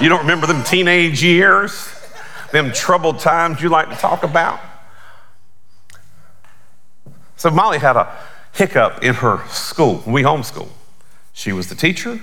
You 0.01 0.09
don't 0.09 0.21
remember 0.21 0.47
them 0.47 0.63
teenage 0.65 1.23
years? 1.23 1.89
Them 2.53 2.73
troubled 2.73 3.21
times 3.21 3.61
you 3.61 3.69
like 3.69 3.89
to 3.91 3.97
talk 3.97 4.23
about? 4.23 4.61
So 7.37 7.51
Molly 7.51 7.79
had 7.79 7.97
a 7.97 8.17
hiccup 8.53 9.03
in 9.03 9.15
her 9.15 9.45
school. 9.49 10.03
We 10.07 10.23
homeschool. 10.23 10.69
She 11.33 11.53
was 11.53 11.69
the 11.69 11.75
teacher, 11.75 12.21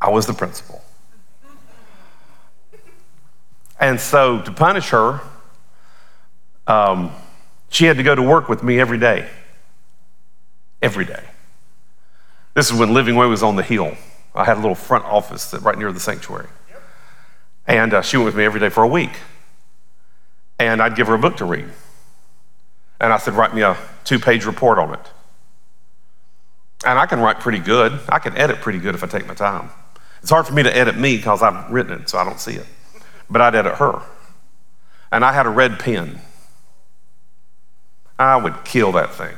I 0.00 0.10
was 0.10 0.26
the 0.26 0.34
principal. 0.34 0.82
And 3.78 3.98
so 3.98 4.42
to 4.42 4.50
punish 4.50 4.90
her, 4.90 5.20
um, 6.66 7.12
she 7.70 7.86
had 7.86 7.96
to 7.96 8.02
go 8.02 8.14
to 8.14 8.22
work 8.22 8.48
with 8.48 8.62
me 8.62 8.78
every 8.78 8.98
day. 8.98 9.28
Every 10.82 11.04
day. 11.04 11.24
This 12.54 12.70
is 12.70 12.78
when 12.78 12.92
Living 12.92 13.16
Way 13.16 13.26
was 13.26 13.42
on 13.42 13.56
the 13.56 13.62
hill. 13.62 13.96
I 14.34 14.44
had 14.44 14.56
a 14.56 14.60
little 14.60 14.74
front 14.74 15.04
office 15.04 15.52
right 15.54 15.76
near 15.78 15.92
the 15.92 16.00
sanctuary. 16.00 16.48
And 17.66 17.94
uh, 17.94 18.02
she 18.02 18.16
went 18.16 18.26
with 18.26 18.36
me 18.36 18.44
every 18.44 18.60
day 18.60 18.68
for 18.68 18.82
a 18.82 18.88
week. 18.88 19.12
And 20.58 20.82
I'd 20.82 20.96
give 20.96 21.06
her 21.06 21.14
a 21.14 21.18
book 21.18 21.36
to 21.38 21.44
read. 21.44 21.68
And 23.00 23.12
I 23.12 23.18
said, 23.18 23.34
write 23.34 23.54
me 23.54 23.62
a 23.62 23.76
two 24.04 24.18
page 24.18 24.44
report 24.44 24.78
on 24.78 24.94
it. 24.94 25.10
And 26.84 26.98
I 26.98 27.06
can 27.06 27.20
write 27.20 27.40
pretty 27.40 27.58
good. 27.58 27.98
I 28.08 28.18
can 28.18 28.36
edit 28.36 28.60
pretty 28.60 28.78
good 28.78 28.94
if 28.94 29.04
I 29.04 29.06
take 29.06 29.26
my 29.26 29.34
time. 29.34 29.70
It's 30.22 30.30
hard 30.30 30.46
for 30.46 30.52
me 30.52 30.62
to 30.62 30.76
edit 30.76 30.96
me 30.96 31.16
because 31.16 31.42
I've 31.42 31.70
written 31.70 32.00
it, 32.00 32.08
so 32.08 32.18
I 32.18 32.24
don't 32.24 32.40
see 32.40 32.54
it. 32.54 32.66
But 33.28 33.40
I'd 33.40 33.54
edit 33.54 33.74
her. 33.76 34.02
And 35.12 35.24
I 35.24 35.32
had 35.32 35.46
a 35.46 35.50
red 35.50 35.78
pen. 35.78 36.20
I 38.18 38.36
would 38.36 38.64
kill 38.64 38.92
that 38.92 39.14
thing. 39.14 39.36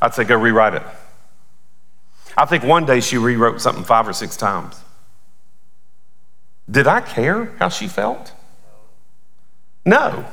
I'd 0.00 0.14
say, 0.14 0.24
go 0.24 0.36
rewrite 0.36 0.74
it. 0.74 0.82
I 2.36 2.44
think 2.44 2.62
one 2.62 2.86
day 2.86 3.00
she 3.00 3.18
rewrote 3.18 3.60
something 3.60 3.84
five 3.84 4.06
or 4.06 4.12
six 4.12 4.36
times. 4.36 4.76
Did 6.70 6.86
I 6.86 7.00
care 7.00 7.46
how 7.58 7.68
she 7.68 7.88
felt? 7.88 8.32
No. 9.84 10.24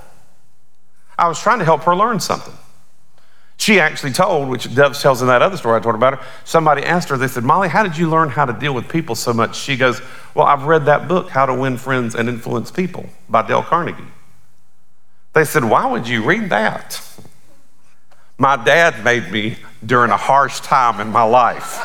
I 1.17 1.27
was 1.27 1.39
trying 1.39 1.59
to 1.59 1.65
help 1.65 1.83
her 1.83 1.95
learn 1.95 2.19
something. 2.19 2.53
She 3.57 3.79
actually 3.79 4.11
told, 4.11 4.49
which 4.49 4.73
Dove 4.75 4.99
tells 4.99 5.21
in 5.21 5.29
that 5.29 5.41
other 5.41 5.55
story 5.55 5.77
I 5.77 5.79
told 5.79 5.95
about 5.95 6.19
her, 6.19 6.25
somebody 6.43 6.83
asked 6.83 7.07
her, 7.09 7.17
they 7.17 7.29
said, 7.29 7.43
Molly, 7.43 7.69
how 7.69 7.83
did 7.83 7.97
you 7.97 8.09
learn 8.09 8.29
how 8.29 8.45
to 8.45 8.53
deal 8.53 8.73
with 8.73 8.89
people 8.89 9.15
so 9.15 9.33
much? 9.33 9.55
She 9.55 9.77
goes, 9.77 10.01
Well, 10.33 10.45
I've 10.45 10.63
read 10.63 10.85
that 10.85 11.07
book, 11.07 11.29
How 11.29 11.45
to 11.45 11.53
Win 11.53 11.77
Friends 11.77 12.15
and 12.15 12.27
Influence 12.27 12.69
People 12.69 13.09
by 13.29 13.47
Dale 13.47 13.63
Carnegie. 13.63 14.03
They 15.33 15.45
said, 15.45 15.63
Why 15.63 15.85
would 15.85 16.07
you 16.07 16.23
read 16.23 16.49
that? 16.49 17.01
My 18.37 18.57
dad 18.57 19.03
made 19.03 19.31
me 19.31 19.57
during 19.85 20.11
a 20.11 20.17
harsh 20.17 20.59
time 20.61 20.99
in 20.99 21.11
my 21.11 21.23
life. 21.23 21.79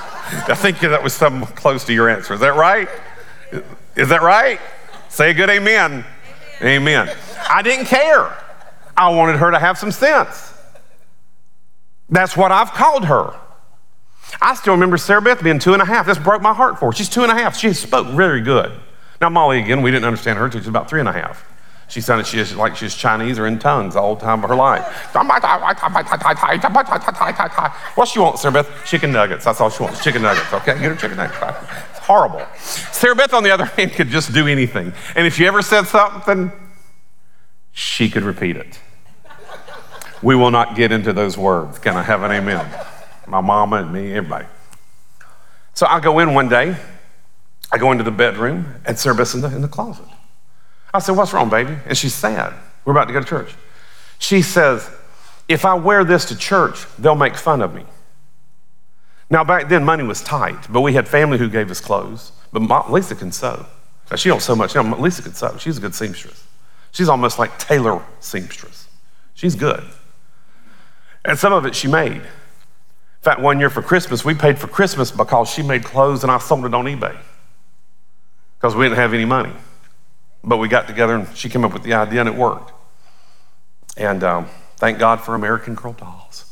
I 0.48 0.54
think 0.54 0.80
that 0.80 1.02
was 1.02 1.12
some 1.12 1.44
close 1.46 1.84
to 1.86 1.92
your 1.92 2.08
answer. 2.08 2.34
Is 2.34 2.40
that 2.40 2.56
right? 2.56 2.88
Is 3.96 4.08
that 4.08 4.22
right? 4.22 4.60
Say 5.08 5.30
a 5.30 5.34
good 5.34 5.50
amen. 5.50 6.04
Amen. 6.60 7.08
amen. 7.08 7.16
I 7.48 7.62
didn't 7.62 7.86
care. 7.86 8.36
I 8.96 9.08
wanted 9.10 9.36
her 9.36 9.50
to 9.50 9.58
have 9.58 9.78
some 9.78 9.92
sense. 9.92 10.54
That's 12.08 12.36
what 12.36 12.52
I've 12.52 12.72
called 12.72 13.04
her. 13.06 13.38
I 14.42 14.54
still 14.54 14.74
remember 14.74 14.96
Sarah 14.96 15.22
Beth 15.22 15.42
being 15.42 15.58
two 15.58 15.72
and 15.72 15.82
a 15.82 15.84
half. 15.84 16.06
This 16.06 16.18
broke 16.18 16.42
my 16.42 16.52
heart 16.52 16.78
for 16.78 16.86
her. 16.86 16.92
She's 16.92 17.08
two 17.08 17.22
and 17.22 17.32
a 17.32 17.34
half. 17.34 17.56
She 17.56 17.72
spoke 17.72 18.08
very 18.08 18.40
good. 18.40 18.72
Now, 19.20 19.28
Molly, 19.28 19.60
again, 19.60 19.82
we 19.82 19.90
didn't 19.90 20.06
understand 20.06 20.38
her 20.38 20.46
until 20.46 20.60
she 20.60 20.62
was 20.62 20.68
about 20.68 20.88
three 20.88 21.00
and 21.00 21.08
a 21.08 21.12
half. 21.12 21.44
She 21.90 22.00
sounded 22.00 22.24
she 22.28 22.38
was 22.38 22.54
like 22.54 22.76
she 22.76 22.84
was 22.84 22.94
Chinese 22.94 23.36
or 23.36 23.48
in 23.48 23.58
tongues 23.58 23.94
the 23.94 24.14
time 24.14 24.44
of 24.44 24.48
her 24.48 24.54
life. 24.54 25.12
What 27.96 28.06
she 28.06 28.20
wants, 28.20 28.42
Sarah 28.42 28.52
Beth? 28.54 28.86
Chicken 28.86 29.10
nuggets. 29.10 29.44
That's 29.44 29.60
all 29.60 29.70
she 29.70 29.82
wants. 29.82 30.02
Chicken 30.02 30.22
nuggets. 30.22 30.52
Okay, 30.52 30.78
get 30.78 30.82
her 30.82 30.94
chicken 30.94 31.16
nuggets. 31.16 31.36
It's 31.90 31.98
horrible. 31.98 32.46
Sarah 32.56 33.16
Beth, 33.16 33.34
on 33.34 33.42
the 33.42 33.50
other 33.50 33.64
hand, 33.76 33.92
could 33.92 34.06
just 34.06 34.32
do 34.32 34.46
anything. 34.46 34.92
And 35.16 35.26
if 35.26 35.34
she 35.34 35.48
ever 35.48 35.62
said 35.62 35.88
something, 35.88 36.52
she 37.72 38.08
could 38.08 38.22
repeat 38.22 38.56
it. 38.56 38.78
We 40.22 40.36
will 40.36 40.52
not 40.52 40.76
get 40.76 40.92
into 40.92 41.12
those 41.12 41.36
words. 41.36 41.80
Can 41.80 41.96
I 41.96 42.02
have 42.02 42.22
an 42.22 42.30
amen? 42.30 42.64
My 43.26 43.40
mama 43.40 43.76
and 43.76 43.92
me, 43.92 44.12
everybody. 44.12 44.46
So 45.74 45.86
I 45.86 45.98
go 45.98 46.20
in 46.20 46.34
one 46.34 46.48
day, 46.48 46.76
I 47.72 47.78
go 47.78 47.90
into 47.90 48.04
the 48.04 48.10
bedroom, 48.12 48.76
and 48.86 48.96
Sarah's 48.96 49.34
in 49.34 49.40
the, 49.40 49.48
in 49.48 49.62
the 49.62 49.68
closet. 49.68 50.06
I 50.92 50.98
said, 50.98 51.16
What's 51.16 51.32
wrong, 51.32 51.48
baby? 51.48 51.76
And 51.86 51.96
she's 51.96 52.14
sad. 52.14 52.54
We're 52.84 52.92
about 52.92 53.06
to 53.06 53.12
go 53.12 53.20
to 53.20 53.26
church. 53.26 53.54
She 54.18 54.42
says, 54.42 54.90
If 55.48 55.64
I 55.64 55.74
wear 55.74 56.04
this 56.04 56.24
to 56.26 56.36
church, 56.36 56.86
they'll 56.98 57.14
make 57.14 57.36
fun 57.36 57.62
of 57.62 57.74
me. 57.74 57.84
Now, 59.28 59.44
back 59.44 59.68
then, 59.68 59.84
money 59.84 60.02
was 60.02 60.22
tight, 60.22 60.66
but 60.70 60.80
we 60.80 60.92
had 60.92 61.06
family 61.06 61.38
who 61.38 61.48
gave 61.48 61.70
us 61.70 61.80
clothes. 61.80 62.32
But 62.52 62.90
Lisa 62.90 63.14
can 63.14 63.30
sew. 63.30 63.64
Now, 64.10 64.16
she 64.16 64.28
don't 64.28 64.42
sew 64.42 64.56
much. 64.56 64.74
Know, 64.74 64.82
Lisa 64.82 65.22
can 65.22 65.34
sew. 65.34 65.56
She's 65.58 65.78
a 65.78 65.80
good 65.80 65.94
seamstress. 65.94 66.44
She's 66.90 67.08
almost 67.08 67.38
like 67.38 67.56
tailor 67.58 68.04
seamstress. 68.18 68.88
She's 69.34 69.54
good. 69.54 69.84
And 71.24 71.38
some 71.38 71.52
of 71.52 71.64
it 71.64 71.76
she 71.76 71.86
made. 71.86 72.16
In 73.20 73.22
fact, 73.22 73.40
one 73.40 73.60
year 73.60 73.70
for 73.70 73.82
Christmas, 73.82 74.24
we 74.24 74.34
paid 74.34 74.58
for 74.58 74.66
Christmas 74.66 75.10
because 75.10 75.48
she 75.48 75.62
made 75.62 75.84
clothes 75.84 76.22
and 76.24 76.32
I 76.32 76.38
sold 76.38 76.64
it 76.64 76.74
on 76.74 76.86
eBay 76.86 77.16
because 78.56 78.74
we 78.74 78.86
didn't 78.86 78.96
have 78.96 79.14
any 79.14 79.26
money. 79.26 79.52
But 80.42 80.56
we 80.56 80.68
got 80.68 80.86
together 80.86 81.14
and 81.14 81.36
she 81.36 81.48
came 81.48 81.64
up 81.64 81.72
with 81.72 81.82
the 81.82 81.94
idea 81.94 82.20
and 82.20 82.28
it 82.28 82.34
worked. 82.34 82.72
And 83.96 84.24
um, 84.24 84.46
thank 84.76 84.98
God 84.98 85.20
for 85.20 85.34
American 85.34 85.74
Girl 85.74 85.92
dolls. 85.92 86.46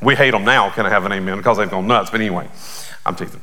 We 0.00 0.16
hate 0.16 0.32
them 0.32 0.44
now, 0.44 0.70
can 0.70 0.86
I 0.86 0.88
have 0.88 1.04
an 1.04 1.12
amen? 1.12 1.36
Because 1.36 1.58
they've 1.58 1.70
gone 1.70 1.86
nuts. 1.86 2.10
But 2.10 2.20
anyway, 2.20 2.48
I'm 3.06 3.14
teasing. 3.14 3.40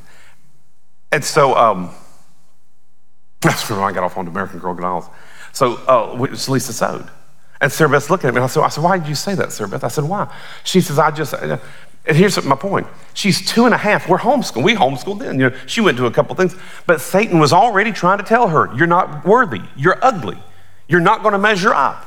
And 1.12 1.24
so 1.24 1.56
um, 1.56 1.90
that's 3.40 3.68
when 3.70 3.78
I 3.78 3.92
got 3.92 4.04
off 4.04 4.16
on 4.16 4.26
American 4.26 4.58
Girl 4.58 4.74
dolls. 4.74 5.06
So 5.52 5.76
uh, 5.88 6.14
Lisa 6.14 6.72
sewed. 6.72 7.08
And 7.60 7.70
Sarah 7.70 7.90
Beth's 7.90 8.08
looking 8.08 8.28
at 8.28 8.34
me, 8.34 8.38
and 8.38 8.44
I 8.44 8.46
said, 8.46 8.62
I 8.62 8.68
said, 8.68 8.82
why 8.82 8.98
did 8.98 9.06
you 9.06 9.14
say 9.14 9.34
that, 9.34 9.52
Sarah 9.52 9.68
Beth? 9.68 9.84
I 9.84 9.88
said, 9.88 10.04
why? 10.04 10.34
She 10.64 10.80
says, 10.80 10.98
I 10.98 11.10
just, 11.10 11.34
uh, 11.34 11.58
and 12.06 12.16
here's 12.16 12.42
my 12.44 12.56
point. 12.56 12.86
She's 13.14 13.46
two 13.46 13.66
and 13.66 13.74
a 13.74 13.78
half. 13.78 14.08
We're 14.08 14.18
homeschooled. 14.18 14.64
We 14.64 14.74
homeschooled 14.74 15.18
then. 15.18 15.38
You 15.38 15.50
know, 15.50 15.56
she 15.66 15.80
went 15.80 15.98
to 15.98 16.06
a 16.06 16.10
couple 16.10 16.34
things, 16.34 16.56
but 16.86 17.00
Satan 17.00 17.38
was 17.38 17.52
already 17.52 17.92
trying 17.92 18.18
to 18.18 18.24
tell 18.24 18.48
her, 18.48 18.74
you're 18.74 18.86
not 18.86 19.26
worthy. 19.26 19.60
You're 19.76 19.98
ugly. 20.02 20.38
You're 20.88 21.00
not 21.00 21.22
going 21.22 21.32
to 21.32 21.38
measure 21.38 21.74
up. 21.74 22.06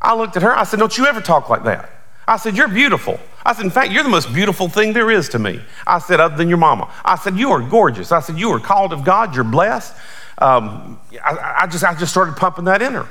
I 0.00 0.14
looked 0.14 0.36
at 0.36 0.42
her. 0.42 0.56
I 0.56 0.64
said, 0.64 0.78
don't 0.78 0.96
you 0.96 1.06
ever 1.06 1.20
talk 1.20 1.48
like 1.48 1.64
that. 1.64 1.90
I 2.26 2.36
said, 2.36 2.56
you're 2.56 2.68
beautiful. 2.68 3.18
I 3.44 3.52
said, 3.52 3.64
in 3.64 3.70
fact, 3.70 3.90
you're 3.90 4.04
the 4.04 4.08
most 4.08 4.32
beautiful 4.32 4.68
thing 4.68 4.92
there 4.92 5.10
is 5.10 5.28
to 5.30 5.38
me. 5.38 5.60
I 5.86 5.98
said, 5.98 6.20
other 6.20 6.36
than 6.36 6.48
your 6.48 6.58
mama. 6.58 6.92
I 7.04 7.16
said, 7.16 7.36
you 7.36 7.50
are 7.50 7.60
gorgeous. 7.60 8.12
I 8.12 8.20
said, 8.20 8.38
you 8.38 8.50
are 8.50 8.60
called 8.60 8.92
of 8.92 9.04
God. 9.04 9.34
You're 9.34 9.44
blessed. 9.44 9.94
Um, 10.38 11.00
I, 11.24 11.62
I, 11.62 11.66
just, 11.66 11.84
I 11.84 11.94
just 11.94 12.12
started 12.12 12.36
pumping 12.36 12.64
that 12.66 12.80
in 12.80 12.92
her. 12.94 13.08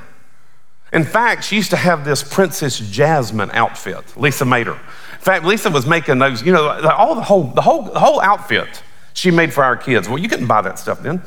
In 0.92 1.04
fact, 1.04 1.44
she 1.44 1.56
used 1.56 1.70
to 1.70 1.76
have 1.76 2.04
this 2.04 2.22
Princess 2.22 2.78
Jasmine 2.78 3.50
outfit. 3.52 4.16
Lisa 4.16 4.44
made 4.44 4.66
her. 4.66 4.78
In 5.22 5.24
fact, 5.24 5.44
Lisa 5.44 5.70
was 5.70 5.86
making 5.86 6.18
those, 6.18 6.42
you 6.42 6.52
know, 6.52 6.68
all 6.68 7.14
the 7.14 7.22
whole, 7.22 7.44
the 7.44 7.62
whole, 7.62 7.82
the 7.82 8.00
whole 8.00 8.20
outfit 8.20 8.82
she 9.12 9.30
made 9.30 9.52
for 9.54 9.62
our 9.62 9.76
kids. 9.76 10.08
Well, 10.08 10.18
you 10.18 10.28
couldn't 10.28 10.48
buy 10.48 10.62
that 10.62 10.80
stuff 10.80 11.00
then. 11.00 11.22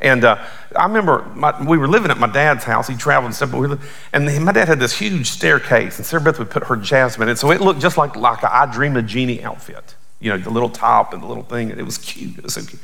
And 0.00 0.22
uh, 0.22 0.44
I 0.76 0.84
remember 0.84 1.24
my, 1.34 1.58
we 1.64 1.78
were 1.78 1.88
living 1.88 2.10
at 2.10 2.18
my 2.18 2.26
dad's 2.26 2.64
house. 2.64 2.88
He 2.88 2.94
traveled 2.94 3.28
and 3.28 3.34
stuff, 3.34 3.50
but 3.50 3.58
we 3.58 3.68
lived, 3.68 3.86
and 4.12 4.26
my 4.44 4.52
dad 4.52 4.68
had 4.68 4.78
this 4.78 4.98
huge 4.98 5.30
staircase, 5.30 5.96
and 5.96 6.04
Sarah 6.04 6.22
Beth 6.22 6.38
would 6.38 6.50
put 6.50 6.64
her 6.64 6.76
jasmine 6.76 7.30
in. 7.30 7.36
So 7.36 7.50
it 7.50 7.62
looked 7.62 7.80
just 7.80 7.96
like, 7.96 8.16
like 8.16 8.42
a 8.42 8.54
I 8.54 8.70
Dream 8.70 8.98
of 8.98 9.06
Jeannie 9.06 9.42
outfit. 9.42 9.96
You 10.20 10.28
know, 10.32 10.36
the 10.36 10.50
little 10.50 10.68
top 10.68 11.14
and 11.14 11.22
the 11.22 11.26
little 11.26 11.42
thing. 11.42 11.70
It 11.70 11.86
was 11.86 11.96
cute. 11.96 12.36
It 12.36 12.44
was 12.44 12.52
so 12.52 12.60
cute. 12.60 12.82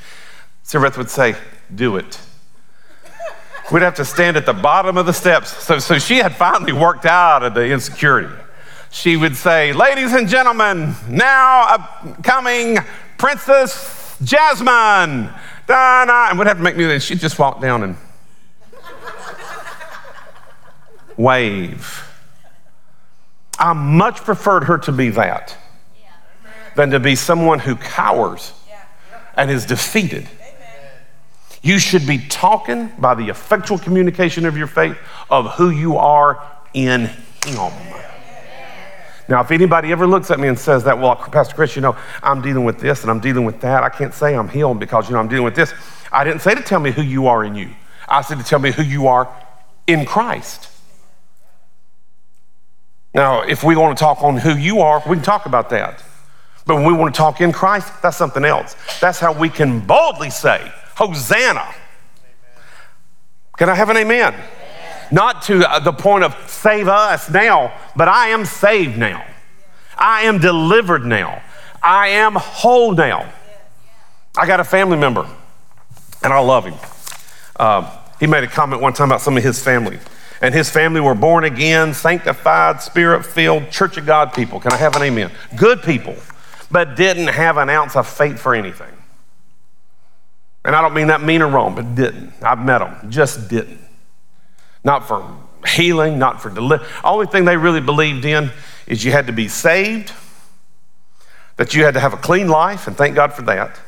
Sarah 0.63 0.89
Beth 0.89 0.97
would 0.97 1.11
say, 1.11 1.37
Do 1.75 1.97
it. 1.97 2.19
We'd 3.71 3.83
have 3.83 3.97
to 3.97 4.05
stand 4.07 4.39
at 4.39 4.47
the 4.47 4.55
bottom 4.55 4.97
of 4.97 5.05
the 5.05 5.13
steps. 5.13 5.51
So, 5.63 5.79
so 5.79 5.99
she 5.99 6.17
had 6.17 6.35
finally 6.35 6.73
worked 6.73 7.05
out 7.05 7.43
of 7.43 7.53
the 7.53 7.71
insecurity. 7.71 8.35
She 8.95 9.17
would 9.17 9.35
say, 9.35 9.73
Ladies 9.73 10.13
and 10.13 10.29
gentlemen, 10.29 10.95
now 11.09 11.77
coming 12.23 12.79
Princess 13.19 14.17
Jasmine. 14.23 15.31
Da-na. 15.67 16.29
And 16.31 16.39
we'd 16.39 16.47
have 16.47 16.59
to 16.59 16.63
make 16.63 16.77
music. 16.77 17.03
She'd 17.03 17.19
just 17.19 17.37
walk 17.37 17.61
down 17.61 17.83
and 17.83 17.97
wave. 21.17 22.09
I 23.59 23.73
much 23.73 24.19
preferred 24.19 24.65
her 24.65 24.79
to 24.79 24.93
be 24.93 25.09
that 25.11 25.57
than 26.77 26.93
to 26.93 27.01
be 27.01 27.17
someone 27.17 27.59
who 27.59 27.75
cowers 27.75 28.53
and 29.37 29.51
is 29.51 29.67
defeated. 29.67 30.29
You 31.63 31.81
should 31.81 32.07
be 32.07 32.19
talking 32.19 32.93
by 32.97 33.15
the 33.15 33.29
effectual 33.29 33.79
communication 33.79 34.47
of 34.47 34.57
your 34.57 34.69
faith 34.69 34.97
of 35.29 35.51
who 35.55 35.71
you 35.71 35.97
are 35.97 36.41
in 36.75 37.11
Him. 37.45 37.73
Now, 39.29 39.41
if 39.41 39.51
anybody 39.51 39.91
ever 39.91 40.07
looks 40.07 40.31
at 40.31 40.39
me 40.39 40.49
and 40.49 40.59
says 40.59 40.85
that, 40.85 40.99
well, 40.99 41.17
Pastor 41.17 41.55
Chris, 41.55 41.75
you 41.77 41.83
know, 41.83 41.97
I'm 42.23 42.43
dealing 42.43 42.65
with 42.65 42.79
this 42.79 43.03
and 43.03 43.11
I'm 43.11 43.21
dealing 43.21 43.45
with 43.45 43.61
that, 43.63 43.83
I 43.83 43.89
can't 43.89 44.13
say 44.13 44.35
I'm 44.35 44.49
healed 44.49 44.79
because, 44.79 45.09
you 45.09 45.15
know, 45.15 45.21
I'm 45.21 45.29
dealing 45.29 45.45
with 45.45 45.55
this. 45.55 45.73
I 46.13 46.25
didn't 46.25 46.41
say 46.41 46.55
to 46.55 46.63
tell 46.63 46.81
me 46.81 46.91
who 46.91 47.03
you 47.03 47.27
are 47.27 47.43
in 47.45 47.55
you. 47.55 47.71
I 48.07 48.21
said 48.21 48.39
to 48.39 48.45
tell 48.45 48.59
me 48.59 48.71
who 48.71 48.83
you 48.83 49.07
are 49.07 49.35
in 49.87 50.05
Christ. 50.05 50.71
Now, 53.15 53.43
if 53.43 53.63
we 53.63 53.77
want 53.77 53.97
to 53.97 54.03
talk 54.03 54.23
on 54.23 54.37
who 54.37 54.57
you 54.57 54.81
are, 54.81 55.03
we 55.09 55.17
can 55.17 55.25
talk 55.25 55.47
about 55.47 55.71
that. 55.71 56.03
But 56.67 56.77
when 56.77 56.85
we 56.87 56.93
want 56.93 57.15
to 57.15 57.19
talk 57.19 57.41
in 57.41 57.53
Christ, 57.53 58.03
that's 58.03 58.17
something 58.17 58.45
else. 58.45 58.75
That's 59.01 59.21
how 59.21 59.33
we 59.33 59.49
can 59.49 59.81
boldly 59.81 60.31
say, 60.31 60.71
Hosanna. 60.97 61.61
Amen. 61.61 61.75
Can 63.57 63.69
I 63.69 63.75
have 63.75 63.91
an 63.91 63.97
amen? 63.99 64.35
Not 65.11 65.43
to 65.43 65.59
the 65.83 65.93
point 65.93 66.25
of 66.25 66.37
save 66.49 66.89
us 66.89 67.31
now, 67.31 67.73
but 67.97 68.09
I 68.09 68.29
am 68.29 68.45
saved 68.45 68.97
now. 68.97 69.25
I 69.97 70.23
am 70.23 70.39
delivered 70.39 71.05
now. 71.05 71.43
I 71.83 72.09
am 72.09 72.35
whole 72.35 72.93
now. 72.93 73.33
I 74.37 74.47
got 74.47 74.59
a 74.59 74.65
family 74.65 74.97
member, 74.97 75.29
and 76.23 76.33
I 76.33 76.39
love 76.41 76.65
him. 76.65 76.75
Uh, 77.57 77.99
he 78.19 78.27
made 78.27 78.43
a 78.43 78.49
comment 78.49 78.83
one 78.83 78.93
time 78.93 79.09
about 79.09 79.21
some 79.21 79.37
of 79.37 79.43
his 79.43 79.63
family. 79.63 79.99
And 80.41 80.55
his 80.55 80.69
family 80.69 81.01
were 81.01 81.15
born 81.15 81.45
again, 81.45 81.95
sanctified, 81.95 82.83
spirit 82.83 83.25
filled, 83.25 83.71
church 83.71 83.97
of 83.97 84.07
God 84.07 84.33
people. 84.35 84.61
Can 84.61 84.73
I 84.73 84.77
have 84.77 84.97
an 84.97 85.03
amen? 85.03 85.31
Good 85.57 85.83
people, 85.83 86.17
but 86.71 86.97
didn't 86.97 87.29
have 87.29 87.57
an 87.57 87.71
ounce 87.71 87.97
of 87.97 88.09
faith 88.09 88.41
for 88.41 88.55
anything. 88.55 88.93
And 90.65 90.75
I 90.75 90.81
don't 90.81 90.95
mean 90.95 91.09
that 91.09 91.23
mean 91.23 91.43
or 91.43 91.49
wrong, 91.49 91.75
but 91.75 91.95
didn't. 91.95 92.33
I've 92.43 92.59
met 92.65 92.79
them, 92.79 93.11
just 93.11 93.49
didn't. 93.49 93.84
Not 94.85 95.09
for 95.09 95.27
healing, 95.67 96.19
not 96.19 96.43
for 96.43 96.51
deliverance. 96.51 96.93
Only 97.03 97.27
thing 97.27 97.47
they 97.47 97.57
really 97.57 97.81
believed 97.81 98.25
in 98.25 98.51
is 98.87 99.03
you 99.03 99.13
had 99.13 99.27
to 99.27 99.33
be 99.33 99.49
saved, 99.49 100.13
that 101.57 101.75
you 101.75 101.85
had 101.85 101.95
to 101.95 102.01
have 102.01 102.13
a 102.13 102.19
clean 102.19 102.49
life, 102.49 102.87
and 102.87 102.97
thank 102.97 103.15
God 103.15 103.33
for 103.33 103.43
that. 103.43 103.81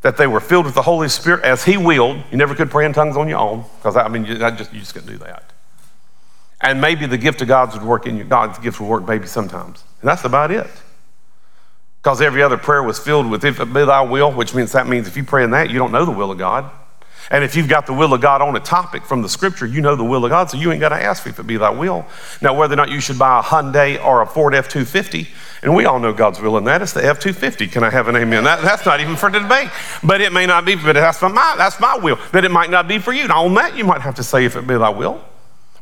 That 0.00 0.16
they 0.16 0.26
were 0.26 0.40
filled 0.40 0.64
with 0.64 0.74
the 0.74 0.82
Holy 0.82 1.08
Spirit 1.08 1.44
as 1.44 1.64
He 1.64 1.76
willed. 1.76 2.22
You 2.30 2.38
never 2.38 2.54
could 2.54 2.70
pray 2.70 2.86
in 2.86 2.92
tongues 2.92 3.16
on 3.16 3.28
your 3.28 3.38
own, 3.38 3.64
because 3.78 3.96
I 3.96 4.08
mean, 4.08 4.24
you, 4.24 4.42
I 4.44 4.50
just, 4.50 4.72
you 4.72 4.80
just 4.80 4.94
couldn't 4.94 5.10
do 5.10 5.18
that. 5.18 5.52
And 6.60 6.80
maybe 6.80 7.06
the 7.06 7.18
gift 7.18 7.42
of 7.42 7.48
God's 7.48 7.74
would 7.74 7.84
work 7.84 8.06
in 8.06 8.16
you. 8.16 8.24
God's 8.24 8.58
gift 8.58 8.80
would 8.80 8.88
work 8.88 9.06
maybe 9.06 9.26
sometimes. 9.26 9.84
And 10.00 10.08
that's 10.08 10.24
about 10.24 10.50
it. 10.50 10.66
Because 12.02 12.20
every 12.20 12.42
other 12.42 12.56
prayer 12.56 12.82
was 12.82 12.98
filled 12.98 13.30
with, 13.30 13.44
if 13.44 13.60
it 13.60 13.66
be 13.66 13.84
thy 13.84 14.00
will, 14.00 14.32
which 14.32 14.54
means 14.54 14.72
that 14.72 14.88
means 14.88 15.06
if 15.06 15.16
you 15.16 15.24
pray 15.24 15.44
in 15.44 15.50
that, 15.50 15.70
you 15.70 15.78
don't 15.78 15.92
know 15.92 16.04
the 16.04 16.12
will 16.12 16.30
of 16.30 16.38
God. 16.38 16.70
And 17.30 17.44
if 17.44 17.54
you've 17.54 17.68
got 17.68 17.86
the 17.86 17.92
will 17.92 18.14
of 18.14 18.22
God 18.22 18.40
on 18.40 18.56
a 18.56 18.60
topic 18.60 19.04
from 19.04 19.20
the 19.20 19.28
scripture, 19.28 19.66
you 19.66 19.82
know 19.82 19.94
the 19.96 20.04
will 20.04 20.24
of 20.24 20.30
God, 20.30 20.50
so 20.50 20.56
you 20.56 20.72
ain't 20.72 20.80
got 20.80 20.88
to 20.90 21.02
ask 21.02 21.26
if 21.26 21.38
it 21.38 21.46
be 21.46 21.58
thy 21.58 21.70
will. 21.70 22.06
Now, 22.40 22.54
whether 22.54 22.72
or 22.72 22.76
not 22.76 22.90
you 22.90 23.00
should 23.00 23.18
buy 23.18 23.40
a 23.40 23.42
Hyundai 23.42 24.02
or 24.02 24.22
a 24.22 24.26
Ford 24.26 24.54
F 24.54 24.68
250, 24.68 25.28
and 25.62 25.74
we 25.74 25.84
all 25.84 25.98
know 25.98 26.12
God's 26.12 26.40
will 26.40 26.56
in 26.56 26.64
that, 26.64 26.80
it's 26.80 26.94
the 26.94 27.04
F 27.04 27.18
250. 27.18 27.66
Can 27.66 27.84
I 27.84 27.90
have 27.90 28.08
an 28.08 28.16
amen? 28.16 28.44
That, 28.44 28.62
that's 28.62 28.86
not 28.86 29.00
even 29.00 29.16
for 29.16 29.30
the 29.30 29.40
debate. 29.40 29.68
But 30.02 30.22
it 30.22 30.32
may 30.32 30.46
not 30.46 30.64
be, 30.64 30.74
but 30.74 30.94
that's 30.94 31.20
my, 31.20 31.54
that's 31.58 31.78
my 31.80 31.96
will. 31.96 32.18
That 32.32 32.44
it 32.44 32.50
might 32.50 32.70
not 32.70 32.88
be 32.88 32.98
for 32.98 33.12
you. 33.12 33.28
Now, 33.28 33.44
on 33.44 33.54
that, 33.54 33.76
you 33.76 33.84
might 33.84 34.00
have 34.00 34.14
to 34.14 34.22
say 34.22 34.46
if 34.46 34.56
it 34.56 34.66
be 34.66 34.78
thy 34.78 34.88
will, 34.88 35.22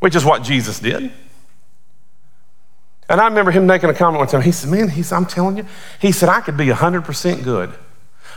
which 0.00 0.16
is 0.16 0.24
what 0.24 0.42
Jesus 0.42 0.80
did. 0.80 1.12
And 3.08 3.20
I 3.20 3.28
remember 3.28 3.52
him 3.52 3.66
making 3.66 3.88
a 3.88 3.94
comment 3.94 4.18
one 4.18 4.28
time. 4.28 4.42
He 4.42 4.50
said, 4.50 4.70
Man, 4.70 4.88
he 4.88 5.02
said, 5.02 5.16
I'm 5.16 5.26
telling 5.26 5.58
you, 5.58 5.66
he 6.00 6.10
said, 6.10 6.28
I 6.28 6.40
could 6.40 6.56
be 6.56 6.66
100% 6.66 7.44
good, 7.44 7.72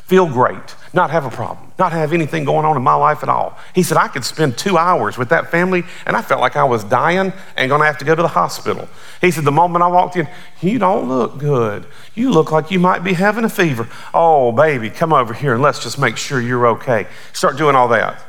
feel 0.10 0.28
great, 0.28 0.76
not 0.92 1.12
have 1.12 1.24
a 1.24 1.30
problem, 1.30 1.72
not 1.78 1.92
have 1.92 2.14
anything 2.14 2.44
going 2.44 2.66
on 2.66 2.76
in 2.76 2.82
my 2.82 2.96
life 2.96 3.22
at 3.22 3.30
all. 3.30 3.56
He 3.76 3.84
said, 3.84 3.96
I 3.96 4.08
could 4.08 4.26
spend 4.26 4.58
two 4.58 4.76
hours 4.76 5.20
with 5.20 5.30
that 5.30 5.52
family, 5.52 5.84
and 6.08 6.18
I 6.18 6.24
felt 6.24 6.42
like 6.42 6.56
I 6.56 6.64
was 6.64 6.84
dying 6.84 7.32
and 7.56 7.70
to 7.70 7.78
have 7.78 8.00
to 8.00 8.06
go 8.06 8.16
to 8.16 8.22
the 8.24 8.28
hospital. 8.28 8.90
He 9.22 9.30
said, 9.30 9.46
The 9.46 9.52
moment 9.52 9.84
I 9.84 9.88
walked 9.88 10.16
in, 10.16 10.28
you 10.62 10.80
don't 10.80 11.08
look 11.08 11.38
good. 11.38 11.86
You 12.16 12.32
look 12.32 12.52
like 12.52 12.72
you 12.72 12.80
might 12.80 13.04
be 13.04 13.14
having 13.14 13.44
a 13.44 13.50
fever. 13.50 13.88
Oh, 14.12 14.52
baby, 14.52 14.90
come 14.90 15.14
over 15.14 15.32
here 15.32 15.54
and 15.54 15.62
let's 15.62 15.84
just 15.84 16.00
make 16.00 16.18
sure 16.18 16.42
you're 16.42 16.68
okay. 16.70 17.06
Start 17.32 17.56
doing 17.56 17.76
all 17.76 17.90
that. 17.90 18.20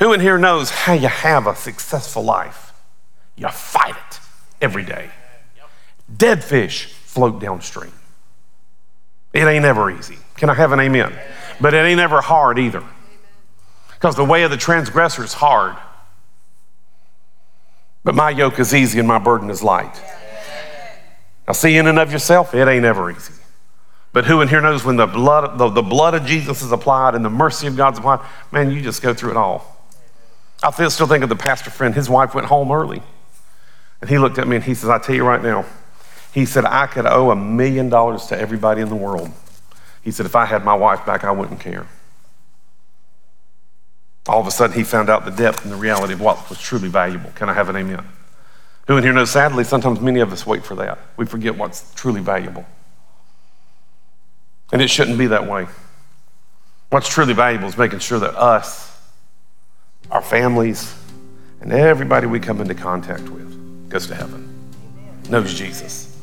Who 0.00 0.12
in 0.12 0.20
here 0.20 0.36
knows 0.36 0.68
how 0.68 0.92
you 0.92 1.08
have 1.08 1.46
a 1.46 1.56
successful 1.56 2.22
life? 2.22 2.74
You 3.36 3.48
fight 3.48 3.96
it 3.96 4.20
every 4.60 4.84
day. 4.84 5.10
Dead 6.14 6.44
fish 6.44 6.92
float 6.92 7.40
downstream. 7.40 7.92
It 9.34 9.46
ain't 9.46 9.64
ever 9.64 9.90
easy. 9.90 10.16
Can 10.36 10.48
I 10.48 10.54
have 10.54 10.72
an 10.72 10.80
amen? 10.80 11.12
But 11.60 11.74
it 11.74 11.78
ain't 11.78 12.00
ever 12.00 12.20
hard 12.20 12.58
either. 12.58 12.82
Because 13.92 14.16
the 14.16 14.24
way 14.24 14.44
of 14.44 14.50
the 14.50 14.56
transgressor 14.56 15.24
is 15.24 15.32
hard. 15.32 15.76
But 18.04 18.14
my 18.14 18.30
yoke 18.30 18.58
is 18.60 18.72
easy 18.74 18.98
and 18.98 19.08
my 19.08 19.18
burden 19.18 19.50
is 19.50 19.62
light. 19.62 20.00
Now, 21.46 21.52
see, 21.52 21.76
in 21.76 21.86
and 21.86 21.98
of 21.98 22.12
yourself, 22.12 22.54
it 22.54 22.68
ain't 22.68 22.84
ever 22.84 23.10
easy. 23.10 23.34
But 24.12 24.26
who 24.26 24.40
in 24.40 24.48
here 24.48 24.60
knows 24.60 24.84
when 24.84 24.96
the 24.96 25.06
blood, 25.06 25.58
the, 25.58 25.68
the 25.68 25.82
blood 25.82 26.14
of 26.14 26.24
Jesus 26.24 26.62
is 26.62 26.70
applied 26.70 27.16
and 27.16 27.24
the 27.24 27.30
mercy 27.30 27.66
of 27.66 27.76
God's 27.76 27.98
applied, 27.98 28.20
man, 28.52 28.70
you 28.70 28.80
just 28.80 29.02
go 29.02 29.12
through 29.12 29.32
it 29.32 29.36
all. 29.36 29.74
I 30.62 30.70
still 30.88 31.06
think 31.06 31.24
of 31.24 31.28
the 31.28 31.36
pastor 31.36 31.70
friend, 31.70 31.94
his 31.94 32.08
wife 32.08 32.34
went 32.34 32.46
home 32.46 32.70
early. 32.70 33.02
And 34.00 34.08
he 34.08 34.18
looked 34.18 34.38
at 34.38 34.46
me 34.46 34.56
and 34.56 34.64
he 34.64 34.74
says, 34.74 34.88
I 34.88 34.98
tell 34.98 35.16
you 35.16 35.24
right 35.24 35.42
now, 35.42 35.66
he 36.34 36.44
said, 36.44 36.64
I 36.64 36.88
could 36.88 37.06
owe 37.06 37.30
a 37.30 37.36
million 37.36 37.88
dollars 37.88 38.26
to 38.26 38.38
everybody 38.38 38.80
in 38.80 38.88
the 38.88 38.96
world. 38.96 39.30
He 40.02 40.10
said, 40.10 40.26
if 40.26 40.34
I 40.34 40.46
had 40.46 40.64
my 40.64 40.74
wife 40.74 41.06
back, 41.06 41.22
I 41.22 41.30
wouldn't 41.30 41.60
care. 41.60 41.86
All 44.26 44.40
of 44.40 44.46
a 44.48 44.50
sudden, 44.50 44.76
he 44.76 44.82
found 44.82 45.08
out 45.08 45.24
the 45.24 45.30
depth 45.30 45.62
and 45.62 45.72
the 45.72 45.76
reality 45.76 46.12
of 46.12 46.20
what 46.20 46.50
was 46.50 46.60
truly 46.60 46.88
valuable. 46.88 47.30
Can 47.36 47.48
I 47.48 47.52
have 47.52 47.68
an 47.68 47.76
amen? 47.76 48.04
Who 48.88 48.96
in 48.96 49.04
here 49.04 49.12
knows, 49.12 49.30
sadly, 49.30 49.62
sometimes 49.62 50.00
many 50.00 50.18
of 50.18 50.32
us 50.32 50.44
wait 50.44 50.64
for 50.64 50.74
that. 50.74 50.98
We 51.16 51.24
forget 51.24 51.56
what's 51.56 51.94
truly 51.94 52.20
valuable. 52.20 52.66
And 54.72 54.82
it 54.82 54.90
shouldn't 54.90 55.18
be 55.18 55.28
that 55.28 55.46
way. 55.46 55.68
What's 56.90 57.08
truly 57.08 57.32
valuable 57.32 57.68
is 57.68 57.78
making 57.78 58.00
sure 58.00 58.18
that 58.18 58.34
us 58.34 58.98
our 60.10 60.20
families, 60.20 60.94
and 61.60 61.72
everybody 61.72 62.26
we 62.26 62.40
come 62.40 62.60
into 62.60 62.74
contact 62.74 63.28
with 63.28 63.88
goes 63.88 64.08
to 64.08 64.16
heaven, 64.16 64.52
knows 65.30 65.54
Jesus. 65.54 66.13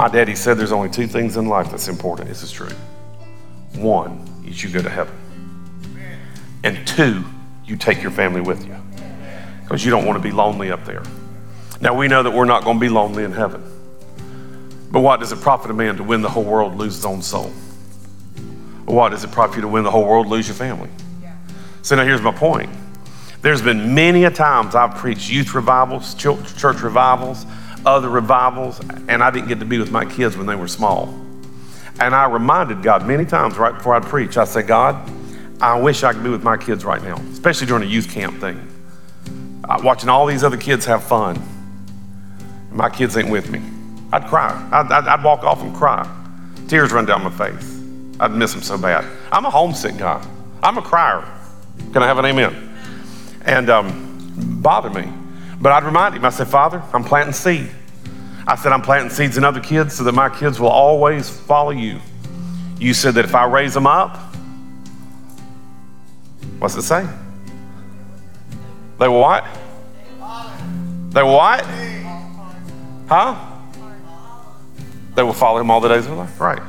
My 0.00 0.08
daddy 0.08 0.34
said 0.34 0.56
there's 0.56 0.72
only 0.72 0.88
two 0.88 1.06
things 1.06 1.36
in 1.36 1.46
life 1.46 1.70
that's 1.70 1.86
important. 1.86 2.26
This 2.26 2.42
is 2.42 2.50
true. 2.50 2.70
One 3.74 4.26
is 4.46 4.64
you 4.64 4.70
go 4.70 4.80
to 4.80 4.88
heaven, 4.88 5.14
and 6.64 6.88
two, 6.88 7.22
you 7.66 7.76
take 7.76 8.00
your 8.00 8.10
family 8.10 8.40
with 8.40 8.66
you 8.66 8.74
because 9.62 9.84
you 9.84 9.90
don't 9.90 10.06
want 10.06 10.16
to 10.16 10.22
be 10.22 10.32
lonely 10.32 10.72
up 10.72 10.86
there. 10.86 11.02
Now, 11.82 11.92
we 11.92 12.08
know 12.08 12.22
that 12.22 12.30
we're 12.30 12.46
not 12.46 12.64
going 12.64 12.78
to 12.78 12.80
be 12.80 12.88
lonely 12.88 13.24
in 13.24 13.32
heaven. 13.32 13.62
But 14.90 15.00
what 15.00 15.20
does 15.20 15.32
it 15.32 15.40
profit 15.42 15.70
a 15.70 15.74
man 15.74 15.98
to 15.98 16.02
win 16.02 16.22
the 16.22 16.30
whole 16.30 16.44
world, 16.44 16.76
lose 16.76 16.94
his 16.94 17.04
own 17.04 17.20
soul? 17.20 17.50
What 18.86 19.10
does 19.10 19.22
it 19.22 19.30
profit 19.30 19.56
you 19.56 19.62
to 19.62 19.68
win 19.68 19.84
the 19.84 19.90
whole 19.90 20.06
world, 20.06 20.28
lose 20.28 20.48
your 20.48 20.56
family? 20.56 20.88
So 21.82 21.94
now 21.94 22.06
here's 22.06 22.22
my 22.22 22.32
point. 22.32 22.70
There's 23.42 23.60
been 23.60 23.94
many 23.94 24.24
a 24.24 24.30
times 24.30 24.74
I've 24.74 24.94
preached 24.94 25.28
youth 25.28 25.52
revivals, 25.52 26.14
church 26.14 26.80
revivals, 26.80 27.44
other 27.86 28.08
revivals, 28.08 28.80
and 29.08 29.22
I 29.22 29.30
didn't 29.30 29.48
get 29.48 29.60
to 29.60 29.64
be 29.64 29.78
with 29.78 29.90
my 29.90 30.04
kids 30.04 30.36
when 30.36 30.46
they 30.46 30.54
were 30.54 30.68
small. 30.68 31.08
And 32.00 32.14
I 32.14 32.28
reminded 32.28 32.82
God 32.82 33.06
many 33.06 33.24
times 33.24 33.58
right 33.58 33.74
before 33.74 33.94
I'd 33.94 34.04
preach, 34.04 34.36
I 34.36 34.44
said, 34.44 34.66
God, 34.66 34.96
I 35.60 35.78
wish 35.78 36.02
I 36.02 36.12
could 36.12 36.24
be 36.24 36.30
with 36.30 36.42
my 36.42 36.56
kids 36.56 36.84
right 36.84 37.02
now, 37.02 37.16
especially 37.32 37.66
during 37.66 37.82
a 37.82 37.86
youth 37.86 38.10
camp 38.10 38.40
thing. 38.40 38.66
Uh, 39.64 39.80
watching 39.84 40.08
all 40.08 40.26
these 40.26 40.42
other 40.42 40.56
kids 40.56 40.86
have 40.86 41.04
fun. 41.04 41.40
My 42.72 42.88
kids 42.88 43.16
ain't 43.16 43.28
with 43.28 43.50
me. 43.50 43.60
I'd 44.12 44.26
cry. 44.26 44.50
I'd, 44.72 44.90
I'd, 44.90 45.06
I'd 45.06 45.24
walk 45.24 45.44
off 45.44 45.60
and 45.60 45.74
cry. 45.74 46.08
Tears 46.68 46.92
run 46.92 47.04
down 47.04 47.22
my 47.22 47.30
face. 47.30 47.80
I'd 48.18 48.32
miss 48.32 48.52
them 48.52 48.62
so 48.62 48.78
bad. 48.78 49.04
I'm 49.30 49.44
a 49.44 49.50
homesick 49.50 49.96
guy. 49.98 50.24
I'm 50.62 50.78
a 50.78 50.82
crier. 50.82 51.26
Can 51.92 52.02
I 52.02 52.06
have 52.06 52.18
an 52.18 52.24
amen? 52.24 52.76
And 53.44 53.70
um, 53.70 54.60
bothered 54.62 54.94
me. 54.94 55.12
But 55.60 55.72
I'd 55.72 55.84
remind 55.84 56.14
him, 56.14 56.24
I 56.24 56.30
said, 56.30 56.48
Father, 56.48 56.82
I'm 56.92 57.04
planting 57.04 57.34
seed. 57.34 57.70
I 58.46 58.56
said, 58.56 58.72
I'm 58.72 58.82
planting 58.82 59.10
seeds 59.10 59.36
in 59.36 59.44
other 59.44 59.60
kids 59.60 59.94
so 59.94 60.04
that 60.04 60.12
my 60.12 60.28
kids 60.28 60.58
will 60.58 60.68
always 60.68 61.28
follow 61.28 61.70
you. 61.70 62.00
You 62.78 62.94
said 62.94 63.14
that 63.14 63.26
if 63.26 63.34
I 63.34 63.44
raise 63.44 63.74
them 63.74 63.86
up, 63.86 64.16
what's 66.58 66.74
it 66.76 66.82
say? 66.82 67.06
They 68.98 69.06
will 69.06 69.20
what? 69.20 69.44
They 71.10 71.22
will 71.22 71.34
what? 71.34 71.64
Huh? 73.06 73.46
They 75.14 75.22
will 75.22 75.32
follow 75.32 75.60
him 75.60 75.70
all 75.70 75.80
the 75.80 75.88
days 75.88 76.04
of 76.04 76.12
their 76.12 76.16
life. 76.16 76.40
Right. 76.40 76.62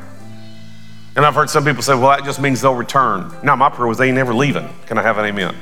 And 1.16 1.26
I've 1.26 1.36
heard 1.36 1.50
some 1.50 1.64
people 1.64 1.84
say, 1.84 1.94
well, 1.94 2.10
that 2.10 2.26
just 2.26 2.42
means 2.42 2.62
they'll 2.62 2.74
return. 2.74 3.32
Now, 3.44 3.56
my 3.56 3.70
prayer 3.70 3.88
was 3.88 3.98
they 3.98 4.08
ain't 4.08 4.16
never 4.16 4.34
leaving. 4.34 4.68
Can 4.86 4.98
I 4.98 5.02
have 5.02 5.18
an 5.18 5.26
amen? 5.26 5.56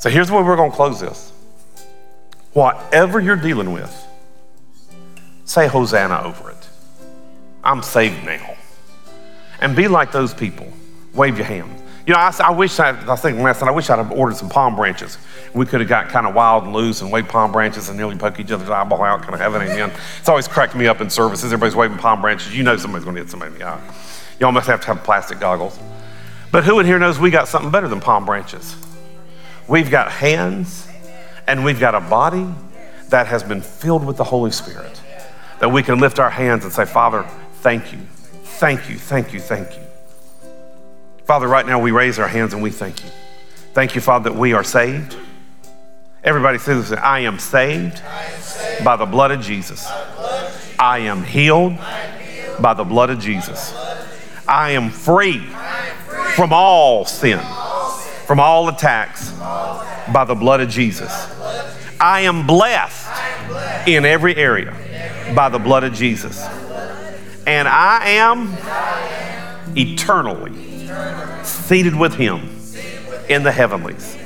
So 0.00 0.08
here's 0.08 0.30
where 0.30 0.42
we're 0.42 0.56
going 0.56 0.70
to 0.70 0.76
close 0.76 0.98
this. 0.98 1.30
Whatever 2.54 3.20
you're 3.20 3.36
dealing 3.36 3.74
with, 3.74 3.94
say 5.44 5.66
Hosanna 5.66 6.22
over 6.22 6.50
it. 6.50 6.68
I'm 7.62 7.82
saved 7.82 8.24
now. 8.24 8.56
And 9.60 9.76
be 9.76 9.88
like 9.88 10.10
those 10.10 10.32
people. 10.32 10.66
Wave 11.12 11.36
your 11.36 11.44
hand. 11.44 11.70
You 12.06 12.14
know, 12.14 12.18
I, 12.18 12.34
I 12.42 12.50
wish 12.50 12.80
I, 12.80 12.98
I 13.12 13.14
thinking 13.14 13.42
last 13.42 13.60
night, 13.60 13.68
I 13.68 13.72
wish 13.72 13.90
I'd 13.90 13.98
have 13.98 14.10
ordered 14.10 14.36
some 14.36 14.48
palm 14.48 14.74
branches. 14.74 15.18
We 15.52 15.66
could 15.66 15.80
have 15.80 15.88
got 15.90 16.08
kind 16.08 16.26
of 16.26 16.34
wild 16.34 16.64
and 16.64 16.72
loose 16.72 17.02
and 17.02 17.12
waved 17.12 17.28
palm 17.28 17.52
branches 17.52 17.90
and 17.90 17.98
nearly 17.98 18.16
poke 18.16 18.40
each 18.40 18.50
other's 18.50 18.70
eyeball 18.70 19.02
out, 19.02 19.20
kind 19.20 19.34
of 19.34 19.40
have 19.40 19.54
an 19.54 19.60
amen. 19.60 19.92
It's 20.18 20.30
always 20.30 20.48
cracked 20.48 20.74
me 20.74 20.86
up 20.86 21.02
in 21.02 21.10
services. 21.10 21.52
Everybody's 21.52 21.76
waving 21.76 21.98
palm 21.98 22.22
branches. 22.22 22.56
You 22.56 22.62
know 22.62 22.78
somebody's 22.78 23.04
going 23.04 23.16
to 23.16 23.22
hit 23.22 23.30
somebody 23.30 23.52
in 23.52 23.58
the 23.58 23.66
eye. 23.66 23.94
You 24.40 24.46
almost 24.46 24.66
have 24.66 24.80
to 24.80 24.86
have 24.86 25.04
plastic 25.04 25.40
goggles. 25.40 25.78
But 26.50 26.64
who 26.64 26.80
in 26.80 26.86
here 26.86 26.98
knows 26.98 27.18
we 27.18 27.30
got 27.30 27.48
something 27.48 27.70
better 27.70 27.86
than 27.86 28.00
palm 28.00 28.24
branches? 28.24 28.74
We've 29.70 29.88
got 29.88 30.10
hands 30.10 30.88
and 31.46 31.64
we've 31.64 31.78
got 31.78 31.94
a 31.94 32.00
body 32.00 32.44
that 33.10 33.28
has 33.28 33.44
been 33.44 33.60
filled 33.60 34.04
with 34.04 34.16
the 34.16 34.24
Holy 34.24 34.50
Spirit. 34.50 35.00
That 35.60 35.68
we 35.68 35.84
can 35.84 36.00
lift 36.00 36.18
our 36.18 36.28
hands 36.28 36.64
and 36.64 36.72
say, 36.72 36.84
Father, 36.84 37.22
thank 37.60 37.92
you, 37.92 38.00
thank 38.42 38.90
you, 38.90 38.96
thank 38.96 39.32
you, 39.32 39.38
thank 39.38 39.76
you. 39.76 39.82
Father, 41.24 41.46
right 41.46 41.64
now 41.64 41.78
we 41.78 41.92
raise 41.92 42.18
our 42.18 42.26
hands 42.26 42.52
and 42.52 42.64
we 42.64 42.70
thank 42.70 43.04
you. 43.04 43.10
Thank 43.72 43.94
you, 43.94 44.00
Father, 44.00 44.30
that 44.30 44.36
we 44.36 44.54
are 44.54 44.64
saved. 44.64 45.16
Everybody 46.24 46.58
says, 46.58 46.92
I 46.92 47.20
am 47.20 47.38
saved, 47.38 48.02
I 48.04 48.24
am 48.24 48.40
saved 48.40 48.84
by 48.84 48.96
the 48.96 49.06
blood 49.06 49.30
of 49.30 49.40
Jesus. 49.40 49.86
I 50.80 50.98
am 50.98 51.22
healed, 51.22 51.76
by 52.58 52.74
the 52.74 52.82
blood 52.82 53.10
of 53.10 53.20
Jesus. 53.20 53.72
I 54.48 54.72
am 54.72 54.90
free, 54.90 55.46
from 56.34 56.52
all 56.52 57.04
sin, 57.04 57.38
from 57.38 57.46
all 57.52 57.69
attacks 58.68 59.32
by 60.12 60.24
the 60.26 60.34
blood 60.34 60.60
of 60.60 60.68
Jesus. 60.68 61.10
I 62.00 62.20
am 62.20 62.46
blessed 62.46 63.08
in 63.88 64.04
every 64.04 64.36
area 64.36 64.74
by 65.34 65.48
the 65.48 65.58
blood 65.58 65.84
of 65.84 65.92
Jesus. 65.92 66.40
And 67.46 67.66
I 67.66 68.08
am 68.10 68.56
eternally 69.76 70.88
seated 71.44 71.96
with 71.96 72.14
him 72.14 72.48
in 73.28 73.42
the 73.42 73.52
heavenlies 73.52 74.16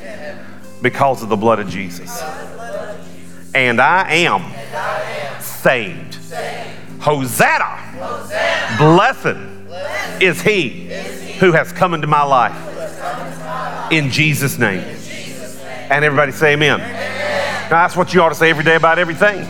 because 0.82 1.22
of 1.22 1.28
the 1.28 1.36
blood 1.36 1.58
of 1.58 1.68
Jesus. 1.68 2.22
And 3.54 3.80
I 3.80 4.10
am 4.10 4.52
saved. 5.40 6.18
Hosanna. 7.00 7.80
Blessed 8.78 9.38
is 10.22 10.42
he 10.42 10.88
who 11.38 11.52
has 11.52 11.72
come 11.72 11.94
into 11.94 12.06
my 12.06 12.22
life. 12.22 12.74
In 13.90 14.10
Jesus' 14.10 14.58
name. 14.58 14.80
And 15.90 16.04
everybody 16.04 16.32
say 16.32 16.54
amen. 16.54 16.78
Now 16.78 17.82
that's 17.82 17.96
what 17.96 18.14
you 18.14 18.22
ought 18.22 18.30
to 18.30 18.34
say 18.34 18.50
every 18.50 18.64
day 18.64 18.76
about 18.76 18.98
everything. 18.98 19.46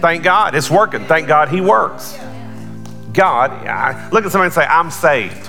Thank 0.00 0.22
God 0.22 0.54
it's 0.54 0.70
working. 0.70 1.04
Thank 1.06 1.26
God 1.28 1.48
he 1.48 1.60
works. 1.60 2.16
God, 3.12 4.12
look 4.12 4.24
at 4.24 4.30
somebody 4.30 4.46
and 4.46 4.54
say, 4.54 4.64
I'm 4.64 4.90
saved 4.90 5.48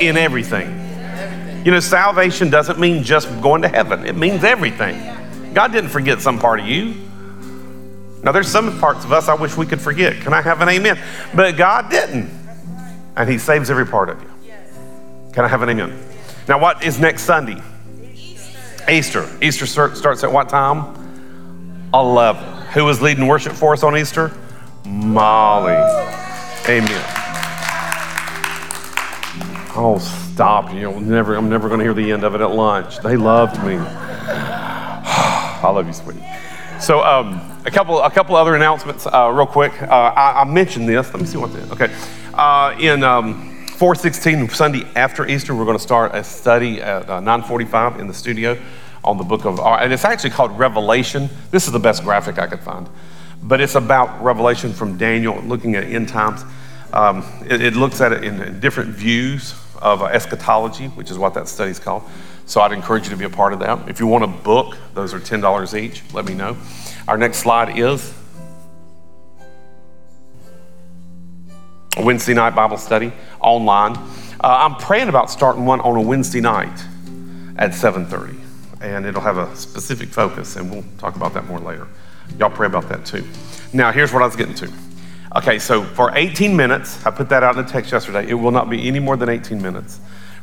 in 0.00 0.16
everything. 0.16 0.76
You 1.64 1.70
know, 1.70 1.80
salvation 1.80 2.50
doesn't 2.50 2.80
mean 2.80 3.04
just 3.04 3.28
going 3.42 3.62
to 3.62 3.68
heaven, 3.68 4.06
it 4.06 4.16
means 4.16 4.44
everything. 4.44 4.98
God 5.54 5.72
didn't 5.72 5.90
forget 5.90 6.20
some 6.20 6.38
part 6.38 6.60
of 6.60 6.66
you. 6.66 6.94
Now, 8.22 8.32
there's 8.32 8.48
some 8.48 8.78
parts 8.80 9.04
of 9.04 9.12
us 9.12 9.28
I 9.28 9.34
wish 9.34 9.56
we 9.56 9.66
could 9.66 9.80
forget. 9.80 10.20
Can 10.20 10.32
I 10.32 10.42
have 10.42 10.60
an 10.60 10.68
amen? 10.68 10.98
But 11.34 11.56
God 11.56 11.90
didn't. 11.90 12.30
And 13.16 13.28
He 13.28 13.38
saves 13.38 13.70
every 13.70 13.86
part 13.86 14.08
of 14.08 14.20
you. 14.22 14.30
Can 15.32 15.44
I 15.44 15.48
have 15.48 15.62
an 15.62 15.70
amen? 15.70 16.09
Now, 16.50 16.58
what 16.58 16.82
is 16.82 16.98
next 16.98 17.22
Sunday? 17.22 17.62
Easter. 18.88 18.88
Easter 18.90 19.24
Easter 19.40 19.66
starts 19.66 20.24
at 20.24 20.32
what 20.32 20.48
time? 20.48 20.96
11. 21.94 22.44
Who 22.72 22.84
was 22.84 23.00
leading 23.00 23.28
worship 23.28 23.52
for 23.52 23.72
us 23.72 23.84
on 23.84 23.96
Easter? 23.96 24.36
Molly. 24.84 25.74
Amen. 26.68 27.04
Oh, 29.76 30.00
stop. 30.32 30.74
You'll 30.74 30.98
never, 30.98 31.36
I'm 31.36 31.48
never 31.48 31.68
going 31.68 31.78
to 31.78 31.84
hear 31.84 31.94
the 31.94 32.10
end 32.10 32.24
of 32.24 32.34
it 32.34 32.40
at 32.40 32.50
lunch. 32.50 32.98
They 32.98 33.16
loved 33.16 33.64
me. 33.64 33.76
I 33.78 35.70
love 35.72 35.86
you, 35.86 35.92
sweetie. 35.92 36.26
So, 36.80 37.04
um, 37.04 37.40
a 37.64 37.70
couple, 37.70 38.02
a 38.02 38.10
couple 38.10 38.34
other 38.34 38.56
announcements, 38.56 39.06
uh, 39.06 39.30
real 39.32 39.46
quick. 39.46 39.80
Uh, 39.80 39.86
I, 39.86 40.40
I, 40.40 40.44
mentioned 40.44 40.88
this. 40.88 41.14
Let 41.14 41.20
me 41.20 41.26
see 41.26 41.38
what 41.38 41.52
this. 41.52 41.70
Okay, 41.70 41.94
uh, 42.34 42.74
in 42.80 43.04
um, 43.04 43.59
416 43.80 44.50
Sunday 44.50 44.86
after 44.94 45.26
Easter, 45.26 45.54
we're 45.54 45.64
going 45.64 45.74
to 45.74 45.82
start 45.82 46.14
a 46.14 46.22
study 46.22 46.82
at 46.82 47.06
9:45 47.06 47.96
uh, 47.96 47.98
in 47.98 48.08
the 48.08 48.12
studio 48.12 48.58
on 49.02 49.16
the 49.16 49.24
book 49.24 49.46
of, 49.46 49.58
and 49.58 49.90
it's 49.90 50.04
actually 50.04 50.28
called 50.28 50.58
Revelation. 50.58 51.30
This 51.50 51.64
is 51.64 51.72
the 51.72 51.78
best 51.78 52.04
graphic 52.04 52.38
I 52.38 52.46
could 52.46 52.60
find, 52.60 52.86
but 53.42 53.58
it's 53.58 53.76
about 53.76 54.22
Revelation 54.22 54.74
from 54.74 54.98
Daniel, 54.98 55.40
looking 55.44 55.76
at 55.76 55.84
end 55.84 56.10
times. 56.10 56.44
Um, 56.92 57.24
it, 57.48 57.62
it, 57.62 57.74
looks 57.74 58.02
at 58.02 58.12
it 58.12 58.22
in, 58.22 58.42
in 58.42 58.60
different 58.60 58.90
views 58.90 59.54
of 59.80 60.02
eschatology, 60.02 60.88
which 60.88 61.10
is 61.10 61.16
what 61.16 61.32
that 61.32 61.48
study 61.48 61.70
is 61.70 61.78
called. 61.78 62.02
So 62.44 62.60
I'd 62.60 62.72
encourage 62.72 63.04
you 63.04 63.10
to 63.12 63.16
be 63.16 63.24
a 63.24 63.30
part 63.30 63.54
of 63.54 63.60
that. 63.60 63.88
If 63.88 63.98
you 63.98 64.06
want 64.06 64.24
a 64.24 64.26
book, 64.26 64.76
those 64.92 65.14
are 65.14 65.20
$10 65.20 65.82
each. 65.82 66.02
Let 66.12 66.26
me 66.26 66.34
know. 66.34 66.54
Our 67.08 67.16
next 67.16 67.38
slide 67.38 67.78
is 67.78 68.12
Wednesday 71.98 72.34
night 72.34 72.54
Bible 72.54 72.76
study 72.76 73.12
online. 73.40 73.96
Uh, 73.96 74.68
I'm 74.68 74.76
praying 74.76 75.08
about 75.08 75.30
starting 75.30 75.64
one 75.64 75.80
on 75.80 75.96
a 75.96 76.00
Wednesday 76.00 76.40
night 76.40 76.84
at 77.58 77.74
7:30, 77.74 78.36
and 78.80 79.04
it'll 79.04 79.20
have 79.20 79.38
a 79.38 79.54
specific 79.56 80.08
focus, 80.08 80.56
and 80.56 80.70
we'll 80.70 80.84
talk 80.98 81.16
about 81.16 81.34
that 81.34 81.46
more 81.46 81.58
later. 81.58 81.88
Y'all 82.38 82.50
pray 82.50 82.66
about 82.66 82.88
that 82.88 83.04
too. 83.04 83.24
Now, 83.72 83.90
here's 83.90 84.12
what 84.12 84.22
I 84.22 84.26
was 84.26 84.36
getting 84.36 84.54
to. 84.54 84.70
Okay, 85.36 85.58
so 85.58 85.82
for 85.82 86.10
18 86.14 86.56
minutes, 86.56 87.04
I 87.04 87.10
put 87.10 87.28
that 87.28 87.42
out 87.42 87.56
in 87.56 87.64
the 87.64 87.70
text 87.70 87.92
yesterday. 87.92 88.28
It 88.28 88.34
will 88.34 88.50
not 88.50 88.70
be 88.70 88.86
any 88.88 88.98
more 88.98 89.16
than 89.16 89.28
18 89.28 89.60
minutes. 89.60 89.98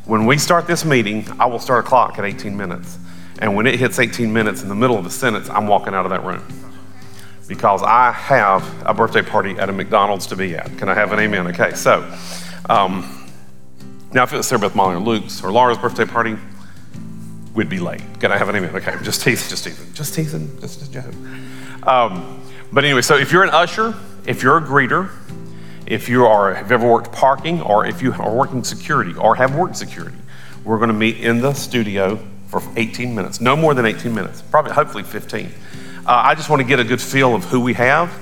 When 0.05 0.25
we 0.25 0.37
start 0.37 0.67
this 0.67 0.85
meeting, 0.85 1.25
I 1.39 1.45
will 1.45 1.59
start 1.59 1.83
a 1.85 1.87
clock 1.87 2.17
at 2.19 2.25
18 2.25 2.55
minutes. 2.55 2.97
And 3.39 3.55
when 3.55 3.67
it 3.67 3.79
hits 3.79 3.99
18 3.99 4.31
minutes 4.31 4.63
in 4.63 4.69
the 4.69 4.75
middle 4.75 4.97
of 4.97 5.03
the 5.03 5.09
sentence, 5.09 5.49
I'm 5.49 5.67
walking 5.67 5.93
out 5.93 6.05
of 6.05 6.11
that 6.11 6.23
room 6.23 6.43
because 7.47 7.81
I 7.81 8.11
have 8.11 8.63
a 8.85 8.93
birthday 8.93 9.21
party 9.21 9.51
at 9.57 9.69
a 9.69 9.71
McDonald's 9.71 10.27
to 10.27 10.35
be 10.35 10.55
at. 10.55 10.77
Can 10.77 10.89
I 10.89 10.93
have 10.93 11.11
an 11.13 11.19
amen? 11.19 11.47
Okay, 11.47 11.73
so 11.73 11.99
um, 12.69 13.29
now 14.13 14.23
if 14.23 14.33
it's 14.33 14.49
there 14.49 14.59
with 14.59 14.75
Molly 14.75 14.95
or 14.95 14.99
Luke's 14.99 15.43
or 15.43 15.51
Laura's 15.51 15.77
birthday 15.77 16.05
party, 16.05 16.35
we'd 17.53 17.69
be 17.69 17.79
late. 17.79 18.01
Can 18.19 18.31
I 18.31 18.37
have 18.37 18.49
an 18.49 18.55
amen? 18.55 18.75
Okay, 18.75 18.95
just 19.03 19.21
teasing, 19.21 19.49
just 19.49 19.63
teasing, 19.63 19.93
just 19.93 20.13
teasing, 20.13 20.59
just 20.59 20.81
a 20.81 20.91
joke. 20.91 21.13
Um, 21.83 22.43
but 22.71 22.83
anyway, 22.83 23.01
so 23.01 23.15
if 23.15 23.31
you're 23.31 23.43
an 23.43 23.49
usher, 23.49 23.95
if 24.25 24.43
you're 24.43 24.57
a 24.57 24.61
greeter, 24.61 25.09
if 25.85 26.09
you 26.09 26.25
are 26.25 26.53
have 26.53 26.71
ever 26.71 26.87
worked 26.87 27.13
parking, 27.13 27.61
or 27.61 27.85
if 27.85 28.01
you 28.01 28.13
are 28.13 28.33
working 28.35 28.63
security 28.63 29.15
or 29.15 29.35
have 29.35 29.55
worked 29.55 29.77
security, 29.77 30.17
we're 30.65 30.77
going 30.77 30.89
to 30.89 30.93
meet 30.93 31.17
in 31.21 31.39
the 31.39 31.53
studio 31.53 32.19
for 32.47 32.61
18 32.75 33.15
minutes, 33.15 33.39
no 33.39 33.55
more 33.55 33.73
than 33.73 33.85
18 33.85 34.13
minutes, 34.13 34.41
probably 34.41 34.73
hopefully 34.73 35.03
15. 35.03 35.51
Uh, 36.07 36.21
I 36.23 36.35
just 36.35 36.49
want 36.49 36.61
to 36.61 36.67
get 36.67 36.79
a 36.79 36.85
good 36.85 37.01
feel 37.01 37.35
of 37.35 37.43
who 37.43 37.59
we 37.59 37.73
have, 37.73 38.17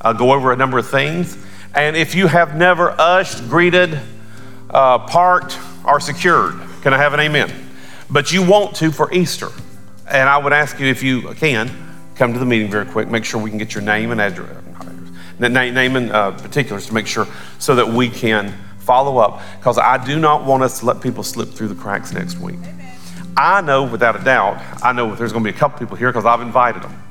uh, 0.00 0.12
go 0.12 0.32
over 0.32 0.50
a 0.50 0.56
number 0.56 0.76
of 0.76 0.88
things, 0.88 1.38
and 1.72 1.96
if 1.96 2.16
you 2.16 2.26
have 2.26 2.56
never 2.56 2.90
ushed, 2.98 3.48
greeted, 3.48 3.96
uh, 4.70 4.98
parked, 5.06 5.56
or 5.84 6.00
secured, 6.00 6.58
can 6.82 6.92
I 6.92 6.96
have 6.96 7.14
an 7.14 7.20
amen? 7.20 7.48
But 8.10 8.32
you 8.32 8.42
want 8.42 8.74
to 8.76 8.90
for 8.90 9.12
Easter, 9.12 9.50
and 10.08 10.28
I 10.28 10.36
would 10.36 10.52
ask 10.52 10.80
you 10.80 10.88
if 10.88 11.00
you 11.00 11.32
can 11.34 11.70
come 12.16 12.32
to 12.32 12.40
the 12.40 12.44
meeting 12.44 12.72
very 12.72 12.86
quick. 12.86 13.06
Make 13.06 13.24
sure 13.24 13.40
we 13.40 13.50
can 13.50 13.58
get 13.60 13.72
your 13.72 13.84
name 13.84 14.10
and 14.10 14.20
address, 14.20 14.56
name 15.38 15.94
and 15.94 16.10
uh, 16.10 16.32
particulars 16.32 16.86
to 16.86 16.94
make 16.94 17.06
sure 17.06 17.28
so 17.60 17.76
that 17.76 17.86
we 17.86 18.08
can 18.08 18.52
follow 18.80 19.18
up. 19.18 19.42
Because 19.60 19.78
I 19.78 20.04
do 20.04 20.18
not 20.18 20.44
want 20.44 20.64
us 20.64 20.80
to 20.80 20.86
let 20.86 21.00
people 21.00 21.22
slip 21.22 21.50
through 21.50 21.68
the 21.68 21.76
cracks 21.76 22.12
next 22.12 22.40
week. 22.40 22.58
I 23.36 23.60
know 23.60 23.84
without 23.84 24.20
a 24.20 24.24
doubt, 24.24 24.60
I 24.82 24.90
know 24.90 25.14
there's 25.14 25.32
going 25.32 25.44
to 25.44 25.52
be 25.52 25.56
a 25.56 25.60
couple 25.60 25.78
people 25.78 25.96
here 25.96 26.08
because 26.08 26.26
I've 26.26 26.40
invited 26.40 26.82
them. 26.82 27.04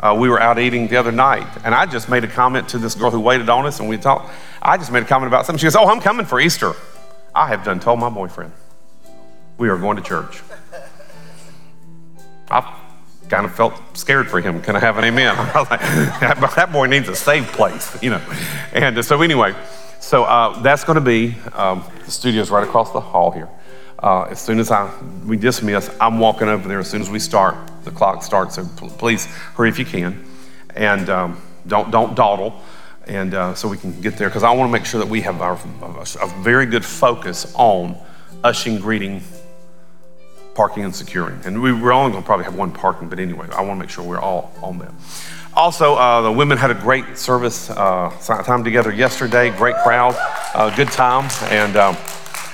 Uh, 0.00 0.16
we 0.18 0.28
were 0.28 0.40
out 0.40 0.58
eating 0.58 0.86
the 0.86 0.96
other 0.96 1.10
night, 1.10 1.48
and 1.64 1.74
I 1.74 1.86
just 1.86 2.08
made 2.08 2.22
a 2.24 2.28
comment 2.28 2.68
to 2.70 2.78
this 2.78 2.94
girl 2.94 3.10
who 3.10 3.20
waited 3.20 3.48
on 3.48 3.66
us, 3.66 3.80
and 3.80 3.88
we 3.88 3.96
talked. 3.96 4.32
I 4.62 4.76
just 4.76 4.92
made 4.92 5.02
a 5.02 5.06
comment 5.06 5.28
about 5.28 5.44
something. 5.44 5.58
She 5.58 5.66
goes, 5.66 5.76
"Oh, 5.76 5.88
I'm 5.88 6.00
coming 6.00 6.24
for 6.24 6.40
Easter." 6.40 6.74
I 7.34 7.48
have 7.48 7.64
done 7.64 7.78
told 7.80 8.00
my 8.00 8.08
boyfriend 8.08 8.52
we 9.58 9.68
are 9.68 9.76
going 9.76 9.96
to 9.96 10.02
church. 10.02 10.40
I 12.50 12.80
kind 13.28 13.44
of 13.44 13.54
felt 13.54 13.74
scared 13.92 14.30
for 14.30 14.40
him. 14.40 14.62
Can 14.62 14.74
I 14.74 14.78
have 14.78 14.96
an 14.96 15.04
amen? 15.04 15.36
that 15.36 16.68
boy 16.72 16.86
needs 16.86 17.08
a 17.08 17.16
safe 17.16 17.52
place, 17.52 17.96
you 18.02 18.10
know. 18.10 18.22
And 18.72 19.04
so 19.04 19.20
anyway, 19.20 19.54
so 20.00 20.24
uh, 20.24 20.60
that's 20.62 20.84
going 20.84 20.94
to 20.94 21.02
be 21.02 21.34
um, 21.52 21.84
the 22.04 22.10
studio's 22.10 22.50
right 22.50 22.66
across 22.66 22.92
the 22.92 23.00
hall 23.00 23.30
here. 23.30 23.48
Uh, 23.98 24.22
as 24.24 24.40
soon 24.40 24.60
as 24.60 24.70
I 24.70 24.90
we 25.26 25.36
dismiss, 25.36 25.90
I'm 26.00 26.18
walking 26.18 26.48
over 26.48 26.68
there. 26.68 26.78
As 26.78 26.88
soon 26.88 27.00
as 27.00 27.10
we 27.10 27.18
start, 27.18 27.56
the 27.84 27.90
clock 27.90 28.22
starts. 28.22 28.54
So 28.54 28.64
please 28.64 29.26
hurry 29.26 29.68
if 29.68 29.78
you 29.78 29.84
can, 29.84 30.24
and 30.76 31.10
um, 31.10 31.42
don't 31.66 31.90
don't 31.90 32.14
dawdle, 32.14 32.60
and 33.08 33.34
uh, 33.34 33.54
so 33.54 33.66
we 33.66 33.76
can 33.76 34.00
get 34.00 34.16
there 34.16 34.28
because 34.28 34.44
I 34.44 34.52
want 34.52 34.68
to 34.68 34.72
make 34.72 34.86
sure 34.86 35.00
that 35.00 35.08
we 35.08 35.22
have 35.22 35.40
our, 35.40 35.54
a 35.54 36.42
very 36.42 36.66
good 36.66 36.84
focus 36.84 37.52
on 37.56 37.96
ushing, 38.44 38.78
greeting, 38.78 39.20
parking, 40.54 40.84
and 40.84 40.94
securing. 40.94 41.40
And 41.44 41.60
we, 41.60 41.70
are 41.70 41.92
only 41.92 42.12
going 42.12 42.22
to 42.22 42.26
probably 42.26 42.44
have 42.44 42.54
one 42.54 42.70
parking, 42.70 43.08
but 43.08 43.18
anyway, 43.18 43.48
I 43.50 43.62
want 43.62 43.80
to 43.80 43.80
make 43.80 43.90
sure 43.90 44.04
we're 44.04 44.20
all 44.20 44.52
on 44.62 44.78
that. 44.78 44.92
Also, 45.54 45.96
uh, 45.96 46.20
the 46.20 46.30
women 46.30 46.56
had 46.56 46.70
a 46.70 46.74
great 46.74 47.18
service 47.18 47.68
uh, 47.70 48.10
time 48.44 48.62
together 48.62 48.92
yesterday. 48.92 49.50
Great 49.50 49.74
crowd, 49.82 50.14
uh, 50.54 50.74
good 50.76 50.92
time, 50.92 51.28
and. 51.50 51.76
Um, 51.76 51.96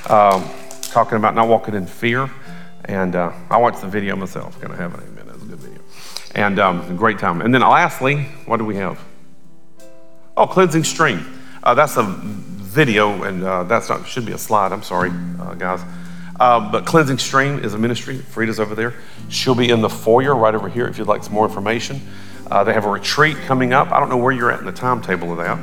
um 0.08 0.63
talking 0.94 1.16
about 1.16 1.34
not 1.34 1.48
walking 1.48 1.74
in 1.74 1.86
fear. 1.86 2.30
And 2.86 3.16
uh, 3.16 3.32
I 3.50 3.58
watched 3.58 3.80
the 3.80 3.88
video 3.88 4.14
myself. 4.16 4.58
Gonna 4.60 4.76
have 4.76 4.94
an 4.94 5.00
amen. 5.00 5.28
It 5.28 5.34
was 5.34 5.42
a 5.42 5.46
good 5.46 5.58
video. 5.58 5.80
And 6.34 6.58
um, 6.58 6.96
great 6.96 7.18
time. 7.18 7.42
And 7.42 7.52
then 7.52 7.62
lastly, 7.62 8.22
what 8.46 8.58
do 8.58 8.64
we 8.64 8.76
have? 8.76 9.02
Oh, 10.36 10.46
cleansing 10.46 10.84
stream. 10.84 11.40
Uh, 11.62 11.74
that's 11.74 11.96
a 11.96 12.02
video, 12.02 13.22
and 13.24 13.42
uh, 13.42 13.64
that's 13.64 13.88
not 13.88 14.06
should 14.06 14.26
be 14.26 14.32
a 14.32 14.38
slide. 14.38 14.72
I'm 14.72 14.82
sorry, 14.82 15.10
uh, 15.40 15.54
guys. 15.54 15.80
Uh, 16.38 16.70
but 16.70 16.84
cleansing 16.84 17.18
stream 17.18 17.58
is 17.58 17.74
a 17.74 17.78
ministry. 17.78 18.18
Frida's 18.18 18.60
over 18.60 18.74
there. 18.74 18.94
She'll 19.28 19.54
be 19.54 19.70
in 19.70 19.80
the 19.80 19.88
foyer 19.88 20.34
right 20.34 20.54
over 20.54 20.68
here 20.68 20.86
if 20.86 20.98
you'd 20.98 21.08
like 21.08 21.22
some 21.22 21.32
more 21.32 21.46
information. 21.46 22.00
Uh, 22.50 22.64
they 22.64 22.72
have 22.72 22.84
a 22.84 22.90
retreat 22.90 23.36
coming 23.46 23.72
up. 23.72 23.90
I 23.92 24.00
don't 24.00 24.08
know 24.10 24.16
where 24.16 24.32
you're 24.32 24.50
at 24.50 24.60
in 24.60 24.66
the 24.66 24.72
timetable 24.72 25.30
of 25.32 25.38
that, 25.38 25.58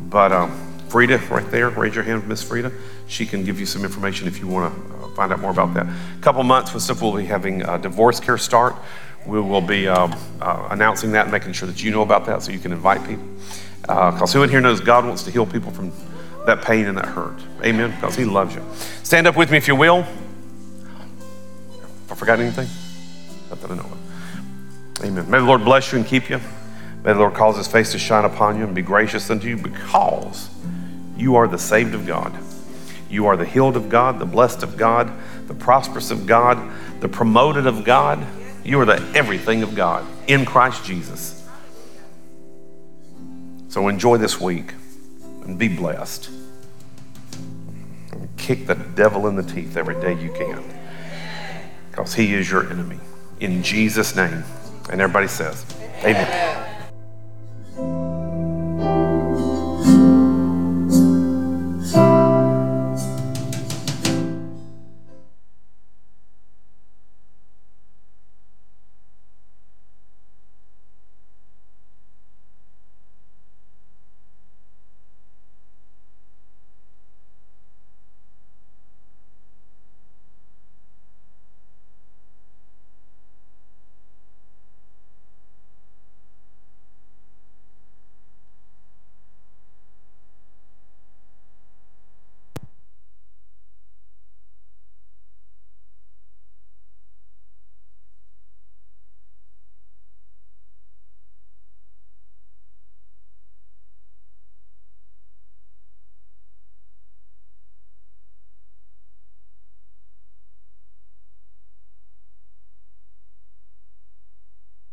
but 0.00 0.32
um, 0.32 0.50
Frida, 0.88 1.18
right 1.30 1.48
there. 1.50 1.68
Raise 1.70 1.94
your 1.94 2.04
hand, 2.04 2.26
Miss 2.26 2.42
Frida 2.42 2.72
she 3.08 3.26
can 3.26 3.44
give 3.44 3.60
you 3.60 3.66
some 3.66 3.84
information 3.84 4.26
if 4.26 4.40
you 4.40 4.48
want 4.48 4.74
to 4.74 4.94
uh, 4.94 5.08
find 5.10 5.32
out 5.32 5.40
more 5.40 5.50
about 5.50 5.74
that. 5.74 5.86
A 5.86 6.20
couple 6.20 6.42
months, 6.42 6.74
with 6.74 7.00
we'll 7.00 7.16
be 7.16 7.24
having 7.24 7.62
a 7.62 7.78
divorce 7.78 8.20
care 8.20 8.38
start. 8.38 8.76
We 9.26 9.40
will 9.40 9.60
be 9.60 9.88
um, 9.88 10.14
uh, 10.40 10.68
announcing 10.70 11.12
that 11.12 11.22
and 11.22 11.32
making 11.32 11.52
sure 11.52 11.68
that 11.68 11.82
you 11.82 11.90
know 11.90 12.02
about 12.02 12.26
that 12.26 12.42
so 12.42 12.52
you 12.52 12.58
can 12.58 12.72
invite 12.72 13.06
people. 13.06 13.24
Because 13.80 14.34
uh, 14.34 14.38
who 14.38 14.44
in 14.44 14.50
here 14.50 14.60
knows 14.60 14.80
God 14.80 15.04
wants 15.04 15.22
to 15.24 15.30
heal 15.30 15.46
people 15.46 15.70
from 15.70 15.92
that 16.46 16.62
pain 16.62 16.86
and 16.86 16.96
that 16.98 17.06
hurt? 17.06 17.38
Amen? 17.64 17.90
Because 17.92 18.16
He 18.16 18.24
loves 18.24 18.54
you. 18.54 18.62
Stand 19.02 19.26
up 19.26 19.36
with 19.36 19.50
me 19.50 19.56
if 19.56 19.68
you 19.68 19.76
will. 19.76 20.02
Have 20.02 20.10
I 22.10 22.14
forgot 22.14 22.40
anything? 22.40 22.68
Not 23.50 23.60
that 23.60 23.70
I 23.70 23.74
know 23.74 23.82
of. 23.82 25.04
Amen. 25.04 25.30
May 25.30 25.38
the 25.38 25.44
Lord 25.44 25.64
bless 25.64 25.92
you 25.92 25.98
and 25.98 26.06
keep 26.06 26.30
you. 26.30 26.40
May 27.04 27.12
the 27.12 27.18
Lord 27.18 27.34
cause 27.34 27.56
His 27.56 27.68
face 27.68 27.92
to 27.92 27.98
shine 27.98 28.24
upon 28.24 28.58
you 28.58 28.64
and 28.64 28.74
be 28.74 28.82
gracious 28.82 29.30
unto 29.30 29.48
you 29.48 29.56
because 29.56 30.50
you 31.16 31.36
are 31.36 31.46
the 31.46 31.58
saved 31.58 31.94
of 31.94 32.06
God. 32.06 32.32
You 33.08 33.26
are 33.26 33.36
the 33.36 33.44
healed 33.44 33.76
of 33.76 33.88
God, 33.88 34.18
the 34.18 34.26
blessed 34.26 34.62
of 34.62 34.76
God, 34.76 35.12
the 35.46 35.54
prosperous 35.54 36.10
of 36.10 36.26
God, 36.26 36.58
the 37.00 37.08
promoted 37.08 37.66
of 37.66 37.84
God. 37.84 38.26
You 38.64 38.80
are 38.80 38.84
the 38.84 39.00
everything 39.14 39.62
of 39.62 39.74
God 39.74 40.04
in 40.26 40.44
Christ 40.44 40.84
Jesus. 40.84 41.46
So 43.68 43.88
enjoy 43.88 44.16
this 44.16 44.40
week 44.40 44.72
and 45.44 45.58
be 45.58 45.68
blessed. 45.68 46.30
Kick 48.36 48.66
the 48.66 48.74
devil 48.74 49.26
in 49.28 49.36
the 49.36 49.42
teeth 49.42 49.76
every 49.76 50.00
day 50.00 50.20
you 50.20 50.32
can 50.32 50.62
because 51.90 52.14
he 52.14 52.34
is 52.34 52.50
your 52.50 52.70
enemy. 52.70 52.98
In 53.40 53.62
Jesus' 53.62 54.14
name. 54.16 54.44
And 54.90 55.00
everybody 55.00 55.28
says, 55.28 55.64
Amen. 56.04 56.72